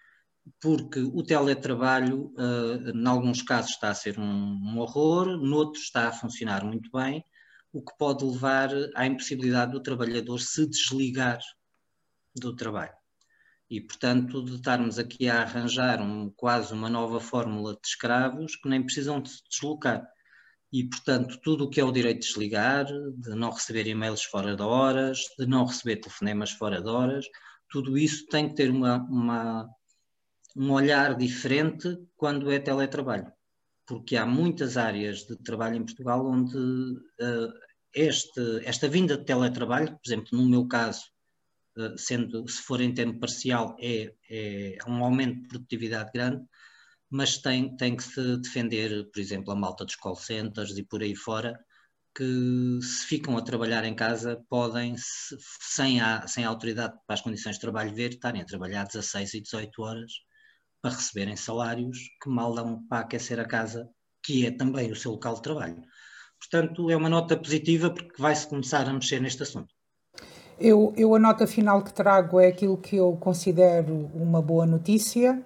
Porque 0.60 1.00
o 1.00 1.22
teletrabalho, 1.22 2.32
uh, 2.36 2.90
em 2.90 3.06
alguns 3.06 3.42
casos, 3.42 3.72
está 3.72 3.90
a 3.90 3.94
ser 3.94 4.18
um, 4.18 4.24
um, 4.24 4.78
horror, 4.78 5.36
noutros 5.38 5.84
está 5.84 6.08
a 6.08 6.12
funcionar 6.12 6.64
muito 6.64 6.90
bem, 6.90 7.24
o 7.72 7.82
que 7.82 7.96
pode 7.96 8.24
levar 8.24 8.70
à 8.94 9.06
impossibilidade 9.06 9.72
do 9.72 9.82
trabalhador 9.82 10.38
se 10.40 10.66
desligar 10.68 11.40
do 12.34 12.54
trabalho. 12.54 12.92
E, 13.70 13.80
portanto, 13.80 14.44
de 14.44 14.56
estarmos 14.56 14.98
aqui 14.98 15.28
a 15.28 15.42
arranjar 15.42 16.00
um, 16.02 16.30
quase 16.30 16.74
uma 16.74 16.90
nova 16.90 17.20
fórmula 17.20 17.72
de 17.72 17.86
escravos 17.86 18.56
que 18.56 18.68
nem 18.68 18.82
precisam 18.82 19.20
de 19.20 19.30
se 19.30 19.42
deslocar. 19.48 20.06
E, 20.70 20.84
portanto, 20.84 21.38
tudo 21.42 21.64
o 21.64 21.70
que 21.70 21.80
é 21.80 21.84
o 21.84 21.92
direito 21.92 22.20
de 22.20 22.26
desligar, 22.28 22.86
de 22.86 23.34
não 23.34 23.50
receber 23.50 23.86
e-mails 23.86 24.24
fora 24.24 24.56
de 24.56 24.62
horas, 24.62 25.20
de 25.38 25.46
não 25.46 25.64
receber 25.64 25.96
telefonemas 25.96 26.50
fora 26.50 26.82
de 26.82 26.88
horas, 26.88 27.26
tudo 27.70 27.96
isso 27.96 28.26
tem 28.26 28.48
que 28.48 28.54
ter 28.54 28.70
uma, 28.70 28.98
uma 29.04 29.68
um 30.56 30.70
olhar 30.70 31.16
diferente 31.16 31.96
quando 32.16 32.50
é 32.50 32.58
teletrabalho, 32.58 33.32
porque 33.86 34.16
há 34.16 34.26
muitas 34.26 34.76
áreas 34.76 35.26
de 35.26 35.36
trabalho 35.36 35.76
em 35.76 35.84
Portugal 35.84 36.26
onde 36.26 36.56
uh, 36.56 37.52
este, 37.94 38.64
esta 38.64 38.88
vinda 38.88 39.16
de 39.16 39.24
teletrabalho, 39.24 39.92
por 39.92 40.00
exemplo, 40.06 40.38
no 40.38 40.48
meu 40.48 40.66
caso, 40.66 41.04
uh, 41.76 41.96
sendo 41.98 42.46
se 42.48 42.62
for 42.62 42.80
em 42.80 42.94
tempo 42.94 43.18
parcial, 43.18 43.76
é, 43.80 44.12
é 44.30 44.78
um 44.86 45.02
aumento 45.04 45.42
de 45.42 45.48
produtividade 45.48 46.10
grande, 46.12 46.44
mas 47.10 47.38
tem, 47.38 47.76
tem 47.76 47.96
que 47.96 48.02
se 48.02 48.36
defender, 48.38 49.10
por 49.10 49.20
exemplo, 49.20 49.52
a 49.52 49.56
malta 49.56 49.84
dos 49.84 49.96
call 49.96 50.16
centers 50.16 50.76
e 50.78 50.82
por 50.82 51.02
aí 51.02 51.14
fora, 51.14 51.58
que 52.14 52.78
se 52.82 53.06
ficam 53.06 53.36
a 53.38 53.42
trabalhar 53.42 53.84
em 53.84 53.94
casa 53.94 54.42
podem, 54.48 54.94
sem 54.98 56.00
a, 56.00 56.26
sem 56.26 56.44
a 56.44 56.48
autoridade 56.48 56.94
para 57.06 57.14
as 57.14 57.20
condições 57.22 57.56
de 57.56 57.60
trabalho 57.60 57.94
ver, 57.94 58.10
estarem 58.10 58.42
a 58.42 58.44
trabalhar 58.44 58.84
16 58.84 59.34
e 59.34 59.40
18 59.40 59.82
horas 59.82 60.12
para 60.82 60.96
receberem 60.96 61.36
salários 61.36 61.98
que 62.20 62.28
mal 62.28 62.52
dão 62.52 62.82
para 62.88 62.98
aquecer 62.98 63.38
a 63.38 63.44
casa, 63.44 63.88
que 64.22 64.44
é 64.44 64.50
também 64.50 64.90
o 64.90 64.96
seu 64.96 65.12
local 65.12 65.34
de 65.34 65.42
trabalho. 65.42 65.80
Portanto, 66.38 66.90
é 66.90 66.96
uma 66.96 67.08
nota 67.08 67.36
positiva 67.36 67.88
porque 67.88 68.20
vai-se 68.20 68.48
começar 68.48 68.88
a 68.88 68.92
mexer 68.92 69.20
neste 69.20 69.44
assunto. 69.44 69.72
Eu, 70.58 70.92
eu, 70.96 71.14
a 71.14 71.18
nota 71.18 71.46
final 71.46 71.82
que 71.82 71.92
trago 71.92 72.38
é 72.40 72.48
aquilo 72.48 72.76
que 72.76 72.96
eu 72.96 73.16
considero 73.18 74.10
uma 74.12 74.42
boa 74.42 74.66
notícia. 74.66 75.40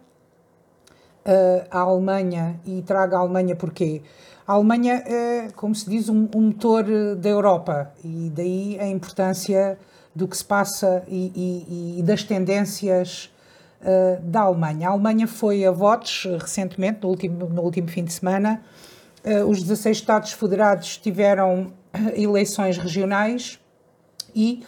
Uh, 1.25 1.67
a 1.71 1.81
Alemanha, 1.81 2.61
e 2.65 2.83
trago 2.83 3.17
a 3.17 3.19
Alemanha 3.19 3.57
porque 3.57 4.01
a 4.47 4.53
Alemanha 4.53 5.03
é, 5.07 5.51
como 5.57 5.75
se 5.75 5.91
diz, 5.91 6.09
um, 6.09 6.29
um 6.35 6.43
motor 6.43 6.85
da 7.17 7.29
Europa 7.29 7.93
e 8.05 8.31
daí 8.31 8.79
a 8.79 8.87
importância 8.87 9.77
do 10.15 10.29
que 10.29 10.37
se 10.37 10.45
passa 10.45 11.05
e, 11.09 11.33
e, 11.35 11.99
e 11.99 12.03
das 12.03 12.23
tendências 12.23 13.31
uh, 13.87 14.21
da 14.23 14.41
Alemanha. 14.41 14.89
A 14.89 14.93
Alemanha 14.93 15.27
foi 15.27 15.65
a 15.65 15.71
votos 15.71 16.27
eh, 16.27 16.37
recentemente, 16.39 16.99
no 17.03 17.09
último, 17.09 17.49
no 17.49 17.63
último 17.63 17.89
fim 17.89 18.05
de 18.05 18.13
semana. 18.13 18.61
Uh, 19.25 19.49
os 19.49 19.63
16 19.63 19.99
Estados 19.99 20.33
Federados 20.33 20.99
tiveram 20.99 21.73
eleições 22.15 22.77
regionais 22.77 23.59
e, 24.35 24.65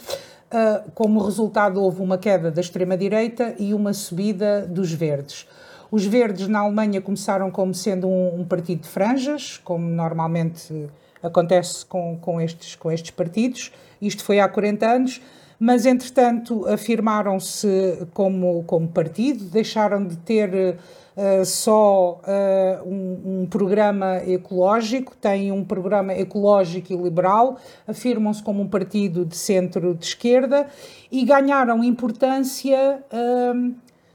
uh, 0.52 0.90
como 0.94 1.22
resultado, 1.24 1.82
houve 1.82 2.00
uma 2.00 2.16
queda 2.16 2.50
da 2.50 2.60
extrema-direita 2.60 3.54
e 3.58 3.74
uma 3.74 3.92
subida 3.92 4.66
dos 4.66 4.92
verdes. 4.92 5.46
Os 5.90 6.04
verdes 6.04 6.48
na 6.48 6.60
Alemanha 6.60 7.00
começaram 7.00 7.50
como 7.50 7.74
sendo 7.74 8.08
um, 8.08 8.40
um 8.40 8.44
partido 8.44 8.82
de 8.82 8.88
franjas, 8.88 9.58
como 9.64 9.88
normalmente 9.88 10.88
acontece 11.22 11.84
com, 11.84 12.18
com, 12.18 12.40
estes, 12.40 12.76
com 12.76 12.92
estes 12.92 13.10
partidos. 13.10 13.72
Isto 14.00 14.22
foi 14.22 14.38
há 14.38 14.48
40 14.48 14.86
anos 14.86 15.20
mas 15.58 15.86
entretanto 15.86 16.66
afirmaram-se 16.68 18.06
como, 18.14 18.62
como 18.64 18.88
partido, 18.88 19.44
deixaram 19.44 20.06
de 20.06 20.16
ter 20.18 20.76
uh, 21.16 21.44
só 21.44 22.20
uh, 22.22 22.88
um, 22.88 23.40
um, 23.42 23.46
programa 23.46 24.18
ecológico, 24.24 25.16
têm 25.20 25.50
um 25.50 25.64
programa 25.64 26.14
ecológico 26.14 26.92
e 26.92 26.96
liberal, 26.96 27.58
afirmam-se 27.88 28.42
como 28.42 28.62
um 28.62 28.68
partido 28.68 29.24
de 29.24 29.36
centro 29.36 29.94
de 29.94 30.06
esquerda 30.06 30.68
e 31.10 31.24
ganharam 31.24 31.82
importância 31.82 33.02
uh, 33.12 33.74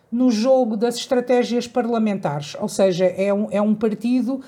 no 0.09 0.31
jogo 0.31 0.77
das 0.77 0.95
estratégias 0.95 1.67
parlamentares, 1.67 2.55
ou 2.59 2.69
seja, 2.69 3.05
é 3.05 3.33
um, 3.33 3.47
é 3.51 3.61
um 3.61 3.75
partido 3.75 4.39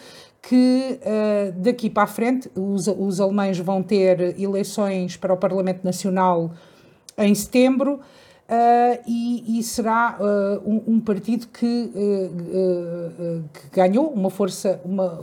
que 0.42 1.00
uh, 1.02 1.52
daqui 1.60 1.90
para 1.90 2.04
a 2.04 2.08
frente 2.08 2.50
os, 2.56 2.88
os 2.88 3.20
alemães 3.20 3.58
vão 3.58 3.82
ter 3.82 4.40
eleições 4.40 5.18
para 5.18 5.34
o 5.34 5.38
Parlamento 5.38 5.84
Nacional 5.84 6.52
em 7.18 7.34
setembro 7.34 7.94
uh, 8.50 9.04
e, 9.08 9.60
e, 9.60 9.64
será 9.64 10.18
uh, 10.20 10.70
um, 10.70 10.96
um, 10.96 11.00
partido 11.00 11.48
que, 11.48 11.92
que, 13.54 13.70
ganhou 13.72 14.10
uma 14.10 14.30
força, 14.30 14.80
uma, 14.84 15.18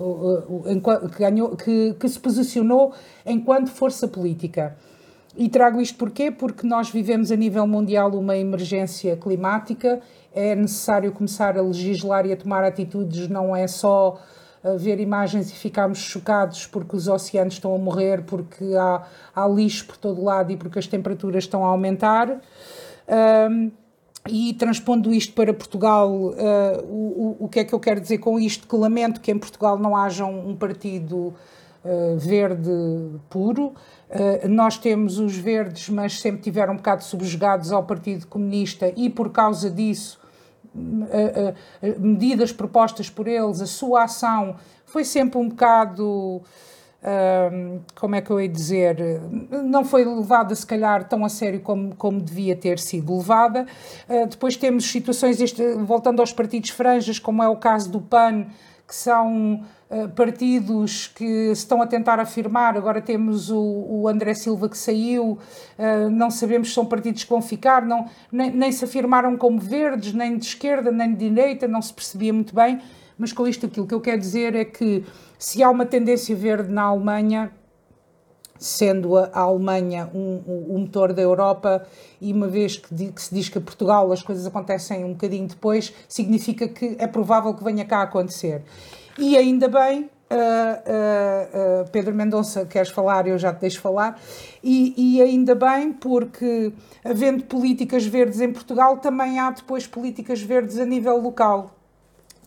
que, 1.11 1.18
ganhou, 1.18 1.57
que, 1.57 1.95
que 1.99 2.09
se 2.09 2.18
posicionou 2.18 2.93
enquanto 3.26 3.70
força 3.70 4.09
política. 4.09 4.76
E 5.36 5.49
trago 5.49 5.80
isto 5.80 5.97
porquê? 5.97 6.30
Porque 6.30 6.66
nós 6.66 6.90
vivemos 6.90 7.32
a 7.32 7.36
nível 7.36 7.66
mundial 7.66 8.11
uma 8.12 8.36
emergência 8.36 9.16
climática, 9.16 10.01
é 10.34 10.55
necessário 10.55 11.11
começar 11.12 11.57
a 11.57 11.62
legislar 11.62 12.26
e 12.26 12.32
a 12.32 12.36
tomar 12.36 12.64
atitudes, 12.64 13.28
não 13.28 13.57
é 13.57 13.66
só 13.66 14.20
ver 14.79 15.01
imagens 15.01 15.51
e 15.51 15.55
ficarmos 15.55 15.99
chocados 15.99 16.67
porque 16.67 16.95
os 16.95 17.09
oceanos 17.09 17.55
estão 17.55 17.75
a 17.75 17.79
morrer, 17.79 18.23
porque 18.23 18.65
há, 18.77 19.03
há 19.35 19.49
lixo 19.49 19.87
por 19.87 19.97
todo 19.97 20.23
lado 20.23 20.53
e 20.53 20.57
porque 20.57 20.79
as 20.79 20.87
temperaturas 20.87 21.45
estão 21.45 21.65
a 21.65 21.69
aumentar. 21.69 22.41
Um, 23.51 23.73
e 24.29 24.55
transpondo 24.55 25.13
isto 25.13 25.33
para 25.33 25.53
Portugal, 25.53 26.09
uh, 26.13 26.35
o, 26.85 27.37
o, 27.41 27.49
que 27.49 27.61
é 27.61 27.65
que 27.65 27.75
eu 27.75 27.81
quero 27.81 28.01
dizer 28.01 28.19
com 28.19 28.39
isto? 28.39 28.69
Que 28.69 28.77
lamento 28.77 29.21
que 29.21 29.33
em 29.33 29.39
Portugal 29.39 29.77
não 29.77 29.97
haja 29.97 30.25
um, 30.25 30.51
um 30.51 30.57
partido 30.57 31.35
uh, 31.85 32.17
verde 32.19 32.71
puro. 33.29 33.73
Uh, 34.09 34.49
nós 34.49 34.79
temos 34.79 35.19
os 35.19 35.37
verdes, 35.37 35.89
mas 35.89 36.21
sempre 36.21 36.41
tiveram 36.41 36.75
um 36.75 36.77
bocado 36.77 37.03
subjugados 37.03 37.73
ao 37.73 37.83
Partido 37.83 38.29
Comunista 38.29 38.93
e 38.97 39.11
por 39.11 39.31
causa 39.31 39.69
disso 39.69 40.22
medidas 41.99 42.53
propostas 42.53 43.11
por 43.11 43.29
eles, 43.29 43.61
a 43.61 43.66
sua 43.66 44.05
ação 44.05 44.57
foi 44.85 45.05
sempre 45.05 45.39
um 45.39 45.49
bocado. 45.49 46.43
como 47.95 48.14
é 48.14 48.20
que 48.20 48.31
eu 48.31 48.41
ia 48.41 48.49
dizer? 48.49 48.97
Não 49.64 49.85
foi 49.85 50.05
levada, 50.05 50.55
se 50.55 50.66
calhar, 50.66 51.09
tão 51.09 51.25
a 51.25 51.29
sério 51.29 51.61
como, 51.61 51.95
como 51.97 52.20
devia 52.20 52.55
ter 52.55 52.79
sido 52.79 53.16
levada. 53.16 53.66
Uh, 54.09 54.27
depois 54.27 54.57
temos 54.57 54.85
situações, 54.85 55.41
este, 55.41 55.75
voltando 55.75 56.20
aos 56.20 56.33
partidos 56.33 56.70
franjas, 56.70 57.18
como 57.18 57.43
é 57.43 57.49
o 57.49 57.57
caso 57.57 57.91
do 57.91 58.01
PAN, 58.01 58.47
que 58.93 58.97
são 58.97 59.64
uh, 59.88 60.07
partidos 60.11 61.07
que 61.07 61.24
se 61.24 61.62
estão 61.62 61.80
a 61.80 61.86
tentar 61.86 62.20
afirmar. 62.20 62.76
Agora 62.76 63.01
temos 63.01 63.51
o, 63.51 63.59
o 63.59 64.07
André 64.07 64.34
Silva 64.34 64.68
que 64.68 64.76
saiu, 64.76 65.38
uh, 65.78 66.11
não 66.11 66.30
sabemos 66.30 66.68
se 66.68 66.74
são 66.74 66.84
partidos 66.84 67.24
que 67.24 67.30
vão 67.30 67.40
ficar, 67.40 67.86
não, 67.86 68.05
nem, 68.30 68.51
nem, 68.51 68.70
se 68.70 68.84
afirmaram 68.84 69.34
como 69.38 69.59
verdes, 69.59 70.12
nem 70.12 70.36
de 70.36 70.45
esquerda, 70.45 70.93
nem 70.93 71.14
de 71.14 71.30
direita, 71.30 71.66
não 71.66 71.80
se 71.80 71.90
percebia 71.90 72.34
muito 72.34 72.55
bem. 72.55 72.82
Mas 73.16 73.32
com 73.32 73.49
isto, 73.49 73.64
aquilo 73.64 73.86
que 73.86 73.95
eu 73.95 74.01
quero 74.01 74.18
dizer 74.18 74.55
é 74.55 74.64
que 74.66 75.07
se 75.38 75.62
há 75.62 75.70
uma 75.70 75.86
tendência 75.86 76.36
verde 76.36 76.70
na 76.70 76.82
Alemanha, 76.82 77.51
sendo 78.63 79.17
a 79.17 79.41
Alemanha 79.41 80.09
um, 80.15 80.41
um, 80.47 80.79
motor 80.79 81.13
da 81.13 81.21
Europa, 81.21 81.85
e 82.21 82.33
uma 82.33 82.47
vez 82.47 82.77
que, 82.77 83.13
que, 83.13 83.21
se 83.21 83.35
diz 83.35 83.49
que 83.49 83.59
a 83.59 83.61
Portugal 83.61 84.11
as 84.13 84.23
coisas 84.23 84.47
acontecem 84.47 85.05
um 85.05 85.13
bocadinho 85.13 85.49
depois, 85.49 85.93
significa 86.09 86.69
que 86.69 86.97
é 86.99 87.07
provável 87.07 87.53
que 87.55 87.65
venha 87.65 87.85
cá 87.85 88.03
acontecer. 88.03 88.63
E 89.19 89.37
ainda 89.37 89.69
bem, 89.69 90.09
Uh, 90.33 91.83
uh, 91.83 91.83
uh, 91.83 91.91
Pedro 91.91 92.15
Mendonça, 92.15 92.65
queres 92.65 92.89
falar? 92.89 93.27
Eu 93.29 93.37
já 93.37 93.53
te 93.53 93.61
deixo 93.61 93.79
falar. 93.83 94.19
E, 94.65 94.95
e, 94.97 95.21
ainda 95.21 95.55
bem, 95.55 95.93
porque 95.93 96.73
havendo 97.05 97.45
políticas 97.45 98.07
verdes 98.07 98.41
em 98.41 98.51
Portugal, 98.51 98.97
também 98.97 99.39
há 99.39 99.51
depois 99.51 99.87
políticas 99.87 100.41
verdes 100.41 100.79
a 100.79 100.87
nível 100.87 101.21
local. 101.21 101.77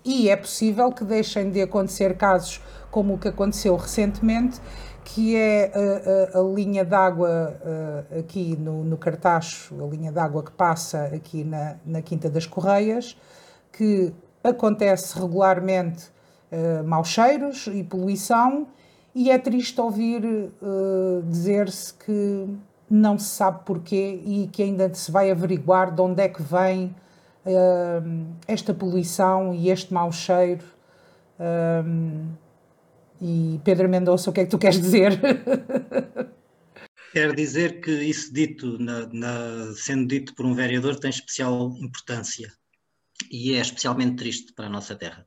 E 0.04 0.30
é 0.30 0.36
possível 0.36 0.92
que 0.92 1.04
deixem 1.04 1.52
de 1.52 1.62
acontecer 1.62 2.18
casos 2.18 2.60
como 2.90 3.16
o 3.16 3.18
que 3.18 3.28
aconteceu 3.28 3.76
recentemente, 3.76 4.60
que 5.06 5.36
é 5.36 5.72
a, 6.34 6.38
a, 6.38 6.42
a 6.42 6.44
linha 6.44 6.84
d'água 6.84 7.56
uh, 7.62 8.20
aqui 8.20 8.58
no, 8.58 8.84
no 8.84 8.98
Cartacho, 8.98 9.76
a 9.82 9.88
linha 9.88 10.12
d'água 10.12 10.44
que 10.44 10.52
passa 10.52 11.06
aqui 11.06 11.44
na, 11.44 11.76
na 11.86 12.02
Quinta 12.02 12.28
das 12.28 12.48
Correias, 12.48 13.16
que 13.72 14.12
acontece 14.44 15.18
regularmente 15.18 16.08
uh, 16.52 16.84
maus 16.84 17.10
cheiros 17.10 17.68
e 17.68 17.84
poluição, 17.84 18.68
e 19.14 19.30
é 19.30 19.38
triste 19.38 19.80
ouvir 19.80 20.26
uh, 20.26 21.24
dizer-se 21.30 21.94
que 21.94 22.50
não 22.90 23.18
se 23.18 23.30
sabe 23.30 23.64
porquê 23.64 24.20
e 24.26 24.50
que 24.52 24.64
ainda 24.64 24.92
se 24.94 25.12
vai 25.12 25.30
averiguar 25.30 25.94
de 25.94 26.02
onde 26.02 26.22
é 26.22 26.28
que 26.28 26.42
vem 26.42 26.96
uh, 27.46 28.26
esta 28.48 28.74
poluição 28.74 29.54
e 29.54 29.70
este 29.70 29.94
mau 29.94 30.12
cheiro. 30.12 30.66
E 33.22 33.60
Pedro 33.64 33.88
Mendonça, 33.90 34.30
o 34.30 34.34
que 34.34 34.42
é 34.42 34.46
que 34.46 34.52
tu 34.52 34.58
queres 34.58 34.82
dizer? 34.82 35.20
Quero 37.14 37.34
dizer 37.34 37.80
que 37.80 37.92
isso 37.92 38.34
dito, 38.34 38.78
na, 38.78 39.08
na, 39.08 39.74
sendo 39.74 40.08
dito 40.08 40.36
por 40.36 40.46
um 40.46 40.54
vereador, 40.54 41.00
tem 41.00 41.10
especial 41.10 41.74
importância 41.80 42.52
e 43.32 43.54
é 43.54 43.62
especialmente 43.62 44.18
triste 44.18 44.54
para 44.54 44.66
a 44.66 44.70
nossa 44.70 44.96
terra. 44.96 45.26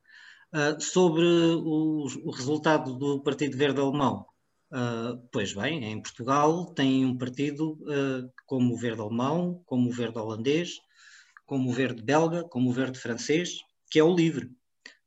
Uh, 0.52 0.80
sobre 0.80 1.24
o, 1.24 2.06
o, 2.24 2.30
resultado 2.30 2.94
do 2.94 3.22
Partido 3.22 3.56
Verde 3.56 3.80
Alemão, 3.80 4.26
uh, 4.70 5.18
pois 5.32 5.54
bem, 5.54 5.84
em 5.84 6.00
Portugal 6.00 6.66
tem 6.66 7.04
um 7.04 7.16
partido 7.16 7.72
uh, 7.82 8.30
como 8.46 8.74
o 8.74 8.76
Verde 8.76 9.00
Alemão, 9.00 9.62
como 9.66 9.88
o 9.88 9.92
Verde 9.92 10.18
Holandês, 10.18 10.78
como 11.46 11.70
o 11.70 11.72
Verde 11.72 12.02
Belga, 12.02 12.44
como 12.44 12.70
o 12.70 12.72
Verde 12.72 12.98
Francês, 12.98 13.60
que 13.90 13.98
é 13.98 14.04
o 14.04 14.14
LIVRE. 14.14 14.50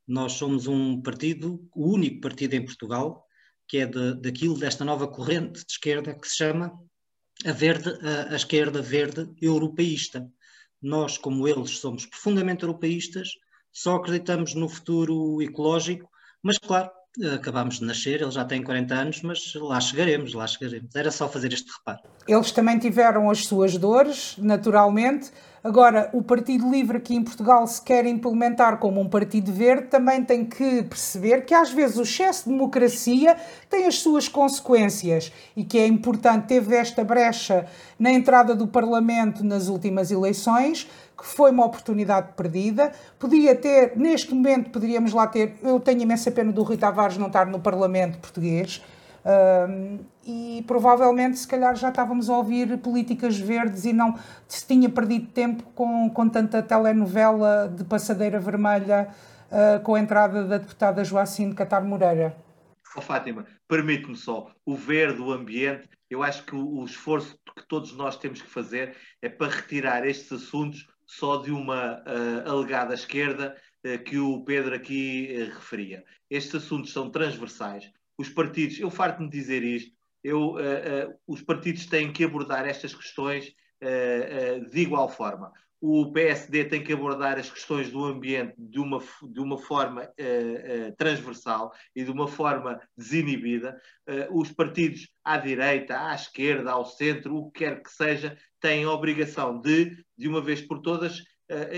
Nós 0.06 0.32
somos 0.32 0.66
um 0.66 1.00
partido, 1.00 1.68
o 1.74 1.92
único 1.92 2.20
partido 2.20 2.54
em 2.54 2.64
Portugal, 2.64 3.24
que 3.68 3.78
é 3.78 3.86
de, 3.86 4.14
daquilo, 4.20 4.58
desta 4.58 4.84
nova 4.84 5.08
corrente 5.08 5.64
de 5.64 5.72
esquerda 5.72 6.14
que 6.14 6.28
se 6.28 6.36
chama 6.36 6.72
a, 7.46 7.52
verde, 7.52 7.88
a, 8.06 8.32
a 8.32 8.36
esquerda 8.36 8.82
verde 8.82 9.30
europeísta. 9.40 10.28
Nós, 10.80 11.16
como 11.16 11.46
eles, 11.46 11.78
somos 11.78 12.04
profundamente 12.06 12.64
europeístas, 12.64 13.28
só 13.72 13.96
acreditamos 13.96 14.54
no 14.54 14.68
futuro 14.68 15.40
ecológico, 15.40 16.08
mas 16.42 16.58
claro, 16.58 16.90
acabámos 17.34 17.78
de 17.78 17.84
nascer, 17.84 18.20
ele 18.20 18.30
já 18.30 18.44
tem 18.44 18.62
40 18.62 18.94
anos, 18.94 19.22
mas 19.22 19.54
lá 19.54 19.80
chegaremos, 19.80 20.34
lá 20.34 20.46
chegaremos. 20.46 20.94
Era 20.94 21.10
só 21.10 21.28
fazer 21.28 21.52
este 21.52 21.70
reparo. 21.70 22.00
Eles 22.26 22.52
também 22.52 22.78
tiveram 22.78 23.30
as 23.30 23.44
suas 23.46 23.76
dores, 23.76 24.36
naturalmente, 24.38 25.30
Agora, 25.64 26.10
o 26.12 26.20
Partido 26.20 26.68
Livre 26.68 26.96
aqui 26.96 27.14
em 27.14 27.22
Portugal, 27.22 27.64
se 27.68 27.80
quer 27.80 28.04
implementar 28.04 28.78
como 28.78 29.00
um 29.00 29.08
partido 29.08 29.52
verde, 29.52 29.86
também 29.86 30.24
tem 30.24 30.44
que 30.44 30.82
perceber 30.82 31.44
que 31.44 31.54
às 31.54 31.70
vezes 31.70 31.98
o 31.98 32.02
excesso 32.02 32.44
de 32.44 32.50
democracia 32.50 33.36
tem 33.70 33.86
as 33.86 34.00
suas 34.00 34.26
consequências 34.26 35.32
e 35.56 35.62
que 35.62 35.78
é 35.78 35.86
importante, 35.86 36.48
teve 36.48 36.74
esta 36.74 37.04
brecha 37.04 37.64
na 37.96 38.10
entrada 38.10 38.56
do 38.56 38.66
Parlamento 38.66 39.44
nas 39.44 39.68
últimas 39.68 40.10
eleições, 40.10 40.90
que 41.16 41.24
foi 41.24 41.52
uma 41.52 41.64
oportunidade 41.64 42.32
perdida. 42.36 42.90
Podia 43.16 43.54
ter, 43.54 43.96
neste 43.96 44.34
momento, 44.34 44.70
poderíamos 44.70 45.12
lá 45.12 45.28
ter. 45.28 45.54
Eu 45.62 45.78
tenho 45.78 46.02
imensa 46.02 46.32
pena 46.32 46.50
do 46.50 46.64
Rui 46.64 46.76
Tavares 46.76 47.16
não 47.16 47.28
estar 47.28 47.46
no 47.46 47.60
Parlamento 47.60 48.18
português 48.18 48.82
um, 49.24 49.98
e 50.24 50.64
provavelmente, 50.66 51.38
se 51.38 51.46
calhar, 51.46 51.74
já 51.76 51.88
estávamos 51.88 52.28
a 52.28 52.36
ouvir 52.36 52.78
políticas 52.78 53.38
verdes 53.38 53.84
e 53.84 53.92
não 53.92 54.18
se 54.48 54.66
tinha 54.66 54.88
perdido 54.88 55.26
tempo 55.28 55.62
com, 55.74 56.10
com 56.10 56.28
tanta 56.28 56.62
telenovela 56.62 57.72
de 57.74 57.84
passadeira 57.84 58.38
vermelha 58.38 59.08
uh, 59.50 59.82
com 59.82 59.94
a 59.94 60.00
entrada 60.00 60.44
da 60.44 60.58
deputada 60.58 61.04
Joacine 61.04 61.54
Catar 61.54 61.82
Moreira. 61.84 62.36
Oh, 62.96 63.00
Fátima, 63.00 63.46
permite-me 63.66 64.16
só, 64.16 64.50
o 64.66 64.74
verde, 64.74 65.20
o 65.22 65.32
ambiente, 65.32 65.88
eu 66.10 66.22
acho 66.22 66.44
que 66.44 66.54
o, 66.54 66.80
o 66.80 66.84
esforço 66.84 67.38
que 67.56 67.66
todos 67.66 67.92
nós 67.94 68.18
temos 68.18 68.42
que 68.42 68.48
fazer 68.48 68.96
é 69.22 69.28
para 69.28 69.50
retirar 69.50 70.06
estes 70.06 70.32
assuntos 70.32 70.86
só 71.06 71.36
de 71.38 71.50
uma 71.50 72.02
uh, 72.02 72.50
alegada 72.50 72.94
esquerda 72.94 73.56
uh, 73.86 73.98
que 74.04 74.18
o 74.18 74.44
Pedro 74.44 74.74
aqui 74.74 75.34
uh, 75.36 75.54
referia. 75.54 76.04
Estes 76.30 76.56
assuntos 76.56 76.92
são 76.92 77.10
transversais 77.10 77.90
os 78.22 78.28
partidos, 78.28 78.78
eu 78.78 78.90
farto-me 78.90 79.28
dizer 79.28 79.64
isto, 79.64 79.92
eu, 80.22 80.52
uh, 80.52 80.56
uh, 80.56 81.14
os 81.26 81.42
partidos 81.42 81.86
têm 81.86 82.12
que 82.12 82.22
abordar 82.22 82.66
estas 82.66 82.94
questões 82.94 83.48
uh, 83.82 84.70
de 84.70 84.80
igual 84.80 85.08
forma. 85.08 85.52
o 85.80 86.12
PSD 86.12 86.66
tem 86.66 86.84
que 86.84 86.92
abordar 86.92 87.36
as 87.40 87.50
questões 87.50 87.90
do 87.90 88.04
ambiente 88.04 88.54
de 88.56 88.78
uma, 88.78 89.02
de 89.24 89.40
uma 89.40 89.58
forma 89.58 90.08
transversal 90.96 91.72
e 91.92 92.04
de 92.04 92.10
uma 92.12 92.28
forma 92.28 92.80
desinibida. 92.96 93.76
Os 94.30 94.52
partidos 94.52 95.08
à 95.24 95.36
direita, 95.36 95.98
à 95.98 96.14
esquerda, 96.14 96.70
ao 96.70 96.84
centro, 96.84 97.34
o 97.34 97.50
que 97.50 97.64
quer 97.64 97.82
que 97.82 97.90
seja, 97.90 98.38
têm 98.60 98.84
a 98.84 98.92
obrigação 98.92 99.60
de, 99.60 99.96
de 100.16 100.28
uma 100.28 100.40
vez 100.40 100.60
por 100.60 100.80
todas, 100.82 101.20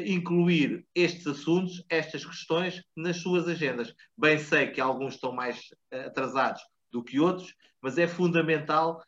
incluir 0.06 0.86
estes 0.94 1.26
assuntos, 1.26 1.84
estas 1.88 2.24
questões, 2.24 2.82
nas 2.96 3.16
suas 3.16 3.48
agendas. 3.48 3.92
Bem 4.16 4.38
sei 4.38 4.68
que 4.68 4.80
alguns 4.80 5.14
estão 5.14 5.32
mais 5.32 5.60
atrasados 5.90 6.62
do 6.92 7.02
que 7.02 7.18
outros, 7.18 7.54
mas 7.82 7.98
é 7.98 8.06
fundamental 8.06 9.02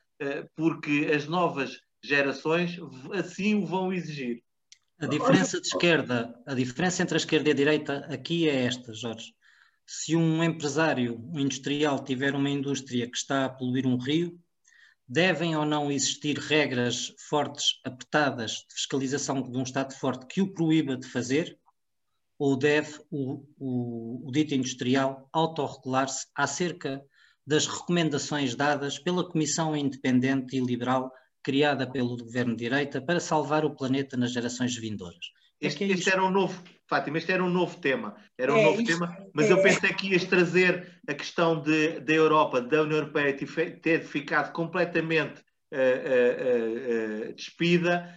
porque 0.56 1.10
as 1.14 1.26
novas 1.26 1.78
gerações 2.02 2.78
assim 3.12 3.54
o 3.54 3.66
vão 3.66 3.92
exigir. 3.92 4.42
A 4.98 5.06
diferença 5.06 5.60
de 5.60 5.66
esquerda, 5.66 6.34
a 6.46 6.54
diferença 6.54 7.02
entre 7.02 7.16
a 7.16 7.18
esquerda 7.18 7.48
e 7.48 7.52
a 7.52 7.56
direita 7.56 7.98
aqui 8.08 8.48
é 8.48 8.64
esta, 8.64 8.94
Jorge. 8.94 9.34
Se 9.86 10.16
um 10.16 10.42
empresário, 10.42 11.20
um 11.32 11.38
industrial 11.38 12.02
tiver 12.02 12.34
uma 12.34 12.50
indústria 12.50 13.08
que 13.08 13.16
está 13.16 13.44
a 13.44 13.48
poluir 13.48 13.86
um 13.86 13.96
rio, 13.96 14.40
devem 15.08 15.56
ou 15.56 15.64
não 15.64 15.90
existir 15.90 16.38
regras 16.38 17.12
fortes, 17.28 17.80
apertadas, 17.84 18.52
de 18.68 18.74
fiscalização 18.74 19.42
de 19.42 19.56
um 19.56 19.62
Estado 19.62 19.94
forte 19.94 20.26
que 20.26 20.40
o 20.40 20.52
proíba 20.52 20.96
de 20.96 21.06
fazer? 21.06 21.58
Ou 22.38 22.56
deve 22.56 22.98
o, 23.10 23.44
o, 23.58 24.28
o 24.28 24.32
dito 24.32 24.54
industrial 24.54 25.28
autorregular-se 25.32 26.26
acerca 26.34 27.02
das 27.46 27.66
recomendações 27.66 28.54
dadas 28.54 28.98
pela 28.98 29.26
Comissão 29.26 29.76
Independente 29.76 30.56
e 30.56 30.60
Liberal 30.60 31.12
criada 31.42 31.88
pelo 31.88 32.16
governo 32.16 32.56
de 32.56 32.64
direita 32.64 33.00
para 33.00 33.20
salvar 33.20 33.64
o 33.64 33.74
planeta 33.74 34.16
nas 34.16 34.32
gerações 34.32 34.76
vindouras. 34.76 35.26
É 35.60 35.68
este, 35.68 35.84
é 35.84 35.86
este 35.86 36.10
era 36.10 36.24
um 36.24 36.30
novo, 36.30 36.60
Fátima, 36.88 37.18
este 37.18 37.32
era 37.32 37.42
um 37.42 37.50
novo 37.50 37.78
tema, 37.78 38.14
era 38.38 38.52
um 38.52 38.58
é, 38.58 38.62
novo 38.62 38.84
tema, 38.84 39.16
mas 39.34 39.50
é, 39.50 39.52
eu 39.52 39.60
pensei 39.60 39.92
que 39.92 40.12
ias 40.12 40.24
trazer 40.24 41.00
a 41.08 41.14
questão 41.14 41.60
de, 41.60 41.98
da 42.00 42.12
Europa, 42.12 42.60
da 42.60 42.82
União 42.82 42.98
Europeia 42.98 43.36
ter 43.82 44.04
ficado 44.04 44.52
completamente 44.52 45.42
uh, 45.72 47.26
uh, 47.26 47.30
uh, 47.30 47.34
despida 47.34 48.14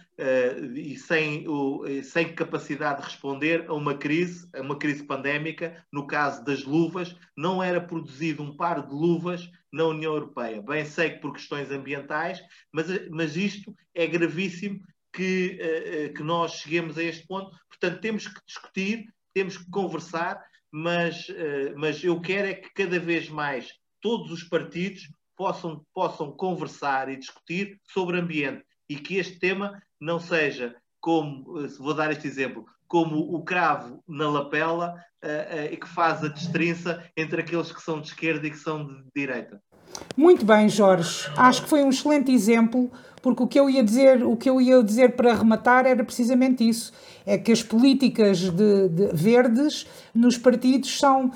e 0.74 0.98
sem, 0.98 1.48
o, 1.48 1.82
sem 2.02 2.34
capacidade 2.34 3.00
de 3.00 3.06
responder 3.06 3.64
a 3.68 3.72
uma 3.72 3.94
crise, 3.94 4.46
a 4.54 4.60
uma 4.60 4.78
crise 4.78 5.02
pandémica, 5.02 5.82
no 5.90 6.06
caso 6.06 6.44
das 6.44 6.62
luvas, 6.62 7.16
não 7.34 7.62
era 7.62 7.80
produzido 7.80 8.42
um 8.42 8.54
par 8.54 8.86
de 8.86 8.92
luvas 8.92 9.50
na 9.72 9.86
União 9.86 10.12
Europeia. 10.12 10.60
Bem 10.60 10.84
sei 10.84 11.12
que 11.12 11.20
por 11.20 11.32
questões 11.32 11.70
ambientais, 11.70 12.38
mas, 12.70 13.08
mas 13.08 13.34
isto 13.34 13.74
é 13.94 14.06
gravíssimo 14.06 14.80
que, 15.12 16.12
que 16.16 16.22
nós 16.22 16.52
cheguemos 16.52 16.96
a 16.98 17.02
este 17.02 17.26
ponto. 17.26 17.50
Portanto, 17.68 18.00
temos 18.00 18.26
que 18.26 18.40
discutir, 18.46 19.06
temos 19.34 19.56
que 19.56 19.70
conversar, 19.70 20.42
mas, 20.70 21.26
mas 21.76 22.02
eu 22.04 22.20
quero 22.20 22.48
é 22.48 22.54
que 22.54 22.72
cada 22.72 22.98
vez 22.98 23.28
mais 23.28 23.72
todos 24.00 24.30
os 24.30 24.44
partidos 24.44 25.10
possam, 25.36 25.84
possam 25.94 26.32
conversar 26.32 27.08
e 27.08 27.16
discutir 27.16 27.80
sobre 27.92 28.18
ambiente 28.18 28.64
e 28.88 28.96
que 28.96 29.16
este 29.16 29.38
tema 29.38 29.82
não 30.00 30.18
seja 30.18 30.76
como, 31.00 31.66
vou 31.78 31.94
dar 31.94 32.10
este 32.12 32.26
exemplo, 32.26 32.66
como 32.86 33.34
o 33.34 33.44
cravo 33.44 34.02
na 34.06 34.28
lapela 34.28 34.94
e 35.70 35.76
que 35.76 35.88
faz 35.88 36.24
a 36.24 36.28
destrinça 36.28 37.08
entre 37.16 37.40
aqueles 37.40 37.72
que 37.72 37.80
são 37.80 38.00
de 38.00 38.08
esquerda 38.08 38.46
e 38.46 38.50
que 38.50 38.58
são 38.58 38.86
de 38.86 39.04
direita. 39.14 39.62
Muito 40.16 40.44
bem, 40.44 40.68
Jorge. 40.68 41.30
Acho 41.36 41.62
que 41.62 41.68
foi 41.68 41.82
um 41.82 41.90
excelente 41.90 42.32
exemplo, 42.32 42.90
porque 43.22 43.42
o 43.42 43.46
que 43.46 43.58
eu 43.60 43.70
ia 43.70 43.82
dizer, 43.82 44.22
o 44.24 44.36
que 44.36 44.50
eu 44.50 44.60
ia 44.60 44.82
dizer 44.82 45.16
para 45.16 45.34
rematar 45.34 45.86
era 45.86 46.02
precisamente 46.04 46.68
isso: 46.68 46.92
é 47.26 47.38
que 47.38 47.52
as 47.52 47.62
políticas 47.62 48.38
de, 48.38 48.88
de 48.88 49.06
verdes 49.12 49.86
nos 50.14 50.36
partidos 50.36 50.98
são 50.98 51.30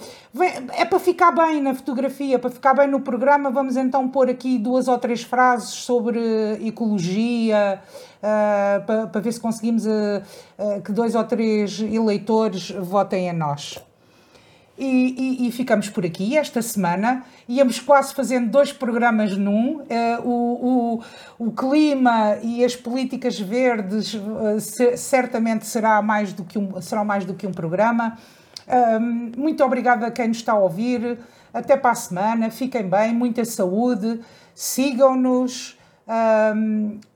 é 0.76 0.84
para 0.84 0.98
ficar 0.98 1.30
bem 1.30 1.62
na 1.62 1.74
fotografia, 1.74 2.38
para 2.38 2.50
ficar 2.50 2.74
bem 2.74 2.88
no 2.88 3.00
programa. 3.00 3.50
Vamos 3.50 3.76
então 3.76 4.08
pôr 4.08 4.28
aqui 4.28 4.58
duas 4.58 4.88
ou 4.88 4.98
três 4.98 5.22
frases 5.22 5.70
sobre 5.70 6.18
ecologia. 6.66 7.80
Uh, 8.18 8.86
para, 8.86 9.06
para 9.06 9.20
ver 9.20 9.32
se 9.32 9.40
conseguimos 9.40 9.84
uh, 9.84 9.90
uh, 10.58 10.80
que 10.80 10.90
dois 10.92 11.14
ou 11.14 11.22
três 11.24 11.78
eleitores 11.80 12.70
votem 12.70 13.28
a 13.28 13.34
nós. 13.34 13.78
E, 14.76 14.86
e, 15.44 15.48
e, 15.48 15.52
ficamos 15.52 15.88
por 15.88 16.04
aqui 16.04 16.36
esta 16.36 16.60
semana. 16.60 17.24
Íamos 17.48 17.78
quase 17.78 18.12
fazendo 18.12 18.50
dois 18.50 18.72
programas 18.72 19.36
num. 19.36 19.76
Uh, 19.76 19.84
o, 20.24 20.98
o, 21.38 21.46
o, 21.46 21.52
clima 21.52 22.38
e 22.42 22.64
as 22.64 22.74
políticas 22.74 23.38
verdes 23.38 24.14
uh, 24.14 24.58
se, 24.58 24.96
certamente 24.96 25.64
será 25.64 26.02
mais 26.02 26.32
do 26.32 26.42
que 26.42 26.58
um, 26.58 26.80
serão 26.82 27.04
mais 27.04 27.24
do 27.24 27.34
que 27.34 27.46
um 27.46 27.52
programa. 27.52 28.18
Muito 29.36 29.62
obrigada 29.62 30.06
a 30.06 30.10
quem 30.10 30.28
nos 30.28 30.38
está 30.38 30.52
a 30.52 30.58
ouvir. 30.58 31.18
Até 31.52 31.76
para 31.76 31.90
a 31.92 31.94
semana. 31.94 32.50
Fiquem 32.50 32.88
bem, 32.88 33.14
muita 33.14 33.44
saúde. 33.44 34.20
Sigam-nos 34.54 35.78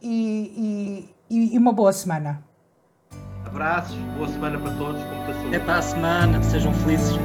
e, 0.02 1.08
e 1.30 1.58
uma 1.58 1.72
boa 1.72 1.92
semana. 1.92 2.47
Abraços, 3.50 3.96
boa 4.14 4.28
semana 4.28 4.58
para 4.58 4.72
todos. 4.72 5.00
Até 5.46 5.58
para 5.58 5.78
a 5.78 5.82
semana, 5.82 6.42
sejam 6.42 6.72
felizes. 6.74 7.16